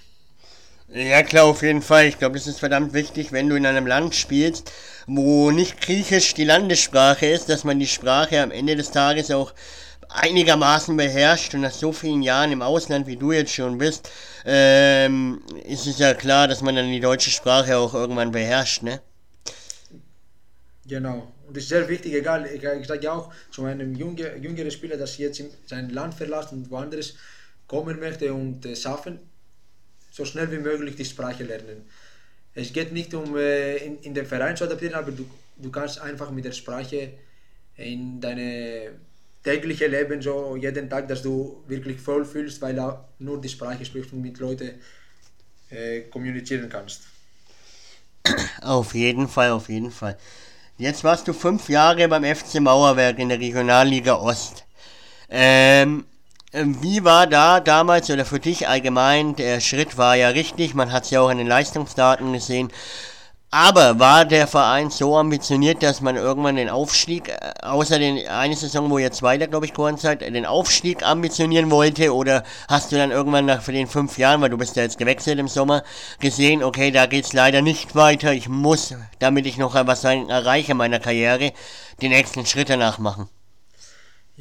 Ja 0.88 1.22
klar, 1.22 1.44
auf 1.44 1.62
jeden 1.62 1.80
Fall. 1.80 2.06
Ich 2.06 2.18
glaube, 2.18 2.36
das 2.36 2.46
ist 2.46 2.58
verdammt 2.58 2.92
wichtig, 2.92 3.32
wenn 3.32 3.48
du 3.48 3.56
in 3.56 3.64
einem 3.64 3.86
Land 3.86 4.14
spielst, 4.14 4.70
wo 5.06 5.50
nicht 5.50 5.80
Griechisch 5.80 6.34
die 6.34 6.44
Landessprache 6.44 7.26
ist, 7.26 7.48
dass 7.48 7.64
man 7.64 7.78
die 7.78 7.86
Sprache 7.86 8.42
am 8.42 8.50
Ende 8.50 8.76
des 8.76 8.90
Tages 8.90 9.30
auch 9.30 9.54
einigermaßen 10.14 10.96
beherrscht 10.96 11.54
und 11.54 11.62
nach 11.62 11.72
so 11.72 11.92
vielen 11.92 12.22
Jahren 12.22 12.52
im 12.52 12.62
Ausland, 12.62 13.06
wie 13.06 13.16
du 13.16 13.32
jetzt 13.32 13.52
schon 13.52 13.78
bist, 13.78 14.10
ähm, 14.44 15.42
ist 15.64 15.86
es 15.86 15.98
ja 15.98 16.14
klar, 16.14 16.48
dass 16.48 16.62
man 16.62 16.76
dann 16.76 16.90
die 16.90 17.00
deutsche 17.00 17.30
Sprache 17.30 17.76
auch 17.76 17.94
irgendwann 17.94 18.32
beherrscht, 18.32 18.82
ne? 18.82 19.00
Genau. 20.86 21.32
Und 21.46 21.56
das 21.56 21.64
ist 21.64 21.68
sehr 21.70 21.88
wichtig, 21.88 22.14
egal, 22.14 22.46
ich, 22.46 22.62
ich 22.62 22.86
sage 22.86 23.04
ja 23.04 23.12
auch 23.12 23.32
zu 23.50 23.64
einem 23.64 23.94
junge, 23.94 24.36
jüngeren 24.36 24.70
Spieler, 24.70 24.96
dass 24.96 25.18
jetzt 25.18 25.42
sein 25.66 25.90
Land 25.90 26.14
verlässt 26.14 26.52
und 26.52 26.70
woanders 26.70 27.14
kommen 27.66 27.98
möchte 28.00 28.32
und 28.32 28.66
äh, 28.66 28.76
schaffen, 28.76 29.18
so 30.10 30.24
schnell 30.24 30.50
wie 30.50 30.58
möglich 30.58 30.96
die 30.96 31.04
Sprache 31.04 31.44
lernen. 31.44 31.88
Es 32.54 32.72
geht 32.72 32.92
nicht 32.92 33.14
um 33.14 33.36
äh, 33.36 33.76
in, 33.76 33.98
in 34.00 34.14
den 34.14 34.26
Verein 34.26 34.56
zu 34.56 34.64
adaptieren, 34.64 34.94
aber 34.94 35.12
du, 35.12 35.24
du 35.56 35.70
kannst 35.70 36.00
einfach 36.00 36.30
mit 36.30 36.44
der 36.44 36.52
Sprache 36.52 37.12
in 37.76 38.20
deine 38.20 38.92
tägliche 39.42 39.86
Leben 39.86 40.22
so 40.22 40.56
jeden 40.56 40.88
Tag, 40.88 41.08
dass 41.08 41.22
du 41.22 41.62
wirklich 41.66 42.00
voll 42.00 42.24
fühlst, 42.24 42.60
weil 42.62 42.74
du 42.76 42.98
nur 43.18 43.40
die 43.40 43.48
Sprache 43.48 43.84
sprichst 43.84 44.12
und 44.12 44.22
mit 44.22 44.38
Leuten 44.38 44.70
äh, 45.70 46.02
kommunizieren 46.02 46.68
kannst. 46.68 47.02
Auf 48.60 48.94
jeden 48.94 49.28
Fall, 49.28 49.50
auf 49.50 49.68
jeden 49.68 49.90
Fall. 49.90 50.16
Jetzt 50.78 51.04
warst 51.04 51.28
du 51.28 51.32
fünf 51.32 51.68
Jahre 51.68 52.08
beim 52.08 52.24
FC 52.24 52.60
Mauerwerk 52.60 53.18
in 53.18 53.28
der 53.28 53.40
Regionalliga 53.40 54.14
Ost. 54.14 54.64
Ähm, 55.28 56.04
wie 56.52 57.02
war 57.02 57.26
da 57.26 57.60
damals 57.60 58.10
oder 58.10 58.24
für 58.24 58.38
dich 58.38 58.68
allgemein, 58.68 59.34
der 59.36 59.60
Schritt 59.60 59.96
war 59.96 60.16
ja 60.16 60.28
richtig, 60.28 60.74
man 60.74 60.92
hat 60.92 61.04
es 61.04 61.10
ja 61.10 61.20
auch 61.20 61.30
an 61.30 61.38
den 61.38 61.46
Leistungsdaten 61.46 62.32
gesehen, 62.32 62.70
aber 63.52 63.98
war 63.98 64.24
der 64.24 64.46
Verein 64.46 64.88
so 64.88 65.14
ambitioniert, 65.14 65.82
dass 65.82 66.00
man 66.00 66.16
irgendwann 66.16 66.56
den 66.56 66.70
Aufstieg, 66.70 67.28
äh, 67.28 67.52
außer 67.60 67.98
den 67.98 68.26
eine 68.26 68.56
Saison, 68.56 68.88
wo 68.88 68.96
ihr 68.96 69.12
Zweiter, 69.12 69.46
glaube 69.46 69.66
ich, 69.66 69.74
geworden 69.74 69.98
seid, 69.98 70.22
den 70.22 70.46
Aufstieg 70.46 71.06
ambitionieren 71.06 71.70
wollte? 71.70 72.14
Oder 72.14 72.44
hast 72.66 72.90
du 72.90 72.96
dann 72.96 73.10
irgendwann 73.10 73.44
nach 73.44 73.62
den 73.62 73.86
fünf 73.86 74.16
Jahren, 74.16 74.40
weil 74.40 74.48
du 74.48 74.56
bist 74.56 74.76
ja 74.76 74.84
jetzt 74.84 74.96
gewechselt 74.96 75.38
im 75.38 75.48
Sommer, 75.48 75.82
gesehen, 76.18 76.64
okay, 76.64 76.90
da 76.90 77.04
geht's 77.04 77.34
leider 77.34 77.60
nicht 77.60 77.94
weiter, 77.94 78.32
ich 78.32 78.48
muss, 78.48 78.94
damit 79.18 79.44
ich 79.44 79.58
noch 79.58 79.74
was 79.74 80.02
erreiche 80.04 80.72
in 80.72 80.78
meiner 80.78 80.98
Karriere, 80.98 81.52
den 82.00 82.10
nächsten 82.10 82.46
Schritt 82.46 82.70
danach 82.70 82.98
machen? 82.98 83.28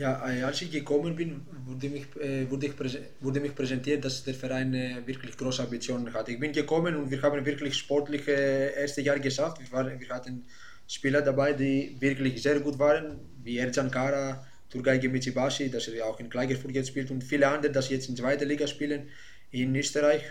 Ja, 0.02 0.28
äh, 0.28 0.42
als 0.42 0.60
ich 0.64 0.72
gekommen 0.72 1.16
bin, 1.16 1.46
wurde 1.64 1.88
mich, 1.88 2.08
äh, 2.20 2.50
wurde 2.50 2.66
ich 2.66 2.74
wurde 3.20 3.40
mich 3.40 3.54
präsentiert, 3.54 4.04
dass 4.04 4.24
der 4.24 4.34
Verein 4.34 4.74
äh, 4.74 5.06
wirklich 5.06 5.38
große 5.38 5.62
Ambitionen 5.62 6.12
hat. 6.12 6.28
Ich 6.28 6.40
bin 6.40 6.52
gekommen 6.52 6.96
und 6.96 7.12
wir 7.12 7.22
haben 7.22 7.46
wirklich 7.46 7.78
sportliche 7.78 8.32
erste 8.32 9.02
Jahr 9.02 9.20
geschafft. 9.20 9.60
Wir, 9.62 9.72
waren, 9.72 10.00
wir 10.00 10.10
hatten 10.10 10.48
Spieler 10.88 11.22
dabei, 11.22 11.54
die 11.54 11.96
wirklich 12.00 12.42
sehr 12.42 12.60
gut 12.62 12.80
waren, 12.80 13.20
wie 13.44 13.60
Ercan 13.60 13.92
Kara, 13.92 14.44
Turgay 14.72 14.98
Gemitsibashi, 14.98 15.70
dass 15.70 15.88
er 15.88 16.08
auch 16.08 16.20
in 16.20 16.32
Klagenfurt 16.32 16.74
jetzt 16.74 16.88
spielt 16.88 17.12
und 17.12 17.24
viele 17.24 17.48
andere, 17.48 17.72
die 17.72 17.94
jetzt 17.94 18.10
in 18.10 18.16
zweiter 18.16 18.46
Liga 18.46 18.66
spielen 18.66 19.08
in 19.52 19.76
Österreich. 19.76 20.24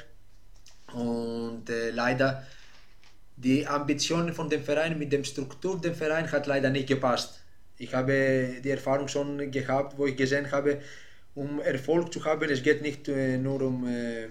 Und 0.94 1.70
äh, 1.70 1.90
leider 1.90 2.44
die 3.36 3.64
Ambitionen 3.68 4.34
von 4.34 4.50
dem 4.50 4.64
Verein 4.64 4.98
mit 4.98 5.12
der 5.12 5.22
Struktur 5.22 5.80
des 5.80 5.96
Vereins 5.96 6.32
hat 6.32 6.48
leider 6.48 6.70
nicht 6.70 6.88
gepasst. 6.88 7.39
Ich 7.80 7.94
habe 7.94 8.60
die 8.62 8.68
Erfahrung 8.68 9.08
schon 9.08 9.50
gehabt, 9.50 9.96
wo 9.96 10.04
ich 10.06 10.14
gesehen 10.14 10.52
habe, 10.52 10.82
um 11.34 11.60
Erfolg 11.60 12.12
zu 12.12 12.22
haben, 12.26 12.50
es 12.50 12.62
geht 12.62 12.82
nicht 12.82 13.08
äh, 13.08 13.38
nur 13.38 13.62
um, 13.62 13.88
äh, 13.88 14.28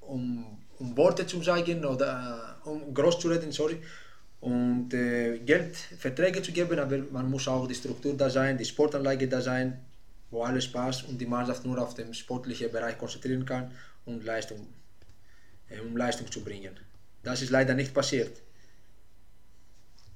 um, 0.00 0.46
um, 0.78 0.96
Worte 0.96 1.26
zu 1.26 1.42
sagen 1.42 1.84
oder 1.84 2.56
äh, 2.64 2.68
um 2.70 2.94
groß 2.94 3.20
zu 3.20 3.28
reden, 3.28 3.52
sorry, 3.52 3.76
und 4.40 4.94
äh, 4.94 5.38
Geld, 5.40 5.76
Verträge 5.76 6.40
zu 6.40 6.50
geben, 6.50 6.78
aber 6.78 6.96
man 7.10 7.30
muss 7.30 7.46
auch 7.46 7.68
die 7.68 7.74
Struktur 7.74 8.14
da 8.16 8.30
sein, 8.30 8.56
die 8.56 8.64
Sportanlage 8.64 9.28
da 9.28 9.42
sein, 9.42 9.78
wo 10.30 10.42
alles 10.44 10.66
passt 10.66 11.06
und 11.06 11.18
die 11.18 11.26
Mannschaft 11.26 11.66
nur 11.66 11.78
auf 11.78 11.92
den 11.92 12.14
sportlichen 12.14 12.72
Bereich 12.72 12.96
konzentrieren 12.96 13.44
kann 13.44 13.70
und 14.06 14.24
Leistung, 14.24 14.66
äh, 15.68 15.78
um 15.80 15.94
Leistung 15.94 16.30
zu 16.32 16.40
bringen. 16.42 16.74
Das 17.22 17.42
ist 17.42 17.50
leider 17.50 17.74
nicht 17.74 17.92
passiert. 17.92 18.40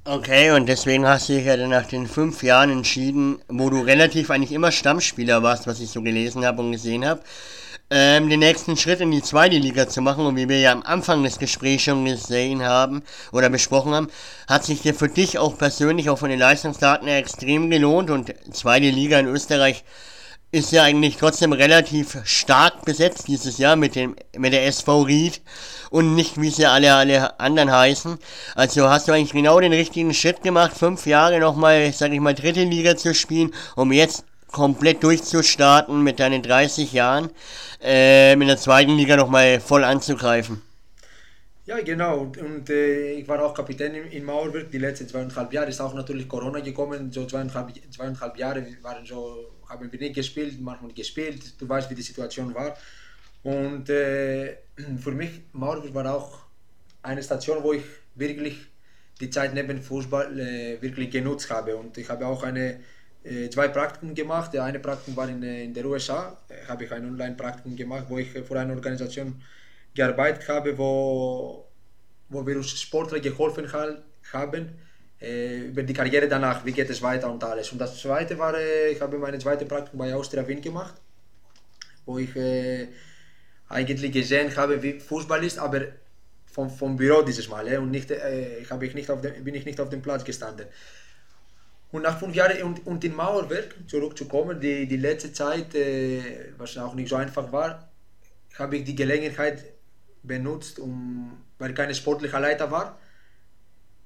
Okay, 0.04 0.50
und 0.50 0.68
deswegen 0.68 1.06
hast 1.06 1.28
du 1.28 1.34
dich 1.34 1.44
ja 1.44 1.56
dann 1.56 1.70
nach 1.70 1.86
den 1.86 2.08
fünf 2.08 2.42
Jahren 2.42 2.70
entschieden, 2.70 3.38
wo 3.46 3.70
du 3.70 3.82
relativ 3.82 4.30
eigentlich 4.30 4.50
immer 4.50 4.72
Stammspieler 4.72 5.44
warst, 5.44 5.68
was 5.68 5.78
ich 5.78 5.90
so 5.90 6.02
gelesen 6.02 6.44
habe 6.44 6.60
und 6.60 6.72
gesehen 6.72 7.06
habe, 7.06 7.20
ähm, 7.88 8.28
den 8.28 8.40
nächsten 8.40 8.76
Schritt 8.76 9.00
in 9.00 9.12
die 9.12 9.22
zweite 9.22 9.58
Liga 9.58 9.88
zu 9.88 10.02
machen. 10.02 10.26
Und 10.26 10.34
wie 10.34 10.48
wir 10.48 10.58
ja 10.58 10.72
am 10.72 10.82
Anfang 10.82 11.22
des 11.22 11.38
Gesprächs 11.38 11.84
schon 11.84 12.04
gesehen 12.04 12.64
haben 12.64 13.04
oder 13.30 13.48
besprochen 13.48 13.94
haben, 13.94 14.08
hat 14.48 14.64
sich 14.64 14.82
dir 14.82 14.92
für 14.92 15.08
dich 15.08 15.38
auch 15.38 15.56
persönlich, 15.56 16.10
auch 16.10 16.18
von 16.18 16.30
den 16.30 16.40
Leistungsdaten 16.40 17.06
her 17.06 17.18
extrem 17.18 17.70
gelohnt. 17.70 18.10
Und 18.10 18.34
zweite 18.50 18.90
Liga 18.90 19.20
in 19.20 19.28
Österreich 19.28 19.84
ist 20.52 20.70
ja 20.70 20.82
eigentlich 20.82 21.16
trotzdem 21.16 21.54
relativ 21.54 22.18
stark 22.24 22.84
besetzt 22.84 23.26
dieses 23.26 23.56
Jahr 23.56 23.74
mit 23.74 23.96
dem 23.96 24.14
mit 24.36 24.52
der 24.52 24.66
SV 24.66 25.02
Ried 25.02 25.40
und 25.90 26.14
nicht 26.14 26.38
wie 26.38 26.50
sie 26.50 26.66
alle 26.66 26.94
alle 26.94 27.40
anderen 27.40 27.72
heißen. 27.72 28.18
Also 28.54 28.88
hast 28.90 29.08
du 29.08 29.12
eigentlich 29.12 29.32
genau 29.32 29.58
den 29.60 29.72
richtigen 29.72 30.12
Schritt 30.12 30.42
gemacht, 30.42 30.76
fünf 30.76 31.06
Jahre 31.06 31.40
nochmal, 31.40 31.90
sag 31.94 32.12
ich 32.12 32.20
mal, 32.20 32.34
dritte 32.34 32.64
Liga 32.64 32.96
zu 32.96 33.14
spielen, 33.14 33.54
um 33.76 33.92
jetzt 33.92 34.24
komplett 34.52 35.02
durchzustarten 35.02 36.02
mit 36.02 36.20
deinen 36.20 36.42
30 36.42 36.92
Jahren, 36.92 37.30
äh, 37.82 38.34
in 38.34 38.46
der 38.46 38.58
zweiten 38.58 38.96
Liga 38.96 39.16
nochmal 39.16 39.58
voll 39.58 39.84
anzugreifen. 39.84 40.60
Ja, 41.64 41.80
genau. 41.80 42.18
Und, 42.20 42.38
und 42.38 42.70
äh, 42.70 43.12
ich 43.12 43.28
war 43.28 43.42
auch 43.44 43.54
Kapitän 43.54 43.94
in, 43.94 44.06
in 44.06 44.24
Mauerwerk 44.24 44.70
die 44.70 44.78
letzten 44.78 45.06
zweieinhalb 45.08 45.52
Jahre. 45.52 45.68
Ist 45.70 45.80
auch 45.80 45.94
natürlich 45.94 46.28
Corona 46.28 46.60
gekommen. 46.60 47.12
So 47.12 47.24
zweieinhalb, 47.26 47.72
zweieinhalb 47.92 48.36
Jahre 48.36 48.66
waren 48.82 49.06
so 49.06 49.52
haben 49.72 49.90
wir 49.90 50.00
nicht 50.00 50.14
gespielt, 50.14 50.60
manchmal 50.60 50.92
gespielt, 50.92 51.60
du 51.60 51.68
weißt, 51.68 51.90
wie 51.90 51.94
die 51.94 52.02
Situation 52.02 52.54
war. 52.54 52.76
Und 53.42 53.88
äh, 53.90 54.58
für 54.98 55.12
mich, 55.12 55.42
Mauerwurf 55.52 55.94
war 55.94 56.14
auch 56.14 56.38
eine 57.02 57.22
Station, 57.22 57.62
wo 57.62 57.72
ich 57.72 57.82
wirklich 58.14 58.56
die 59.20 59.30
Zeit 59.30 59.54
neben 59.54 59.82
Fußball 59.82 60.38
äh, 60.38 60.82
wirklich 60.82 61.10
genutzt 61.10 61.50
habe. 61.50 61.76
Und 61.76 61.96
ich 61.98 62.08
habe 62.08 62.26
auch 62.26 62.42
eine, 62.42 62.80
äh, 63.24 63.48
zwei 63.50 63.68
Praktiken 63.68 64.14
gemacht. 64.14 64.52
Der 64.52 64.64
eine 64.64 64.78
Praktikum 64.78 65.16
war 65.16 65.28
in, 65.28 65.42
äh, 65.42 65.64
in 65.64 65.74
der 65.74 65.86
USA, 65.86 66.36
äh, 66.48 66.66
habe 66.68 66.84
ich 66.84 66.92
ein 66.92 67.04
Online-Praktikum 67.06 67.74
gemacht, 67.76 68.06
wo 68.08 68.18
ich 68.18 68.30
für 68.30 68.60
eine 68.60 68.74
Organisation 68.74 69.42
gearbeitet 69.94 70.48
habe, 70.48 70.76
wo, 70.76 71.68
wo 72.28 72.46
wir 72.46 72.56
uns 72.56 72.80
Sportler 72.80 73.20
geholfen 73.20 73.70
haben 74.32 74.68
äh, 75.20 75.66
über 75.66 75.82
die 75.82 75.92
Karriere 75.92 76.28
danach, 76.28 76.64
wie 76.64 76.72
geht 76.72 76.90
es 76.90 77.00
weiter 77.02 77.30
und 77.30 77.42
alles. 77.44 77.70
Und 77.72 77.78
das 77.78 78.00
zweite 78.00 78.38
war, 78.38 78.54
ich 78.90 79.00
habe 79.00 79.18
meine 79.18 79.38
zweite 79.38 79.64
Praktikum 79.66 79.98
bei 79.98 80.14
Austria 80.14 80.46
Wien 80.46 80.60
gemacht, 80.60 80.94
wo 82.06 82.18
ich 82.18 82.34
äh, 82.36 82.88
eigentlich 83.68 84.12
gesehen 84.12 84.54
habe, 84.56 84.82
wie 84.82 84.98
Fußball 85.00 85.44
ist, 85.44 85.58
aber 85.58 85.82
vom, 86.52 86.70
vom 86.70 86.96
Büro 86.96 87.22
dieses 87.22 87.48
Mal. 87.48 87.66
Äh, 87.68 87.78
und 87.78 87.90
nicht, 87.90 88.10
äh, 88.10 88.64
habe 88.70 88.86
ich 88.86 88.94
nicht 88.94 89.10
auf 89.10 89.20
dem, 89.20 89.44
bin 89.44 89.54
ich 89.54 89.64
nicht 89.64 89.80
auf 89.80 89.88
dem 89.88 90.02
Platz 90.02 90.24
gestanden. 90.24 90.66
Und 91.90 92.02
nach 92.02 92.18
fünf 92.18 92.34
Jahren 92.34 92.62
und, 92.62 92.86
und 92.86 93.04
in 93.04 93.14
Mauerwerk 93.14 93.74
zurückzukommen, 93.86 94.60
die, 94.60 94.86
die 94.86 94.96
letzte 94.96 95.32
Zeit, 95.32 95.74
äh, 95.74 96.52
was 96.56 96.76
auch 96.78 96.94
nicht 96.94 97.08
so 97.08 97.16
einfach 97.16 97.52
war, 97.52 97.90
habe 98.58 98.76
ich 98.76 98.84
die 98.84 98.94
Gelegenheit 98.94 99.64
benutzt, 100.22 100.78
um, 100.78 101.36
weil 101.58 101.74
keine 101.74 101.94
sportliche 101.94 102.38
Leiter 102.38 102.70
war 102.70 102.98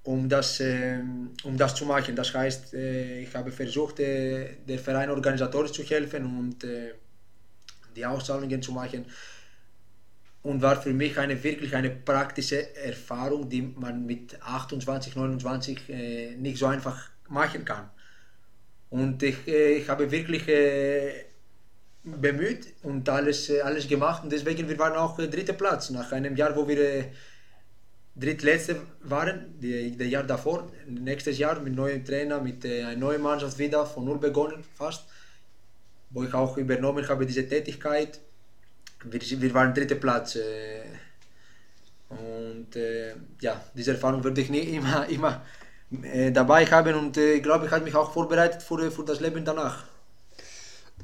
um 0.07 0.29
das, 0.29 0.61
äh, 0.61 1.01
um 1.45 1.57
das 1.57 1.75
zu 1.75 1.85
machen. 1.85 2.15
Das 2.15 2.33
heißt, 2.33 2.75
äh, 2.75 3.21
ich 3.23 3.35
habe 3.35 3.51
versucht, 3.51 4.01
äh, 4.01 4.57
der 4.67 4.79
Verein 4.79 5.11
organisatorisch 5.11 5.73
zu 5.73 5.83
helfen 5.83 6.25
und 6.25 6.65
äh, 6.65 6.95
die 7.95 8.07
Auszahlungen 8.07 8.63
zu 8.63 8.73
machen. 8.73 9.05
Und 10.43 10.63
war 10.63 10.81
für 10.81 10.93
mich 10.93 11.19
eine 11.19 11.43
wirklich 11.43 11.75
eine 11.75 11.91
praktische 11.91 12.77
Erfahrung, 12.77 13.49
die 13.49 13.63
man 13.63 14.07
mit 14.07 14.41
28, 14.41 15.17
29 15.17 15.89
äh, 15.89 16.37
nicht 16.37 16.59
so 16.59 16.67
einfach 16.67 17.11
machen 17.29 17.65
kann. 17.65 17.91
Und 18.91 19.21
ich, 19.25 19.49
äh, 19.49 19.79
ich 19.79 19.89
habe 19.89 20.09
wirklich 20.13 20.47
bemüht 22.07 22.75
und 22.83 23.09
alles, 23.09 23.51
alles 23.63 23.89
gemacht 23.89 24.23
und 24.23 24.33
deswegen 24.33 24.69
wir 24.69 24.79
waren 24.79 24.95
auch 24.95 25.17
dritter 25.17 25.53
Platz 25.53 25.91
nach 25.91 26.13
einem 26.13 26.37
Jahr, 26.37 26.55
wo 26.55 26.67
wir 26.67 27.11
drittletzte 28.17 28.77
waren, 29.03 29.55
das 29.61 30.09
Jahr 30.09 30.23
davor. 30.23 30.71
Nächstes 30.87 31.39
Jahr 31.39 31.61
mit 31.61 31.75
neuem 31.75 32.05
Trainer, 32.05 32.41
mit 32.41 32.65
äh, 32.65 32.83
einer 32.83 32.97
neuen 32.97 33.23
Mannschaft 33.23 33.59
wieder 33.59 33.85
von 33.85 34.05
null 34.05 34.19
begonnen 34.19 34.65
fast, 34.75 35.05
wo 36.11 36.25
ich 36.25 36.33
auch 36.33 36.57
übernommen 36.57 37.07
habe 37.09 37.27
diese 37.27 37.47
Tätigkeit. 37.47 38.19
Wir, 39.05 39.21
wir 39.21 39.55
waren 39.55 39.75
dritter 39.75 39.97
Platz. 39.97 40.37
Äh, 40.37 40.83
und 42.09 42.75
äh, 42.77 43.15
ja, 43.41 43.61
diese 43.75 43.93
Erfahrung 43.93 44.25
würde 44.25 44.41
ich 44.41 44.49
nie 44.49 44.61
immer, 44.77 45.07
immer 45.09 45.43
äh, 46.03 46.33
dabei 46.33 46.65
haben 46.67 46.95
und 46.95 47.17
äh, 47.17 47.35
ich 47.35 47.43
glaube, 47.43 47.67
ich 47.67 47.73
habe 47.73 47.85
mich 47.85 47.95
auch 47.95 48.13
vorbereitet 48.13 48.63
für, 48.63 48.91
für 48.91 49.05
das 49.05 49.21
Leben 49.21 49.45
danach. 49.45 49.85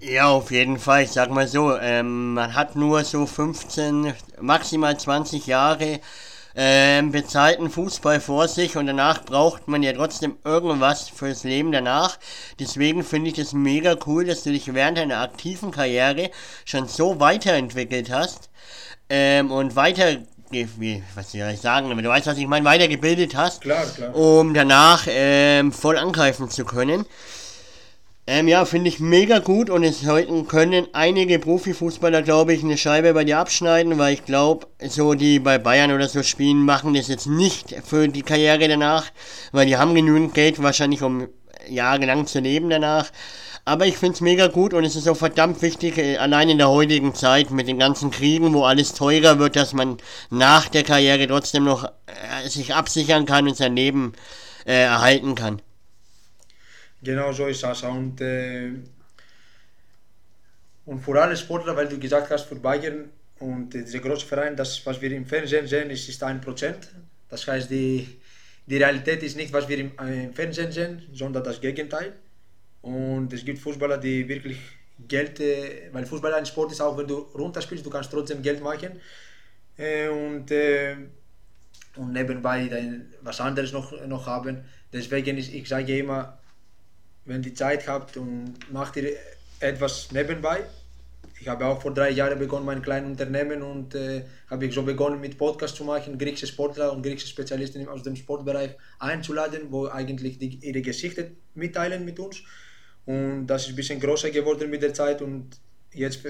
Ja, 0.05 0.31
auf 0.31 0.51
jeden 0.51 0.81
Fall. 0.81 1.05
Ich 1.05 1.13
sag 1.13 1.31
mal 1.31 1.47
so, 1.47 1.79
ähm, 1.79 2.35
man 2.35 2.57
hat 2.57 2.75
nur 2.75 3.05
so 3.05 3.25
15, 3.25 4.13
maximal 4.41 4.99
20 4.99 5.47
Jahre 5.47 6.01
ähm, 6.57 7.13
bezahlten 7.13 7.71
Fußball 7.71 8.21
vor 8.21 8.49
sich 8.49 8.77
und 8.77 8.89
danach 8.89 9.25
braucht 9.25 9.69
man 9.69 9.85
ja 9.85 9.93
trotzdem 9.93 10.39
irgendwas 10.45 11.09
fürs 11.09 11.45
Leben 11.45 11.71
danach. 11.71 12.19
Deswegen 12.59 13.05
finde 13.05 13.31
ich 13.31 13.39
es 13.39 13.53
mega 13.53 13.95
cool, 14.05 14.25
dass 14.25 14.43
du 14.43 14.51
dich 14.51 14.75
während 14.75 14.99
deiner 14.99 15.21
aktiven 15.21 15.71
Karriere 15.71 16.33
schon 16.65 16.89
so 16.89 17.21
weiterentwickelt 17.21 18.11
hast 18.11 18.51
ähm, 19.09 19.53
und 19.53 19.77
weiter 19.77 20.17
wie, 20.51 21.03
was 21.15 21.31
soll 21.31 21.49
ich 21.55 21.61
sagen, 21.61 21.91
aber 21.93 22.03
du 22.03 22.09
weißt, 22.09 22.27
was 22.27 22.37
ich 22.37 22.47
meine, 22.47 22.67
weitergebildet 22.67 23.37
hast, 23.37 23.63
klar, 23.63 23.87
klar. 23.87 24.15
um 24.15 24.53
danach 24.53 25.07
ähm, 25.09 25.73
voll 25.73 25.97
angreifen 25.97 26.51
zu 26.51 26.65
können. 26.65 27.07
Ähm, 28.25 28.47
ja, 28.47 28.65
finde 28.65 28.89
ich 28.89 29.01
mega 29.01 29.41
gut 29.41 29.69
und 29.69 29.83
es 29.83 30.03
können 30.47 30.87
einige 30.93 31.41
Profifußballer, 31.41 32.23
glaube 32.23 32.55
ich, 32.55 32.63
eine 32.63 32.79
Scheibe 32.79 33.15
bei 33.15 33.25
dir 33.25 33.39
abschneiden, 33.39 33.99
weil 33.99 34.15
ich 34.15 34.25
glaube, 34.25 34.69
so 34.81 35.15
die 35.15 35.41
bei 35.41 35.59
Bayern 35.59 35.91
oder 35.91 36.09
so 36.09 36.23
spielen, 36.23 36.65
machen 36.65 36.95
das 36.95 37.09
jetzt 37.09 37.27
nicht 37.27 37.75
für 37.85 38.07
die 38.07 38.23
Karriere 38.23 38.69
danach, 38.69 39.11
weil 39.51 39.67
die 39.67 39.77
haben 39.77 39.97
genügend 39.97 40.35
Geld 40.35 40.63
wahrscheinlich, 40.63 41.03
um 41.03 41.27
jahrelang 41.69 42.29
zu 42.29 42.39
leben 42.39 42.71
danach. 42.71 43.11
Aber 43.65 43.87
ich 43.87 43.97
finde 43.97 44.15
es 44.15 44.21
mega 44.21 44.47
gut 44.47 44.73
und 44.73 44.85
es 44.85 44.95
ist 44.95 45.09
auch 45.09 45.17
verdammt 45.17 45.61
wichtig, 45.61 45.99
äh, 45.99 46.17
allein 46.19 46.49
in 46.49 46.59
der 46.59 46.71
heutigen 46.71 47.15
Zeit 47.17 47.51
mit 47.51 47.67
den 47.67 47.79
ganzen 47.81 48.13
Kriegen, 48.13 48.55
wo 48.55 48.65
alles 48.65 48.95
teurer 48.95 49.41
wird, 49.41 49.57
dass 49.57 49.73
man 49.73 49.99
nach 50.31 50.69
der 50.69 50.85
Karriere 50.85 51.27
trotzdem 51.27 51.65
noch 51.65 51.85
äh, 51.85 52.49
sich 52.49 52.73
absichern 52.75 53.27
kann 53.27 53.49
und 53.49 53.57
sein 53.57 53.75
Leben 53.75 54.13
äh, 54.65 54.83
erhalten 54.83 55.35
kann. 55.35 55.61
Genau 57.03 57.33
so 57.33 57.47
ist 57.47 57.63
das. 57.63 57.83
Und, 57.83 58.21
äh, 58.21 58.71
und 60.87 61.01
vor 61.01 61.17
allem 61.17 61.37
Sportler, 61.37 61.77
weil 61.77 61.89
du 61.89 61.99
gesagt 61.99 62.31
hast, 62.31 62.45
für 62.45 62.57
Bayern 62.57 63.11
und 63.41 63.75
dieser 63.75 63.99
große 63.99 64.27
Verein, 64.27 64.57
das, 64.57 64.85
was 64.87 65.01
wir 65.01 65.11
im 65.11 65.27
Fernsehen 65.27 65.67
sehen, 65.67 65.91
ist, 65.91 66.09
ist 66.09 66.23
ein 66.23 66.41
Prozent. 66.41 66.89
Das 67.29 67.47
heißt, 67.47 67.71
die, 67.71 68.21
die 68.67 68.77
Realität 68.77 69.23
ist 69.23 69.37
nicht, 69.37 69.53
was 69.53 69.69
wir 69.69 69.79
im, 69.79 69.93
äh, 69.99 70.25
im 70.25 70.35
Fernsehen 70.35 70.71
sehen, 70.71 71.03
sondern 71.13 71.43
das 71.43 71.61
Gegenteil. 71.61 72.13
Und 72.83 73.33
es 73.33 73.45
gibt 73.45 73.59
Fußballer, 73.59 73.99
die 73.99 74.29
wirklich 74.29 74.59
Geld, 75.09 75.41
äh, 75.41 75.89
weil 75.93 76.07
Fußball 76.07 76.35
ein 76.35 76.47
Sport 76.47 76.71
ist, 76.73 76.81
auch 76.81 76.97
wenn 76.97 77.09
du 77.09 77.19
runterspielst, 77.35 77.85
du 77.85 77.91
kannst 77.91 78.13
trotzdem 78.13 78.43
Geld 78.43 78.63
machen. 78.63 79.01
Äh, 79.77 80.09
und, 80.09 80.51
äh, 80.53 80.97
und 81.97 82.13
nebenbei 82.13 82.71
was 83.23 83.41
anderes 83.41 83.73
noch, 83.73 84.07
noch 84.07 84.27
haben. 84.27 84.65
Deswegen 84.93 85.37
ist, 85.39 85.53
ich 85.53 85.69
sage 85.69 85.99
immer, 85.99 86.39
wenn 87.25 87.43
ihr 87.43 87.55
Zeit 87.55 87.87
habt 87.89 88.17
und 88.17 88.55
macht 88.73 88.97
ihr 88.97 89.17
etwas 89.61 90.11
nebenbei. 90.13 90.65
Ich 91.41 91.49
habe 91.49 91.67
auch 91.67 91.83
vor 91.83 91.93
drei 91.93 92.11
Jahren 92.11 92.39
begonnen, 92.39 92.67
mein 92.67 92.83
kleines 92.83 93.11
Unternehmen 93.11 93.63
und 93.63 93.95
äh, 93.95 94.25
habe 94.49 94.67
ich 94.67 94.75
so 94.75 94.83
begonnen 94.83 95.21
mit 95.21 95.39
Podcast 95.39 95.75
zu 95.75 95.85
machen, 95.85 96.17
griechische 96.17 96.47
Sportler 96.47 96.93
und 96.93 97.03
griechische 97.03 97.29
Spezialisten 97.29 97.89
aus 97.89 98.03
dem 98.05 98.15
Sportbereich 98.15 98.77
einzuladen, 99.01 99.63
wo 99.71 99.89
eigentlich 99.89 100.39
die, 100.39 100.59
ihre 100.63 100.83
Geschichte 100.83 101.33
mitteilen 101.55 102.05
mit 102.05 102.21
uns. 102.21 102.43
Und 103.07 103.47
das 103.49 103.63
ist 103.63 103.71
ein 103.71 103.77
bisschen 103.77 103.99
größer 103.99 104.31
geworden 104.31 104.71
mit 104.71 104.83
der 104.83 104.95
Zeit 104.95 105.21
und 105.21 105.59
jetzt 105.93 106.21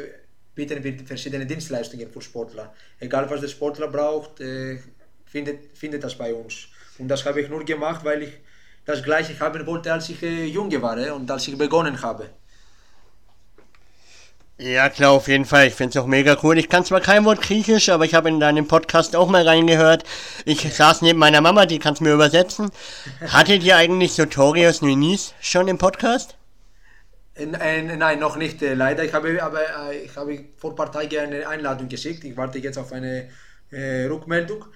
bieten 0.54 0.82
wir 0.82 0.98
verschiedene 1.04 1.44
Dienstleistungen 1.44 2.10
für 2.10 2.22
Sportler. 2.22 2.72
Egal 2.98 3.28
was 3.28 3.40
der 3.40 3.48
Sportler 3.48 3.88
braucht, 3.88 4.40
äh, 4.40 4.78
findet, 5.26 5.76
findet 5.76 6.04
das 6.04 6.16
bei 6.16 6.32
uns. 6.32 6.68
Und 6.98 7.08
das 7.08 7.24
habe 7.24 7.40
ich 7.40 7.48
nur 7.48 7.64
gemacht, 7.64 8.04
weil 8.04 8.22
ich 8.22 8.32
das 8.84 9.02
Gleiche 9.02 9.38
haben 9.38 9.66
wollte, 9.66 9.92
als 9.92 10.08
ich 10.08 10.22
äh, 10.22 10.46
Junge 10.46 10.80
war 10.82 10.98
äh, 10.98 11.10
und 11.10 11.30
als 11.30 11.46
ich 11.48 11.56
begonnen 11.56 12.00
habe. 12.02 12.30
Ja, 14.58 14.88
klar, 14.90 15.10
auf 15.10 15.26
jeden 15.26 15.44
Fall. 15.44 15.66
Ich 15.66 15.74
finde 15.74 15.90
es 15.90 15.96
auch 15.96 16.06
mega 16.06 16.36
cool. 16.42 16.56
Ich 16.56 16.68
kann 16.68 16.84
zwar 16.84 17.00
kein 17.00 17.24
Wort 17.24 17.42
Griechisch, 17.42 17.88
aber 17.88 18.04
ich 18.04 18.14
habe 18.14 18.28
in 18.28 18.38
deinem 18.38 18.68
Podcast 18.68 19.16
auch 19.16 19.28
mal 19.28 19.46
reingehört. 19.46 20.04
Ich 20.44 20.72
saß 20.72 21.02
neben 21.02 21.18
meiner 21.18 21.40
Mama, 21.40 21.66
die 21.66 21.80
kann 21.80 21.94
es 21.94 22.00
mir 22.00 22.12
übersetzen. 22.12 22.70
Hattet 23.26 23.64
ihr 23.64 23.76
eigentlich 23.76 24.12
Sotorios 24.12 24.82
Nuinis 24.82 25.34
schon 25.40 25.66
im 25.66 25.78
Podcast? 25.78 26.36
Nein, 27.36 27.98
nein, 27.98 28.18
noch 28.20 28.36
nicht, 28.36 28.62
äh, 28.62 28.74
leider. 28.74 29.04
Ich 29.04 29.12
habe, 29.14 29.42
aber, 29.42 29.90
äh, 29.90 29.98
ich 30.04 30.14
habe 30.16 30.44
vor 30.56 30.70
ein 30.70 30.76
paar 30.76 30.92
Tagen 30.92 31.18
eine 31.18 31.48
Einladung 31.48 31.88
geschickt. 31.88 32.22
Ich 32.24 32.36
warte 32.36 32.58
jetzt 32.58 32.78
auf 32.78 32.92
eine 32.92 33.30
äh, 33.70 34.04
Rückmeldung. 34.04 34.66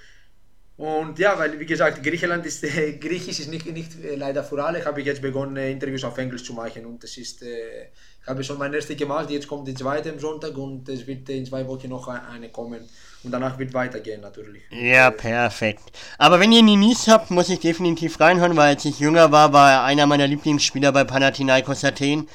Und 0.77 1.19
ja, 1.19 1.39
weil 1.39 1.59
wie 1.59 1.65
gesagt, 1.65 2.03
Griechenland 2.03 2.45
ist, 2.45 2.63
äh, 2.63 2.93
Griechisch 2.99 3.41
ist 3.41 3.49
nicht, 3.49 3.65
nicht 3.73 3.93
äh, 4.05 4.15
leider 4.15 4.45
für 4.45 4.63
alle. 4.63 4.81
Ich 4.81 4.85
habe 4.85 5.01
jetzt 5.01 5.23
begonnen, 5.23 5.57
äh, 5.57 5.71
Interviews 5.71 6.05
auf 6.05 6.19
Englisch 6.19 6.45
zu 6.45 6.53
machen 6.53 6.85
und 6.85 7.03
das 7.03 7.17
ist, 7.17 7.43
äh, 7.43 7.87
ich 8.21 8.27
habe 8.27 8.45
schon 8.45 8.59
mein 8.59 8.75
erstes 8.75 8.97
gemacht, 8.97 9.31
jetzt 9.31 9.49
kommt 9.49 9.67
die 9.67 9.75
zweite 9.75 10.11
am 10.11 10.19
Sonntag 10.19 10.55
und 10.59 10.87
es 10.91 11.07
wird 11.07 11.31
in 11.31 11.47
zwei 11.47 11.67
Wochen 11.67 11.89
noch 11.89 12.09
eine 12.09 12.51
kommen 12.51 12.87
und 13.23 13.31
danach 13.31 13.59
wird 13.59 13.73
weitergehen 13.73 14.21
natürlich. 14.21 14.65
Ja, 14.71 15.11
perfekt. 15.11 15.85
Aber 16.19 16.41
wenn 16.41 16.53
ihr 16.53 16.63
Nies 16.63 17.09
habt, 17.09 17.31
muss 17.31 17.49
ich 17.49 17.61
definitiv 17.61 18.21
reinhören, 18.21 18.55
weil 18.55 18.75
als 18.75 18.85
ich 18.85 19.01
jünger 19.01 19.33
war, 19.33 19.55
war 19.55 19.73
er 19.73 19.85
einer 19.85 20.05
meiner 20.05 20.27
Lieblingsspieler 20.27 20.93
bei 20.93 21.05
Panathinaikos 21.05 21.85
Athen 21.85 22.29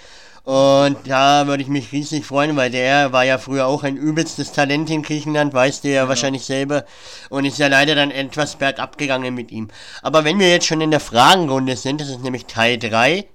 und 0.43 0.97
da 1.05 1.45
würde 1.45 1.61
ich 1.61 1.69
mich 1.69 1.91
riesig 1.91 2.25
freuen, 2.25 2.55
weil 2.55 2.71
der 2.71 3.11
war 3.11 3.23
ja 3.23 3.37
früher 3.37 3.67
auch 3.67 3.83
ein 3.83 3.95
übelstes 3.95 4.51
Talent 4.51 4.89
in 4.89 5.03
Griechenland, 5.03 5.53
weißt 5.53 5.83
du 5.83 5.89
ja, 5.89 5.95
ja. 5.95 6.09
wahrscheinlich 6.09 6.45
selber. 6.45 6.85
Und 7.29 7.45
ist 7.45 7.59
ja 7.59 7.67
leider 7.67 7.93
dann 7.93 8.09
etwas 8.09 8.55
bergab 8.55 8.97
gegangen 8.97 9.35
mit 9.35 9.51
ihm. 9.51 9.69
Aber 10.01 10.23
wenn 10.23 10.39
wir 10.39 10.49
jetzt 10.49 10.65
schon 10.65 10.81
in 10.81 10.89
der 10.89 10.99
Fragenrunde 10.99 11.75
sind, 11.75 12.01
das 12.01 12.09
ist 12.09 12.23
nämlich 12.23 12.47
Teil 12.47 12.79
3, 12.79 13.25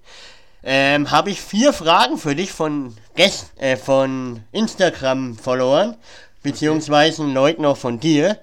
ähm, 0.64 1.10
habe 1.12 1.30
ich 1.30 1.40
vier 1.40 1.72
Fragen 1.72 2.18
für 2.18 2.34
dich 2.34 2.50
von 2.50 2.96
Gästen, 3.14 3.56
äh, 3.60 3.76
von 3.76 4.42
Instagram-Followern, 4.50 5.96
beziehungsweise 6.42 7.22
Leuten 7.22 7.64
auch 7.64 7.76
von 7.76 8.00
dir. 8.00 8.40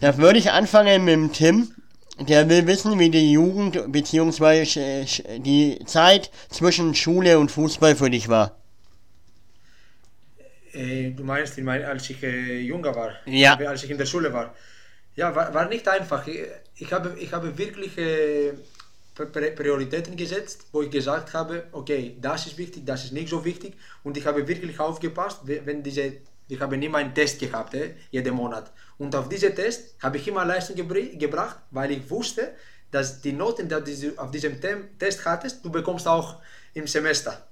Da 0.00 0.16
würde 0.16 0.38
ich 0.38 0.52
anfangen 0.52 1.04
mit 1.04 1.14
dem 1.14 1.32
Tim. 1.32 1.74
Der 2.28 2.48
will 2.48 2.66
wissen, 2.66 2.98
wie 2.98 3.10
die 3.10 3.32
Jugend 3.32 3.90
bzw. 3.90 5.06
die 5.38 5.78
Zeit 5.86 6.30
zwischen 6.50 6.94
Schule 6.94 7.38
und 7.38 7.50
Fußball 7.50 7.96
für 7.96 8.10
dich 8.10 8.28
war. 8.28 8.56
Äh, 10.72 11.10
du 11.10 11.24
meinst, 11.24 11.58
als 11.58 12.10
ich 12.10 12.22
äh, 12.22 12.60
jünger 12.60 12.94
war? 12.94 13.12
Ja. 13.26 13.56
Als 13.56 13.84
ich 13.84 13.90
in 13.90 13.98
der 13.98 14.06
Schule 14.06 14.32
war? 14.32 14.54
Ja, 15.16 15.34
war, 15.34 15.52
war 15.54 15.68
nicht 15.68 15.88
einfach. 15.88 16.26
Ich, 16.26 16.40
ich, 16.76 16.92
habe, 16.92 17.16
ich 17.18 17.32
habe 17.32 17.56
wirklich 17.56 17.96
äh, 17.98 18.52
Prioritäten 19.14 20.16
gesetzt, 20.16 20.66
wo 20.72 20.82
ich 20.82 20.90
gesagt 20.90 21.34
habe, 21.34 21.64
okay, 21.72 22.16
das 22.20 22.46
ist 22.46 22.58
wichtig, 22.58 22.84
das 22.86 23.04
ist 23.04 23.12
nicht 23.12 23.28
so 23.28 23.44
wichtig. 23.44 23.74
Und 24.04 24.16
ich 24.16 24.26
habe 24.26 24.46
wirklich 24.46 24.78
aufgepasst, 24.78 25.40
wenn 25.44 25.82
diese 25.82 26.12
ich 26.50 26.60
habe 26.60 26.76
immer 26.76 26.98
einen 26.98 27.14
Test 27.14 27.38
gehabt, 27.38 27.74
eh, 27.74 27.94
jeden 28.10 28.34
Monat. 28.34 28.72
Und 28.98 29.14
auf 29.14 29.28
diesen 29.28 29.54
Test 29.54 29.94
habe 30.02 30.16
ich 30.18 30.28
immer 30.28 30.44
Leistung 30.44 30.76
gebracht, 30.76 31.56
weil 31.70 31.90
ich 31.92 32.10
wusste, 32.10 32.52
dass 32.90 33.20
die 33.20 33.32
Noten, 33.32 33.68
die 33.68 34.00
du 34.00 34.18
auf 34.18 34.30
diesem 34.30 34.60
Test 34.98 35.24
hattest, 35.24 35.64
du 35.64 35.70
bekommst 35.70 36.06
auch 36.08 36.36
im 36.74 36.86
Semester. 36.86 37.46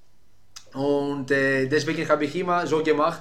Und 0.74 1.30
äh, 1.30 1.66
deswegen 1.66 2.08
habe 2.08 2.24
ich 2.24 2.34
immer 2.36 2.66
so 2.66 2.82
gemacht, 2.82 3.20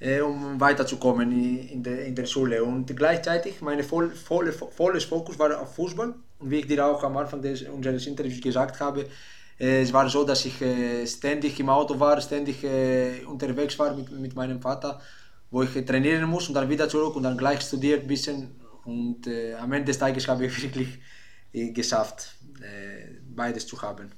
äh, 0.00 0.20
um 0.20 0.60
weiterzukommen 0.60 1.30
in, 1.32 1.82
der, 1.82 2.06
in 2.06 2.14
der 2.14 2.26
Schule. 2.26 2.62
Und 2.62 2.96
gleichzeitig 2.96 3.60
mein 3.60 3.82
voll, 3.82 4.10
voll, 4.10 4.52
volles 4.52 5.04
Fokus 5.04 5.38
war 5.38 5.60
auf 5.60 5.74
Fußball. 5.74 6.14
Und 6.38 6.50
wie 6.50 6.60
ich 6.60 6.66
dir 6.66 6.86
auch 6.86 7.02
am 7.02 7.16
Anfang 7.16 7.42
des, 7.42 7.62
unseres 7.62 8.06
Interviews 8.06 8.40
gesagt 8.40 8.78
habe, 8.80 9.06
es 9.58 9.92
war 9.92 10.08
so, 10.08 10.24
dass 10.24 10.44
ich 10.44 10.60
äh, 10.62 11.06
ständig 11.06 11.58
im 11.58 11.68
Auto 11.68 11.98
war, 11.98 12.20
ständig 12.20 12.62
äh, 12.62 13.24
unterwegs 13.24 13.78
war 13.78 13.94
mit, 13.94 14.10
mit 14.10 14.34
meinem 14.36 14.62
Vater, 14.62 15.00
wo 15.50 15.62
ich 15.62 15.84
trainieren 15.84 16.28
muss 16.30 16.48
und 16.48 16.54
dann 16.54 16.68
wieder 16.68 16.88
zurück 16.88 17.16
und 17.16 17.24
dann 17.24 17.36
gleich 17.36 17.60
studiert 17.62 18.02
ein 18.02 18.08
bisschen. 18.08 18.60
Und 18.84 19.28
am 19.60 19.72
Ende 19.72 19.86
des 19.86 19.98
Tages 19.98 20.28
habe 20.28 20.46
ich 20.46 20.62
wirklich 20.62 20.98
geschafft, 21.52 22.36
beides 23.34 23.66
zu 23.66 23.80
haben. 23.82 24.10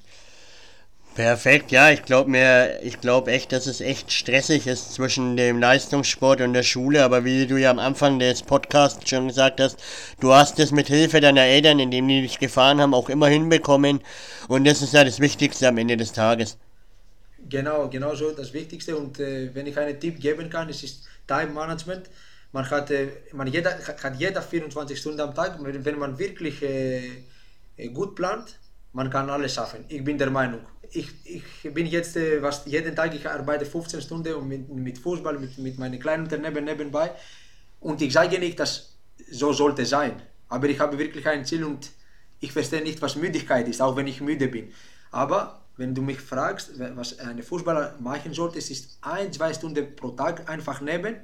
Perfekt, 1.21 1.71
ja, 1.71 1.91
ich 1.91 2.03
glaube 2.05 2.31
mir, 2.31 2.81
ich 2.83 2.99
glaube 2.99 3.31
echt, 3.31 3.53
dass 3.53 3.67
es 3.67 3.83
echt 3.83 4.11
stressig 4.11 4.67
ist 4.67 4.95
zwischen 4.95 5.37
dem 5.37 5.61
Leistungssport 5.61 6.41
und 6.41 6.55
der 6.55 6.63
Schule, 6.63 7.05
aber 7.05 7.27
wie 7.27 7.47
du 7.47 7.59
ja 7.59 7.71
am 7.71 7.79
Anfang 7.79 8.19
des 8.19 8.43
Podcasts 8.43 9.07
schon 9.07 9.29
gesagt 9.29 9.61
hast, 9.61 9.79
du 10.21 10.33
hast 10.33 10.59
es 10.59 10.73
mit 10.73 10.87
Hilfe 10.87 11.21
deiner 11.21 11.43
Eltern, 11.43 11.79
indem 11.79 12.09
die 12.09 12.23
dich 12.23 12.39
gefahren 12.39 12.81
haben, 12.81 12.95
auch 12.95 13.11
immer 13.11 13.27
hinbekommen 13.27 14.01
und 14.49 14.67
das 14.67 14.81
ist 14.81 14.95
ja 14.95 15.05
das 15.05 15.21
Wichtigste 15.21 15.69
am 15.69 15.77
Ende 15.77 15.99
des 15.99 16.11
Tages. 16.13 16.57
Genau, 17.51 17.91
genau 17.91 18.15
so 18.15 18.31
das 18.31 18.55
Wichtigste 18.55 18.97
und 18.97 19.21
äh, 19.21 19.55
wenn 19.55 19.67
ich 19.67 19.77
einen 19.77 20.01
Tipp 20.01 20.19
geben 20.19 20.49
kann, 20.49 20.71
es 20.71 20.83
ist 20.83 21.05
Time 21.27 21.53
Management. 21.53 22.09
Man 22.53 22.71
hat, 22.71 22.91
äh, 22.93 23.09
man 23.33 23.47
jeder, 23.47 23.73
hat 23.73 24.19
jeder 24.19 24.41
24 24.41 24.99
Stunden 24.99 25.21
am 25.21 25.35
Tag, 25.35 25.59
wenn 25.61 25.99
man 25.99 26.19
wirklich 26.19 26.63
äh, 26.63 27.03
äh, 27.77 27.89
gut 27.89 28.15
plant, 28.17 28.59
man 28.95 29.11
kann 29.11 29.29
alles 29.29 29.53
schaffen. 29.53 29.85
Ich 29.89 30.03
bin 30.03 30.17
der 30.17 30.31
Meinung 30.31 30.61
ich, 30.93 31.09
ich 31.25 31.75
bin 31.75 31.87
jetzt 31.87 32.17
äh, 32.17 32.43
was, 32.43 32.65
jeden 32.67 32.95
Tag, 32.95 33.15
ich 33.15 33.29
arbeite 33.29 33.65
15 33.65 34.01
Stunden 34.01 34.35
und 34.35 34.49
mit, 34.49 34.69
mit 34.69 34.99
Fußball, 34.99 35.39
mit, 35.39 35.57
mit 35.59 35.79
meinen 35.79 35.99
kleinen 36.01 36.25
Unternehmen 36.25 36.65
nebenbei. 36.65 37.13
Und 37.81 38.03
ich 38.03 38.13
sage 38.13 38.39
nicht, 38.39 38.59
dass 38.59 38.95
so 39.31 39.53
sollte 39.53 39.87
sein. 39.87 40.21
Aber 40.49 40.69
ich 40.69 40.81
habe 40.81 40.99
wirklich 40.99 41.27
ein 41.27 41.45
Ziel 41.45 41.65
und 41.65 41.91
ich 42.41 42.53
verstehe 42.53 42.83
nicht, 42.83 43.01
was 43.03 43.17
Müdigkeit 43.17 43.69
ist, 43.69 43.81
auch 43.81 43.97
wenn 43.97 44.07
ich 44.07 44.21
müde 44.21 44.49
bin. 44.49 44.73
Aber 45.11 45.61
wenn 45.77 45.95
du 45.95 46.03
mich 46.03 46.21
fragst, 46.21 46.79
was 46.79 47.19
ein 47.21 47.43
Fußballer 47.43 47.97
machen 48.01 48.35
sollte, 48.35 48.59
es 48.59 48.71
ist 48.71 48.99
ein, 49.01 49.33
zwei 49.33 49.53
Stunden 49.55 49.95
pro 49.95 50.11
Tag 50.11 50.49
einfach 50.49 50.81
nehmen, 50.81 51.17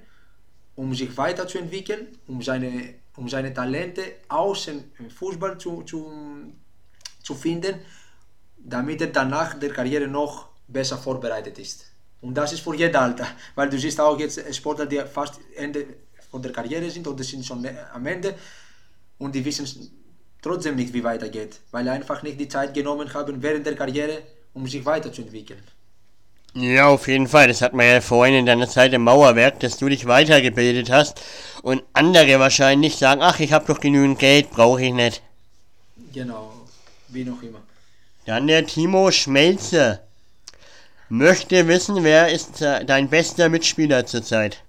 um 0.77 0.95
sich 0.95 1.17
weiterzuentwickeln, 1.17 2.07
um 2.27 2.43
seine, 2.43 2.95
um 3.17 3.29
seine 3.29 3.53
Talente 3.53 4.03
außen 4.29 4.85
im 4.99 5.11
Fußball 5.11 5.59
zu, 5.59 5.83
zu, 5.83 6.53
zu 7.23 7.35
finden 7.35 7.77
damit 8.69 9.01
er 9.01 9.09
danach 9.09 9.59
der 9.59 9.71
Karriere 9.71 10.09
noch 10.09 10.49
besser 10.67 10.99
vorbereitet 10.99 11.59
ist. 11.59 11.87
Und 12.21 12.35
das 12.35 12.53
ist 12.53 12.61
für 12.61 12.75
jeden 12.75 12.97
Alter, 12.97 13.27
weil 13.55 13.71
du 13.71 13.79
siehst 13.79 14.01
auch 14.01 14.19
jetzt 14.19 14.43
Sportler, 14.55 14.87
die 14.87 15.01
fast 15.13 15.39
Ende 15.55 15.87
von 16.31 16.43
der 16.43 16.53
Karriere 16.53 16.91
sind 16.91 17.07
oder 17.07 17.23
sind 17.23 17.45
schon 17.47 17.65
am 17.95 18.07
Ende 18.07 18.35
und 19.19 19.35
die 19.35 19.45
wissen 19.45 19.67
trotzdem 20.43 20.77
nicht, 20.77 20.93
wie 20.93 21.05
weitergeht, 21.05 21.61
weil 21.71 21.89
einfach 21.89 22.23
nicht 22.23 22.41
die 22.41 22.49
Zeit 22.49 22.75
genommen 22.75 23.13
haben 23.15 23.41
während 23.43 23.65
der 23.67 23.77
Karriere, 23.77 24.23
um 24.55 24.67
sich 24.67 24.85
weiterzuentwickeln. 24.85 25.63
Ja, 26.55 26.89
auf 26.89 27.07
jeden 27.07 27.29
Fall. 27.29 27.49
Das 27.49 27.61
hat 27.61 27.75
man 27.75 27.87
ja 27.87 28.01
vorhin 28.01 28.35
in 28.35 28.47
deiner 28.47 28.69
Zeit 28.69 28.93
im 28.95 29.05
Mauerwerk, 29.05 29.61
dass 29.61 29.77
du 29.77 29.89
dich 29.89 30.07
weitergebildet 30.07 30.91
hast 30.91 31.21
und 31.63 31.83
andere 31.93 32.41
wahrscheinlich 32.41 32.97
sagen, 32.97 33.21
ach, 33.23 33.39
ich 33.41 33.53
habe 33.53 33.67
doch 33.67 33.79
genügend 33.79 34.19
Geld, 34.19 34.51
brauche 34.51 34.83
ich 34.83 34.93
nicht. 34.93 35.23
Genau, 36.13 36.53
wie 37.09 37.25
noch 37.25 37.43
immer. 37.43 37.61
Dann 38.27 38.49
der 38.49 38.67
Timo 38.67 39.11
Schmelze. 39.13 40.01
Möchte 41.09 41.69
wissen, 41.69 42.03
wer 42.03 42.33
ist 42.33 42.61
äh, 42.61 42.85
dein 42.85 43.09
bester 43.09 43.49
Mitspieler 43.49 44.05
zurzeit? 44.05 44.65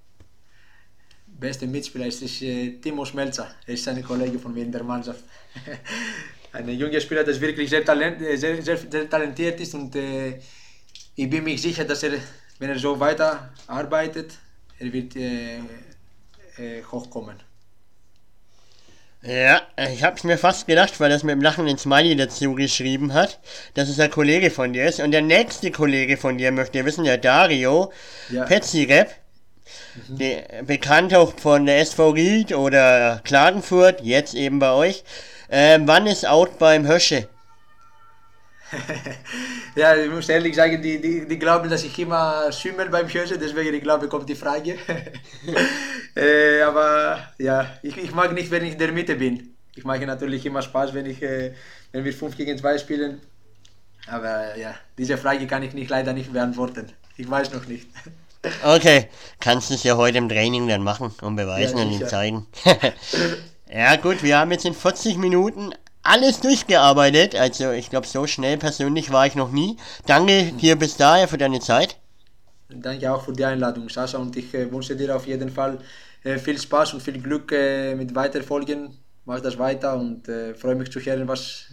Bester 1.25 1.65
Mitspieler 1.65 2.05
ist 2.05 2.21
äh, 2.43 2.73
Timo 2.79 3.03
Schmelzer. 3.03 3.47
Er 3.65 3.73
ist 3.73 3.87
ein 3.87 4.03
Kollege 4.03 4.37
von 4.37 4.53
mir 4.53 4.63
in 4.63 4.71
der 4.71 4.83
Mannschaft. 4.83 5.23
ein 6.53 6.69
junger 6.69 7.01
Spieler, 7.01 7.23
der 7.23 7.41
wirklich 7.41 7.67
sehr, 7.67 7.83
talent, 7.83 8.21
äh, 8.21 8.37
sehr, 8.37 8.61
sehr, 8.61 8.77
sehr 8.77 9.09
talentiert 9.09 9.59
ist 9.59 9.73
und 9.73 9.95
äh, 9.95 10.39
ich 11.15 11.27
bin 11.27 11.43
mir 11.43 11.57
sicher, 11.57 11.83
dass 11.83 12.03
er, 12.03 12.11
wenn 12.59 12.69
er 12.69 12.77
so 12.77 12.99
weiter 12.99 13.51
arbeitet, 13.65 14.37
er 14.77 14.93
wird 14.93 15.15
äh, 15.15 15.57
äh, 16.57 16.83
hochkommen. 16.91 17.37
Ja, 19.23 19.61
ich 19.91 20.03
hab's 20.03 20.23
mir 20.23 20.37
fast 20.37 20.67
gedacht, 20.67 20.99
weil 20.99 21.09
das 21.09 21.23
mit 21.23 21.33
dem 21.33 21.41
lachenden 21.41 21.77
Smiley 21.77 22.15
dazu 22.15 22.53
geschrieben 22.53 23.13
hat, 23.13 23.39
dass 23.73 23.89
es 23.89 23.99
ein 23.99 24.11
Kollege 24.11 24.51
von 24.51 24.73
dir 24.73 24.85
ist. 24.85 24.99
Und 24.99 25.11
der 25.11 25.23
nächste 25.23 25.71
Kollege 25.71 26.17
von 26.17 26.37
dir 26.37 26.51
möchte 26.51 26.85
wissen, 26.85 27.03
der 27.03 27.17
Dario 27.17 27.91
ja. 28.29 28.45
Petzirep, 28.45 29.09
mhm. 30.07 30.17
der, 30.17 30.63
bekannt 30.63 31.15
auch 31.15 31.33
von 31.37 31.65
der 31.65 31.79
SV 31.79 32.09
Ried 32.11 32.53
oder 32.53 33.19
Klagenfurt, 33.23 34.01
jetzt 34.01 34.35
eben 34.35 34.59
bei 34.59 34.71
euch. 34.71 35.03
Äh, 35.49 35.79
wann 35.81 36.05
ist 36.05 36.27
out 36.27 36.59
beim 36.59 36.87
Hösche? 36.87 37.27
ja, 39.75 39.95
ich 39.95 40.11
muss 40.11 40.27
ehrlich 40.29 40.55
sagen, 40.55 40.81
die, 40.81 40.99
die, 40.99 41.27
die 41.27 41.39
glauben, 41.39 41.69
dass 41.69 41.83
ich 41.83 41.97
immer 41.99 42.51
schimmel 42.51 42.89
beim 42.89 43.07
Hören, 43.07 43.39
deswegen 43.39 43.73
ich 43.73 43.81
glaube, 43.81 44.07
kommt 44.07 44.27
die 44.27 44.35
Frage. 44.35 44.77
äh, 46.15 46.61
aber 46.61 47.33
ja, 47.37 47.77
ich, 47.81 47.97
ich 47.97 48.13
mag 48.13 48.33
nicht, 48.33 48.51
wenn 48.51 48.65
ich 48.65 48.73
in 48.73 48.79
der 48.79 48.91
Mitte 48.91 49.15
bin. 49.15 49.55
Ich 49.75 49.85
mache 49.85 50.05
natürlich 50.05 50.45
immer 50.45 50.61
Spaß, 50.61 50.93
wenn, 50.93 51.05
ich, 51.05 51.21
äh, 51.21 51.53
wenn 51.91 52.03
wir 52.03 52.13
5 52.13 52.35
gegen 52.35 52.57
2 52.57 52.77
spielen. 52.79 53.21
Aber 54.07 54.57
ja, 54.57 54.75
diese 54.97 55.17
Frage 55.17 55.47
kann 55.47 55.63
ich 55.63 55.73
nicht, 55.73 55.89
leider 55.89 56.13
nicht 56.13 56.33
beantworten. 56.33 56.91
Ich 57.15 57.29
weiß 57.29 57.53
noch 57.53 57.65
nicht. 57.67 57.87
Okay, 58.63 59.09
kannst 59.41 59.71
du 59.71 59.73
es 59.73 59.83
ja 59.83 59.97
heute 59.97 60.19
im 60.19 60.29
Training 60.29 60.69
dann 60.69 60.81
machen 60.81 61.11
und 61.21 61.35
beweisen 61.35 61.79
ja, 61.79 61.83
und 61.83 61.91
ihm 61.91 62.07
zeigen. 62.07 62.45
ja 63.69 63.95
gut, 63.97 64.23
wir 64.23 64.37
haben 64.37 64.51
jetzt 64.51 64.63
in 64.63 64.75
40 64.75 65.17
Minuten 65.17 65.73
alles 66.07 66.39
durchgearbeitet. 66.39 67.35
Also 67.35 67.71
ich 67.71 67.89
glaube, 67.89 68.07
so 68.07 68.27
schnell 68.27 68.57
persönlich 68.57 69.11
war 69.11 69.27
ich 69.27 69.35
noch 69.35 69.51
nie. 69.51 69.77
Danke 70.05 70.51
dir 70.53 70.75
bis 70.75 70.97
daher 70.97 71.27
für 71.27 71.37
deine 71.37 71.59
Zeit. 71.59 71.97
Danke 72.69 73.11
auch 73.11 73.23
für 73.23 73.33
die 73.33 73.45
Einladung, 73.45 73.89
Sascha. 73.89 74.17
Und 74.17 74.35
ich 74.35 74.53
äh, 74.53 74.71
wünsche 74.71 74.95
dir 74.95 75.15
auf 75.15 75.25
jeden 75.27 75.49
Fall 75.49 75.79
äh, 76.23 76.37
viel 76.37 76.59
Spaß 76.59 76.93
und 76.93 77.01
viel 77.01 77.21
Glück 77.21 77.51
äh, 77.51 77.95
mit 77.95 78.13
Weiterfolgen. 78.13 78.97
Mach 79.25 79.41
das 79.41 79.57
weiter 79.57 79.97
und 79.97 80.25
freue 80.57 80.75
mich 80.75 80.89
zu 80.89 81.01
hören, 81.01 81.27
was 81.27 81.65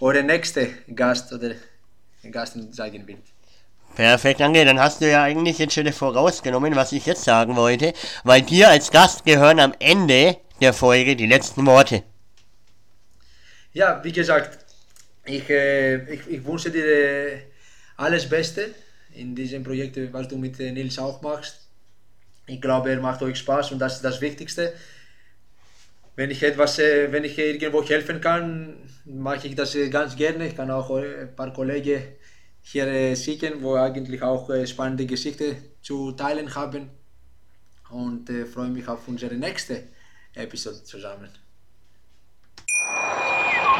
eure 0.00 0.24
nächste 0.24 0.70
Gast 0.92 1.32
oder 1.32 1.52
Gast 2.32 2.58
sagen 2.74 3.06
wird. 3.06 3.20
Perfekt, 3.94 4.40
danke. 4.40 4.64
Dann 4.64 4.80
hast 4.80 5.00
du 5.00 5.08
ja 5.08 5.22
eigentlich 5.22 5.58
jetzt 5.58 5.74
schon 5.74 5.92
vorausgenommen, 5.92 6.74
was 6.74 6.90
ich 6.90 7.06
jetzt 7.06 7.22
sagen 7.22 7.54
wollte, 7.54 7.92
weil 8.24 8.42
dir 8.42 8.70
als 8.70 8.90
Gast 8.90 9.24
gehören 9.24 9.60
am 9.60 9.72
Ende 9.78 10.38
der 10.60 10.72
Folge 10.72 11.14
die 11.14 11.26
letzten 11.26 11.64
Worte. 11.64 12.02
Ja, 13.72 14.02
wie 14.02 14.10
gesagt, 14.10 14.58
ich, 15.24 15.48
äh, 15.48 16.12
ich, 16.12 16.26
ich 16.28 16.44
wünsche 16.44 16.70
dir 16.72 16.84
äh, 16.84 17.42
alles 17.96 18.28
Beste 18.28 18.74
in 19.14 19.34
diesem 19.36 19.62
Projekt, 19.62 19.96
was 20.12 20.26
du 20.26 20.36
mit 20.36 20.58
äh, 20.58 20.72
Nils 20.72 20.98
auch 20.98 21.22
machst. 21.22 21.68
Ich 22.46 22.60
glaube, 22.60 22.90
er 22.90 23.00
macht 23.00 23.22
euch 23.22 23.38
Spaß 23.38 23.70
und 23.70 23.78
das 23.78 23.96
ist 23.96 24.04
das 24.04 24.20
Wichtigste. 24.20 24.72
Wenn 26.16 26.32
ich 26.32 26.42
etwas, 26.42 26.78
wenn 26.78 27.22
ich 27.22 27.38
irgendwo 27.38 27.82
helfen 27.84 28.20
kann, 28.20 28.76
mache 29.04 29.46
ich 29.46 29.54
das 29.54 29.76
ganz 29.90 30.16
gerne. 30.16 30.48
Ich 30.48 30.56
kann 30.56 30.70
auch 30.70 30.90
ein 30.90 31.34
paar 31.36 31.52
Kollegen 31.52 32.02
hier 32.62 33.16
schicken, 33.16 33.62
wo 33.62 33.76
eigentlich 33.76 34.20
auch 34.20 34.50
spannende 34.66 35.06
Geschichten 35.06 35.56
zu 35.80 36.12
teilen 36.12 36.54
haben. 36.54 36.90
Und 37.90 38.28
freue 38.52 38.68
mich 38.68 38.86
auf 38.88 39.06
unsere 39.06 39.36
nächste 39.36 39.84
Episode 40.34 40.82
zusammen. 40.82 41.30